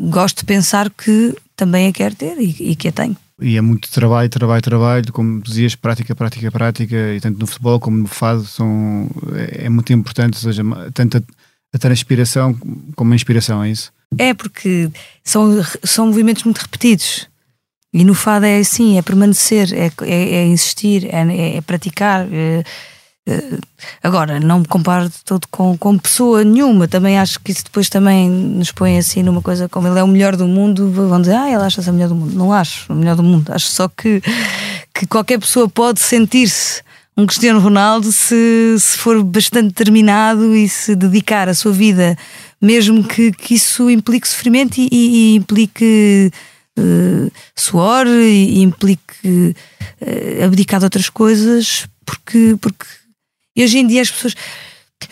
gosto 0.00 0.38
de 0.38 0.44
pensar 0.44 0.90
que 0.90 1.34
também 1.56 1.88
a 1.88 1.92
quero 1.92 2.14
ter 2.14 2.38
e, 2.38 2.70
e 2.70 2.76
que 2.76 2.86
a 2.86 2.92
tenho. 2.92 3.16
E 3.40 3.56
é 3.56 3.60
muito 3.60 3.90
trabalho, 3.90 4.28
trabalho, 4.28 4.62
trabalho, 4.62 5.12
como 5.12 5.40
dizias, 5.40 5.74
prática, 5.74 6.14
prática, 6.14 6.50
prática, 6.50 6.96
e 7.14 7.20
tanto 7.20 7.38
no 7.38 7.46
futebol 7.46 7.78
como 7.78 7.98
no 7.98 8.08
fado 8.08 8.44
são, 8.44 9.08
é, 9.34 9.66
é 9.66 9.68
muito 9.68 9.92
importante, 9.92 10.34
ou 10.34 10.40
seja, 10.40 10.62
tanto 10.92 11.18
a, 11.18 11.22
a 11.72 11.78
transpiração 11.78 12.54
como 12.96 13.12
a 13.12 13.16
inspiração, 13.16 13.62
é 13.62 13.70
isso? 13.70 13.92
É, 14.16 14.34
porque 14.34 14.90
são, 15.22 15.62
são 15.84 16.06
movimentos 16.06 16.42
muito 16.42 16.58
repetidos. 16.58 17.28
E 17.92 18.04
no 18.04 18.14
fado 18.14 18.44
é 18.44 18.58
assim, 18.58 18.98
é 18.98 19.02
permanecer, 19.02 19.72
é, 19.72 19.90
é, 20.02 20.34
é 20.36 20.46
insistir, 20.46 21.06
é, 21.06 21.22
é, 21.22 21.56
é 21.56 21.60
praticar. 21.60 22.26
É, 23.28 23.58
agora, 24.02 24.40
não 24.40 24.60
me 24.60 24.66
comparo 24.66 25.06
de 25.06 25.22
todo 25.22 25.46
com, 25.50 25.76
com 25.76 25.98
pessoa 25.98 26.42
nenhuma. 26.42 26.88
Também 26.88 27.18
acho 27.18 27.38
que 27.40 27.52
isso 27.52 27.64
depois 27.64 27.90
também 27.90 28.30
nos 28.30 28.72
põe 28.72 28.96
assim 28.96 29.22
numa 29.22 29.42
coisa 29.42 29.68
como 29.68 29.86
ele 29.86 29.98
é 29.98 30.02
o 30.02 30.08
melhor 30.08 30.34
do 30.34 30.48
mundo. 30.48 30.90
Vão 30.90 31.20
dizer, 31.20 31.34
ah, 31.34 31.46
ele 31.46 31.62
acha-se 31.62 31.90
o 31.90 31.92
melhor 31.92 32.08
do 32.08 32.14
mundo. 32.14 32.34
Não 32.34 32.50
acho 32.50 32.90
o 32.90 32.96
melhor 32.96 33.16
do 33.16 33.22
mundo. 33.22 33.52
Acho 33.52 33.68
só 33.68 33.86
que, 33.86 34.22
que 34.94 35.06
qualquer 35.06 35.38
pessoa 35.38 35.68
pode 35.68 36.00
sentir-se 36.00 36.82
um 37.18 37.26
Cristiano 37.26 37.58
Ronaldo 37.58 38.12
se, 38.12 38.76
se 38.78 38.96
for 38.96 39.22
bastante 39.24 39.68
determinado 39.68 40.54
e 40.54 40.68
se 40.68 40.94
dedicar 40.94 41.48
a 41.48 41.54
sua 41.54 41.72
vida, 41.72 42.16
mesmo 42.62 43.02
que, 43.02 43.32
que 43.32 43.54
isso 43.54 43.90
implique 43.90 44.26
sofrimento 44.26 44.78
e, 44.78 44.88
e, 44.90 45.32
e 45.32 45.34
implique 45.34 46.30
uh, 46.78 47.30
suor 47.56 48.06
e 48.06 48.62
implique 48.62 49.54
uh, 50.00 50.44
abdicar 50.44 50.78
de 50.78 50.86
outras 50.86 51.10
coisas, 51.10 51.88
porque, 52.06 52.56
porque 52.60 52.86
hoje 53.62 53.78
em 53.78 53.86
dia 53.86 54.02
as 54.02 54.10
pessoas. 54.10 54.34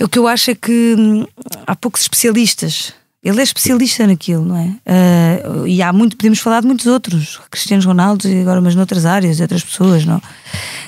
O 0.00 0.08
que 0.08 0.18
eu 0.18 0.26
acho 0.26 0.50
é 0.50 0.54
que 0.54 0.94
hum, 0.98 1.26
há 1.66 1.76
poucos 1.76 2.02
especialistas. 2.02 2.92
Ele 3.22 3.40
é 3.40 3.42
especialista 3.42 4.06
naquilo, 4.06 4.44
não 4.44 4.56
é? 4.56 4.66
Uh, 4.86 5.66
e 5.66 5.82
há 5.82 5.92
muito, 5.92 6.16
podemos 6.16 6.38
falar 6.38 6.60
de 6.60 6.66
muitos 6.66 6.86
outros, 6.86 7.40
Cristianos 7.50 7.84
Ronaldo 7.84 8.28
e 8.28 8.40
agora, 8.40 8.60
mas 8.60 8.76
noutras 8.76 9.04
áreas, 9.04 9.36
de 9.36 9.42
outras 9.42 9.64
pessoas, 9.64 10.04
não? 10.04 10.22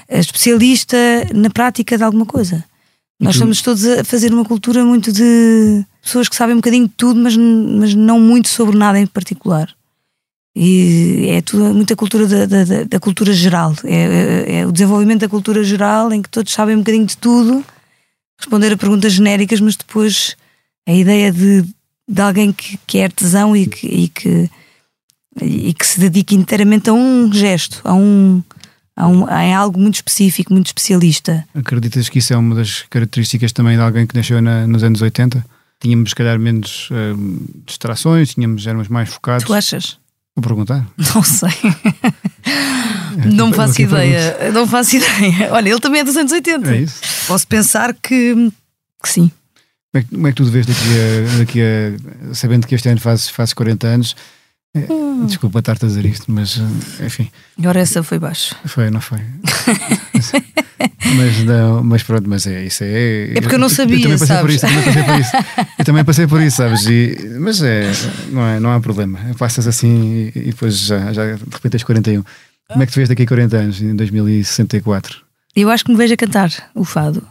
especialista 0.09 0.97
na 1.35 1.51
prática 1.51 1.97
de 1.97 2.03
alguma 2.03 2.25
coisa. 2.25 2.65
Nós 3.21 3.35
estamos 3.35 3.61
todos 3.61 3.85
a 3.85 4.05
fazer 4.05 4.33
uma 4.33 4.45
cultura 4.45 4.85
muito 4.85 5.13
de 5.13 5.85
pessoas 6.01 6.29
que 6.29 6.37
sabem 6.37 6.55
um 6.55 6.59
bocadinho 6.59 6.87
de 6.87 6.95
tudo, 6.97 7.21
mas, 7.21 7.37
mas 7.37 7.93
não 7.95 8.21
muito 8.21 8.49
sobre 8.49 8.77
nada 8.77 8.99
em 8.99 9.07
particular. 9.07 9.75
E 10.61 11.29
é 11.29 11.41
tudo, 11.41 11.73
muita 11.73 11.95
cultura 11.95 12.27
da, 12.27 12.65
da, 12.65 12.83
da 12.83 12.99
cultura 12.99 13.33
geral. 13.33 13.77
É, 13.85 13.95
é, 13.95 14.57
é, 14.57 14.67
o 14.67 14.73
desenvolvimento 14.73 15.21
da 15.21 15.29
cultura 15.29 15.63
geral 15.63 16.13
em 16.13 16.21
que 16.21 16.29
todos 16.29 16.53
sabem 16.53 16.75
um 16.75 16.81
bocadinho 16.81 17.07
de 17.07 17.17
tudo, 17.17 17.65
responder 18.37 18.73
a 18.73 18.77
perguntas 18.77 19.13
genéricas, 19.13 19.61
mas 19.61 19.77
depois 19.77 20.37
a 20.85 20.93
ideia 20.93 21.31
de, 21.31 21.65
de 22.09 22.21
alguém 22.21 22.53
que, 22.53 22.77
que 22.89 22.99
é 22.99 23.05
artesão 23.05 23.57
e 23.57 23.69
que, 23.69 23.87
e 23.87 24.09
que, 24.09 24.51
e 25.41 25.73
que 25.73 25.87
se 25.87 26.01
dedica 26.01 26.35
inteiramente 26.35 26.91
a 26.91 26.93
um 26.93 27.33
gesto, 27.33 27.81
a 27.85 27.95
um, 27.95 28.43
um, 28.99 29.29
em 29.29 29.55
algo 29.55 29.79
muito 29.79 29.95
específico, 29.95 30.53
muito 30.53 30.67
especialista. 30.67 31.47
Acreditas 31.55 32.09
que 32.09 32.19
isso 32.19 32.33
é 32.33 32.37
uma 32.37 32.57
das 32.57 32.83
características 32.91 33.53
também 33.53 33.77
de 33.77 33.83
alguém 33.83 34.09
que 34.09 34.17
nasceu 34.17 34.43
na, 34.43 34.67
nos 34.67 34.83
anos 34.83 35.01
80? 35.03 35.47
Tínhamos, 35.81 36.11
se 36.11 36.17
calhar, 36.17 36.37
menos 36.37 36.91
uh, 36.91 37.63
distrações, 37.65 38.35
tínhamos, 38.35 38.67
éramos 38.67 38.89
mais 38.89 39.09
focados. 39.09 39.45
Tu 39.45 39.55
achas? 39.55 40.08
Vou 40.39 40.43
perguntar. 40.43 40.87
Não 40.97 41.23
sei. 41.25 41.51
É, 43.19 43.27
não 43.35 43.53
faço 43.53 43.83
ideia. 43.83 44.31
Pergunto. 44.31 44.55
Não 44.55 44.69
faço 44.69 44.95
ideia. 44.97 45.53
Olha, 45.53 45.69
ele 45.69 45.81
também 45.81 46.01
é 46.01 46.05
dos 46.05 46.17
anos 46.17 46.31
80. 46.31 46.71
É 46.71 46.77
isso. 46.83 47.01
Posso 47.27 47.45
pensar 47.45 47.93
que, 47.93 48.53
que 49.03 49.09
sim. 49.09 49.33
Como 49.91 49.95
é 49.95 50.03
que, 50.03 50.09
como 50.15 50.29
é 50.29 50.31
que 50.31 50.37
tu 50.37 50.45
vês 50.45 50.65
daqui 50.65 50.81
a, 50.81 51.39
daqui 51.39 51.61
a. 51.61 52.35
Sabendo 52.35 52.69
que 52.69 52.75
este 52.77 52.89
ano 52.89 53.01
fazes, 53.01 53.29
fazes 53.29 53.53
40 53.53 53.87
anos, 53.89 54.17
Hum. 54.77 55.27
Desculpa 55.27 55.59
estar-te 55.59 55.85
a 55.85 55.89
dizer 55.89 56.05
isto, 56.05 56.31
mas 56.31 56.59
eh, 57.01 57.07
enfim. 57.07 57.31
Agora 57.59 57.81
essa 57.81 58.03
foi 58.03 58.19
baixo. 58.19 58.55
Foi, 58.67 58.91
não 58.91 59.01
foi? 59.01 59.19
mas, 61.17 61.45
não, 61.45 61.83
mas 61.83 62.03
pronto, 62.03 62.29
mas 62.29 62.47
é 62.47 62.65
isso. 62.65 62.85
É, 62.85 63.33
é 63.35 63.41
porque 63.41 63.55
eu 63.55 63.59
não 63.59 63.69
sabia. 63.69 63.97
Eu, 63.97 64.03
também 64.03 64.19
passei 64.19 64.37
sabes? 64.37 64.43
por 64.43 64.51
isso. 64.51 64.67
Eu 64.67 64.85
também 64.85 64.85
passei 64.85 65.03
por 65.05 65.21
isso. 65.21 65.31
Eu 65.79 65.85
também 65.85 66.05
passei 66.05 66.27
por 66.27 66.41
isso, 66.41 66.57
sabes? 66.57 66.87
E, 66.87 67.39
mas 67.41 67.63
é, 67.63 67.91
não, 68.31 68.47
é, 68.47 68.61
não 68.61 68.73
há 68.73 68.81
problema. 68.81 69.19
Passas 69.39 69.67
assim 69.67 70.31
e, 70.35 70.39
e 70.39 70.51
depois 70.51 70.79
já, 70.79 71.13
já 71.13 71.25
de 71.25 71.45
repente 71.45 71.71
tens 71.71 71.85
41. 71.85 72.23
Como 72.69 72.83
é 72.83 72.87
que 72.87 72.93
tu 72.93 72.97
vês 72.97 73.09
daqui 73.09 73.23
a 73.23 73.27
40 73.27 73.57
anos, 73.57 73.81
em 73.81 73.97
2064? 73.97 75.23
Eu 75.57 75.71
acho 75.71 75.85
que 75.85 75.91
me 75.91 75.97
vejo 75.97 76.15
a 76.15 76.17
cantar 76.17 76.53
o 76.75 76.85
fado 76.85 77.27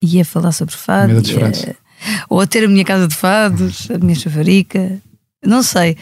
e 0.00 0.20
a 0.20 0.24
falar 0.24 0.52
sobre 0.52 0.74
fado. 0.76 1.12
A... 1.12 2.24
Ou 2.28 2.40
a 2.40 2.46
ter 2.46 2.64
a 2.64 2.68
minha 2.68 2.84
casa 2.84 3.08
de 3.08 3.14
fados, 3.14 3.90
a 3.90 3.98
minha 3.98 4.14
chavarica. 4.14 5.00
Não 5.44 5.62
sei. 5.62 5.96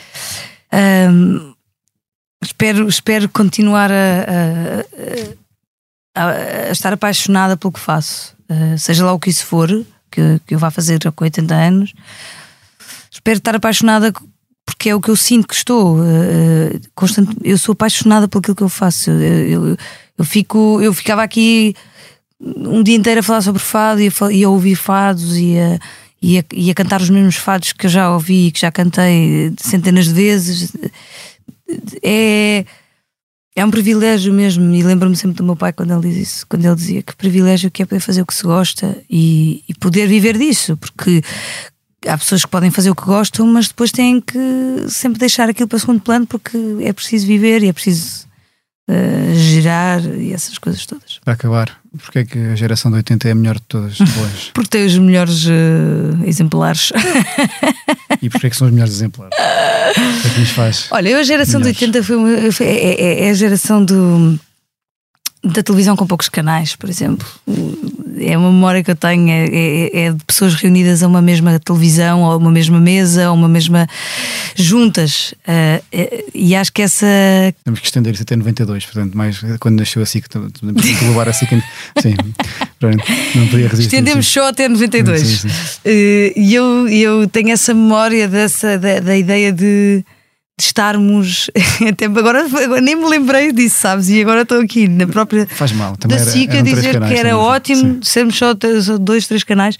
Um, 0.76 1.54
espero, 2.42 2.86
espero 2.86 3.28
continuar 3.30 3.90
a, 3.90 3.94
a, 6.14 6.22
a, 6.22 6.68
a, 6.68 6.70
estar 6.70 6.92
apaixonada 6.92 7.56
pelo 7.56 7.72
que 7.72 7.80
faço, 7.80 8.36
uh, 8.50 8.78
seja 8.78 9.04
lá 9.04 9.12
o 9.12 9.18
que 9.18 9.30
isso 9.30 9.46
for, 9.46 9.68
que, 10.10 10.40
que 10.46 10.54
eu 10.54 10.58
vá 10.58 10.70
fazer 10.70 11.00
com 11.12 11.24
80 11.24 11.54
anos. 11.54 11.94
Espero 13.10 13.38
estar 13.38 13.54
apaixonada 13.54 14.12
porque 14.66 14.90
é 14.90 14.94
o 14.94 15.00
que 15.00 15.08
eu 15.08 15.16
sinto 15.16 15.48
que 15.48 15.54
estou. 15.54 15.98
Uh, 15.98 16.80
constante, 16.94 17.34
eu 17.42 17.56
sou 17.56 17.72
apaixonada 17.72 18.28
pelo 18.28 18.42
que 18.42 18.62
eu 18.62 18.68
faço. 18.68 19.10
Eu, 19.10 19.48
eu, 19.70 19.76
eu, 20.18 20.24
fico, 20.24 20.80
eu 20.82 20.92
ficava 20.92 21.22
aqui 21.22 21.74
um 22.38 22.82
dia 22.82 22.96
inteiro 22.96 23.20
a 23.20 23.22
falar 23.22 23.40
sobre 23.40 23.62
fado 23.62 24.02
e 24.02 24.08
a, 24.08 24.32
e 24.32 24.44
a 24.44 24.50
ouvir 24.50 24.76
fados 24.76 25.38
e 25.38 25.58
a 25.58 25.78
e 26.26 26.40
a, 26.40 26.44
e 26.52 26.70
a 26.72 26.74
cantar 26.74 27.00
os 27.00 27.08
mesmos 27.08 27.36
fados 27.36 27.72
que 27.72 27.86
eu 27.86 27.90
já 27.90 28.12
ouvi 28.12 28.48
e 28.48 28.50
que 28.50 28.60
já 28.60 28.72
cantei 28.72 29.52
centenas 29.58 30.06
de 30.06 30.14
vezes. 30.14 30.72
É, 32.02 32.64
é 33.54 33.64
um 33.64 33.70
privilégio 33.70 34.34
mesmo. 34.34 34.74
E 34.74 34.82
lembro-me 34.82 35.14
sempre 35.14 35.36
do 35.36 35.44
meu 35.44 35.54
pai 35.54 35.72
quando 35.72 35.92
ele 35.92 36.12
diz 36.12 36.28
isso, 36.28 36.46
quando 36.48 36.64
ele 36.64 36.74
dizia 36.74 37.00
que 37.00 37.14
privilégio 37.14 37.70
que 37.70 37.80
é 37.80 37.86
poder 37.86 38.00
fazer 38.00 38.22
o 38.22 38.26
que 38.26 38.34
se 38.34 38.42
gosta 38.42 39.00
e, 39.08 39.62
e 39.68 39.74
poder 39.74 40.08
viver 40.08 40.36
disso, 40.36 40.76
porque 40.76 41.22
há 42.04 42.18
pessoas 42.18 42.44
que 42.44 42.50
podem 42.50 42.72
fazer 42.72 42.90
o 42.90 42.96
que 42.96 43.04
gostam, 43.04 43.46
mas 43.46 43.68
depois 43.68 43.92
têm 43.92 44.20
que 44.20 44.36
sempre 44.88 45.20
deixar 45.20 45.48
aquilo 45.48 45.68
para 45.68 45.78
segundo 45.78 46.00
plano 46.00 46.26
porque 46.26 46.58
é 46.80 46.92
preciso 46.92 47.24
viver 47.24 47.62
e 47.62 47.68
é 47.68 47.72
preciso 47.72 48.25
uh, 48.88 49.34
girar 49.34 50.04
e 50.04 50.32
essas 50.32 50.58
coisas 50.58 50.84
todas. 50.86 51.18
Para 51.24 51.34
acabar, 51.34 51.80
porque 51.98 52.20
é 52.20 52.24
que 52.24 52.38
a 52.38 52.56
geração 52.56 52.90
de 52.90 52.98
80 52.98 53.28
é 53.28 53.32
a 53.32 53.34
melhor 53.34 53.56
de 53.56 53.62
todas 53.62 54.00
hoje? 54.00 54.50
porque 54.54 54.70
tem 54.70 54.86
os 54.86 54.98
melhores 54.98 55.46
uh, 55.46 56.24
exemplares. 56.24 56.92
e 58.22 58.28
porque 58.28 58.46
é 58.46 58.50
que 58.50 58.56
são 58.56 58.66
os 58.66 58.72
melhores 58.72 58.94
exemplares? 58.94 59.34
O 59.36 60.22
que 60.22 60.28
é 60.28 60.30
que 60.30 60.40
nos 60.40 60.50
faz? 60.50 60.88
Olha, 60.90 61.08
eu 61.08 61.18
a 61.18 61.22
geração 61.22 61.60
melhores? 61.60 61.78
de 61.78 61.84
80 61.84 62.02
foi, 62.02 62.16
uma, 62.16 62.52
foi 62.52 62.66
é, 62.66 63.00
é, 63.00 63.26
é 63.26 63.30
a 63.30 63.34
geração 63.34 63.84
do 63.84 64.38
da 65.46 65.62
televisão 65.62 65.94
com 65.96 66.06
poucos 66.06 66.28
canais, 66.28 66.74
por 66.74 66.88
exemplo. 66.88 67.26
É 68.18 68.36
uma 68.36 68.50
memória 68.50 68.82
que 68.82 68.90
eu 68.90 68.96
tenho, 68.96 69.28
é, 69.28 69.46
é, 69.46 70.00
é, 70.06 70.12
de 70.12 70.24
pessoas 70.24 70.54
reunidas 70.54 71.02
a 71.02 71.06
uma 71.06 71.20
mesma 71.20 71.58
televisão, 71.58 72.22
ou 72.22 72.38
uma 72.38 72.50
mesma 72.50 72.80
mesa, 72.80 73.30
ou 73.30 73.36
uma 73.36 73.48
mesma. 73.48 73.86
juntas. 74.54 75.34
Uh, 75.46 76.24
e 76.34 76.54
acho 76.56 76.72
que 76.72 76.82
essa. 76.82 77.06
Temos 77.64 77.80
que 77.80 77.86
estender 77.86 78.14
isso 78.14 78.22
até 78.22 78.34
92, 78.36 78.86
portanto, 78.86 79.16
mais 79.16 79.40
quando 79.60 79.78
nasceu 79.78 80.02
a 80.02 80.06
SIC, 80.06 80.28
podemos 80.28 81.00
levar 81.02 81.28
a 81.28 81.32
SIC. 81.32 81.50
Sim, 82.00 82.14
não 83.34 83.48
podia 83.48 83.68
resistir. 83.68 83.96
Estendemos 83.96 84.26
só 84.26 84.48
até 84.48 84.68
92. 84.68 85.20
Sim, 85.20 85.48
sim. 85.48 85.48
Uh, 85.48 86.32
e 86.36 86.54
eu, 86.54 86.88
eu 86.88 87.28
tenho 87.28 87.50
essa 87.50 87.74
memória 87.74 88.26
dessa, 88.26 88.78
da, 88.78 89.00
da 89.00 89.16
ideia 89.16 89.52
de 89.52 89.66
de 89.66 90.04
estarmos 90.58 91.50
até 91.86 92.06
agora, 92.06 92.46
agora, 92.46 92.80
nem 92.80 92.96
me 92.96 93.08
lembrei 93.08 93.52
disso, 93.52 93.76
sabes? 93.80 94.08
E 94.08 94.20
agora 94.20 94.42
estou 94.42 94.60
aqui 94.60 94.88
na 94.88 95.06
própria 95.06 95.46
Faz 95.46 95.72
mal, 95.72 95.96
também 95.96 96.16
da 96.16 96.24
SICA 96.24 96.62
dizer 96.62 96.94
canais, 96.94 97.12
que 97.12 97.18
era 97.18 97.36
ótimo 97.36 97.94
sim. 97.94 98.00
sermos 98.02 98.36
só 98.36 98.54
dois, 98.98 99.26
três 99.26 99.44
canais. 99.44 99.78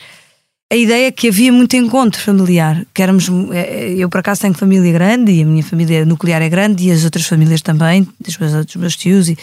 A 0.70 0.76
ideia 0.76 1.06
é 1.06 1.12
que 1.12 1.28
havia 1.28 1.52
muito 1.52 1.76
encontro 1.76 2.20
familiar, 2.20 2.84
que 2.92 3.00
éramos, 3.00 3.28
é, 3.52 3.60
é, 3.60 3.92
eu 3.94 4.08
por 4.10 4.18
acaso 4.18 4.40
tenho 4.40 4.52
família 4.52 4.92
grande 4.92 5.30
e 5.30 5.42
a 5.42 5.46
minha 5.46 5.62
família 5.62 6.04
nuclear 6.04 6.42
é 6.42 6.48
grande 6.48 6.88
e 6.88 6.90
as 6.90 7.04
outras 7.04 7.24
famílias 7.24 7.62
também, 7.62 8.06
dos 8.20 8.36
meus, 8.36 8.66
dos 8.66 8.76
meus 8.76 8.96
tios, 8.96 9.28
e, 9.28 9.38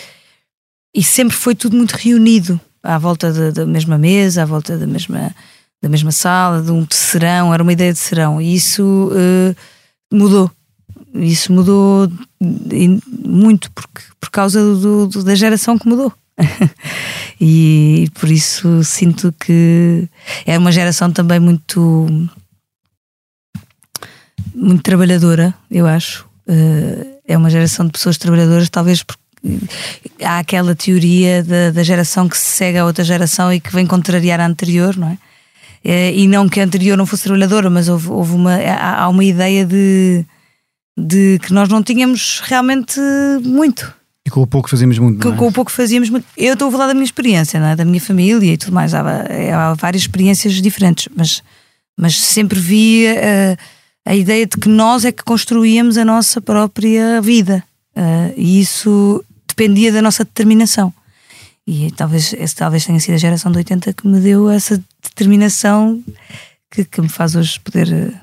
e 0.94 1.02
sempre 1.02 1.36
foi 1.36 1.56
tudo 1.56 1.78
muito 1.78 1.94
reunido 1.94 2.60
à 2.84 2.98
volta 2.98 3.52
da 3.54 3.66
mesma 3.66 3.98
mesa, 3.98 4.44
à 4.44 4.46
volta 4.46 4.78
da 4.78 4.86
mesma, 4.86 5.34
da 5.82 5.88
mesma 5.88 6.12
sala, 6.12 6.62
de 6.62 6.72
um 6.72 6.86
serão, 6.90 7.54
era 7.54 7.64
uma 7.64 7.72
ideia 7.72 7.94
de 7.94 8.00
serão, 8.00 8.42
e 8.42 8.54
isso 8.54 8.84
uh, 8.84 9.56
mudou 10.14 10.52
isso 11.14 11.54
mudou 11.54 12.12
muito 12.40 13.72
porque, 13.72 14.02
por 14.20 14.30
causa 14.30 14.60
do, 14.60 15.08
do, 15.08 15.24
da 15.24 15.36
geração 15.36 15.78
que 15.78 15.88
mudou. 15.88 16.12
e 17.40 18.10
por 18.16 18.30
isso 18.30 18.84
sinto 18.84 19.32
que 19.40 20.08
é 20.46 20.58
uma 20.58 20.72
geração 20.72 21.12
também 21.12 21.40
muito 21.40 22.08
muito 24.56 24.82
trabalhadora, 24.82 25.54
eu 25.70 25.86
acho. 25.86 26.26
Uh, 26.48 27.20
é 27.26 27.38
uma 27.38 27.50
geração 27.50 27.86
de 27.86 27.92
pessoas 27.92 28.18
trabalhadoras, 28.18 28.70
talvez 28.70 29.04
porque 29.04 29.22
há 30.22 30.40
aquela 30.40 30.76
teoria 30.76 31.44
da, 31.44 31.72
da 31.72 31.84
geração 31.84 32.28
que 32.28 32.38
se 32.38 32.58
segue 32.58 32.78
a 32.78 32.86
outra 32.86 33.04
geração 33.04 33.52
e 33.54 33.60
que 33.60 33.74
vem 33.74 33.86
contrariar 33.86 34.40
a 34.40 34.46
anterior, 34.46 34.96
não 34.98 35.10
é? 35.10 35.14
Uh, 35.86 36.16
e 36.16 36.28
não 36.28 36.50
que 36.50 36.60
a 36.60 36.64
anterior 36.64 36.98
não 36.98 37.06
fosse 37.06 37.24
trabalhadora, 37.24 37.70
mas 37.70 37.90
houve, 37.90 38.10
houve 38.10 38.34
uma, 38.34 38.56
há 38.56 39.08
uma 39.10 39.24
ideia 39.24 39.66
de 39.66 40.26
de 40.98 41.40
que 41.40 41.54
nós 41.54 41.70
não 41.70 41.82
tínhamos 41.82 42.42
realmente 42.44 43.00
muito. 43.44 43.94
E 44.26 44.30
com 44.30 44.42
o 44.42 44.48
pouco 44.48 44.70
fazíamos 44.70 44.98
muito. 45.00 45.28
É? 45.28 45.36
Com, 45.36 45.48
o 45.48 45.52
pouco 45.52 45.72
fazíamos 45.72 46.10
muito. 46.10 46.26
Eu 46.38 46.54
estou 46.54 46.70
a 46.70 46.72
falar 46.72 46.88
da 46.88 46.94
minha 46.94 47.04
experiência, 47.04 47.58
é? 47.58 47.76
da 47.76 47.84
minha 47.84 48.00
família 48.00 48.54
e 48.54 48.58
tudo 48.58 48.74
mais. 48.74 48.94
Há, 48.94 49.02
há 49.02 49.74
várias 49.74 50.04
experiências 50.04 50.54
diferentes, 50.62 51.10
mas, 51.16 51.44
mas 51.98 52.18
sempre 52.18 52.60
vi 52.60 53.06
uh, 53.08 53.58
a 54.06 54.16
ideia 54.16 54.46
de 54.46 54.58
que 54.58 54.70
nós 54.70 55.04
é 55.04 55.12
que 55.12 55.24
construíamos 55.24 55.98
a 55.98 56.06
nossa 56.06 56.40
própria 56.40 57.22
vida. 57.22 57.64
Uh, 57.96 58.34
e 58.38 58.62
isso 58.62 59.24
dependia 59.48 59.92
da 59.92 60.02
nossa 60.02 60.24
determinação. 60.24 60.94
E 61.66 61.92
talvez, 61.92 62.34
esse 62.34 62.56
talvez 62.56 62.86
tenha 62.86 63.00
sido 63.00 63.16
a 63.16 63.18
geração 63.18 63.52
de 63.52 63.58
80 63.58 63.94
que 63.94 64.08
me 64.08 64.20
deu 64.20 64.50
essa 64.50 64.82
determinação 65.02 66.04
que, 66.70 66.84
que 66.84 67.02
me 67.02 67.10
faz 67.10 67.36
hoje 67.36 67.60
poder 67.60 67.88
uh, 67.88 68.23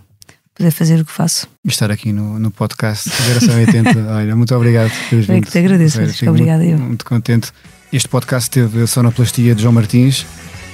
poder 0.61 0.71
fazer 0.71 1.01
o 1.01 1.05
que 1.07 1.13
faço. 1.13 1.49
Estar 1.67 1.91
aqui 1.91 2.13
no, 2.13 2.39
no 2.39 2.51
podcast 2.51 3.11
Geração 3.27 3.55
80. 3.55 3.99
Olha, 4.13 4.37
muito 4.37 4.55
obrigado 4.55 4.91
por 4.91 5.09
teres 5.09 5.27
vindo. 5.27 5.39
É 5.39 5.41
que 5.41 5.51
te 5.51 5.59
agradeço, 5.59 5.99
obrigada 6.29 6.63
muito, 6.63 6.81
eu. 6.81 6.87
Muito 6.87 7.05
contente. 7.05 7.51
Este 7.91 8.07
podcast 8.07 8.51
teve 8.51 8.83
a 8.83 8.87
sonoplastia 8.87 9.55
de 9.55 9.63
João 9.63 9.73
Martins, 9.73 10.27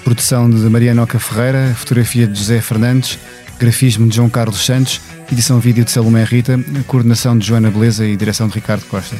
produção 0.02 0.50
de 0.50 0.56
Mariana 0.68 1.04
Oca 1.04 1.20
Ferreira, 1.20 1.72
fotografia 1.76 2.26
de 2.26 2.36
José 2.36 2.60
Fernandes, 2.60 3.16
grafismo 3.60 4.08
de 4.08 4.16
João 4.16 4.28
Carlos 4.28 4.66
Santos, 4.66 5.00
edição 5.30 5.60
vídeo 5.60 5.84
de 5.84 5.90
Salomé 5.92 6.24
Rita, 6.24 6.58
coordenação 6.88 7.38
de 7.38 7.46
Joana 7.46 7.70
Beleza 7.70 8.04
e 8.04 8.16
direção 8.16 8.48
de 8.48 8.54
Ricardo 8.54 8.84
Costa. 8.86 9.16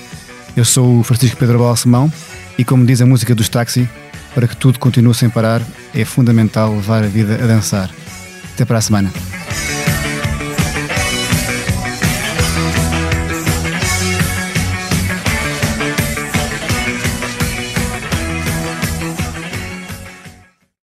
Eu 0.57 0.65
sou 0.65 0.99
o 0.99 1.03
Francisco 1.05 1.37
Pedro 1.37 1.61
Balsemão 1.61 2.13
e 2.59 2.65
como 2.65 2.85
diz 2.85 3.01
a 3.01 3.07
música 3.07 3.37
dos 3.37 3.49
táxi, 3.49 3.89
para 4.35 4.49
que 4.49 4.57
tudo 4.57 4.81
continue 4.81 5.15
sem 5.15 5.31
parar, 5.31 5.63
é 5.95 6.05
fundamental 6.05 6.75
levar 6.75 7.05
a 7.05 7.07
vida 7.07 7.35
a 7.35 7.47
dançar. 7.47 7.89
Até 8.53 8.65
para 8.65 8.79
a 8.79 8.83
semana. 8.83 9.13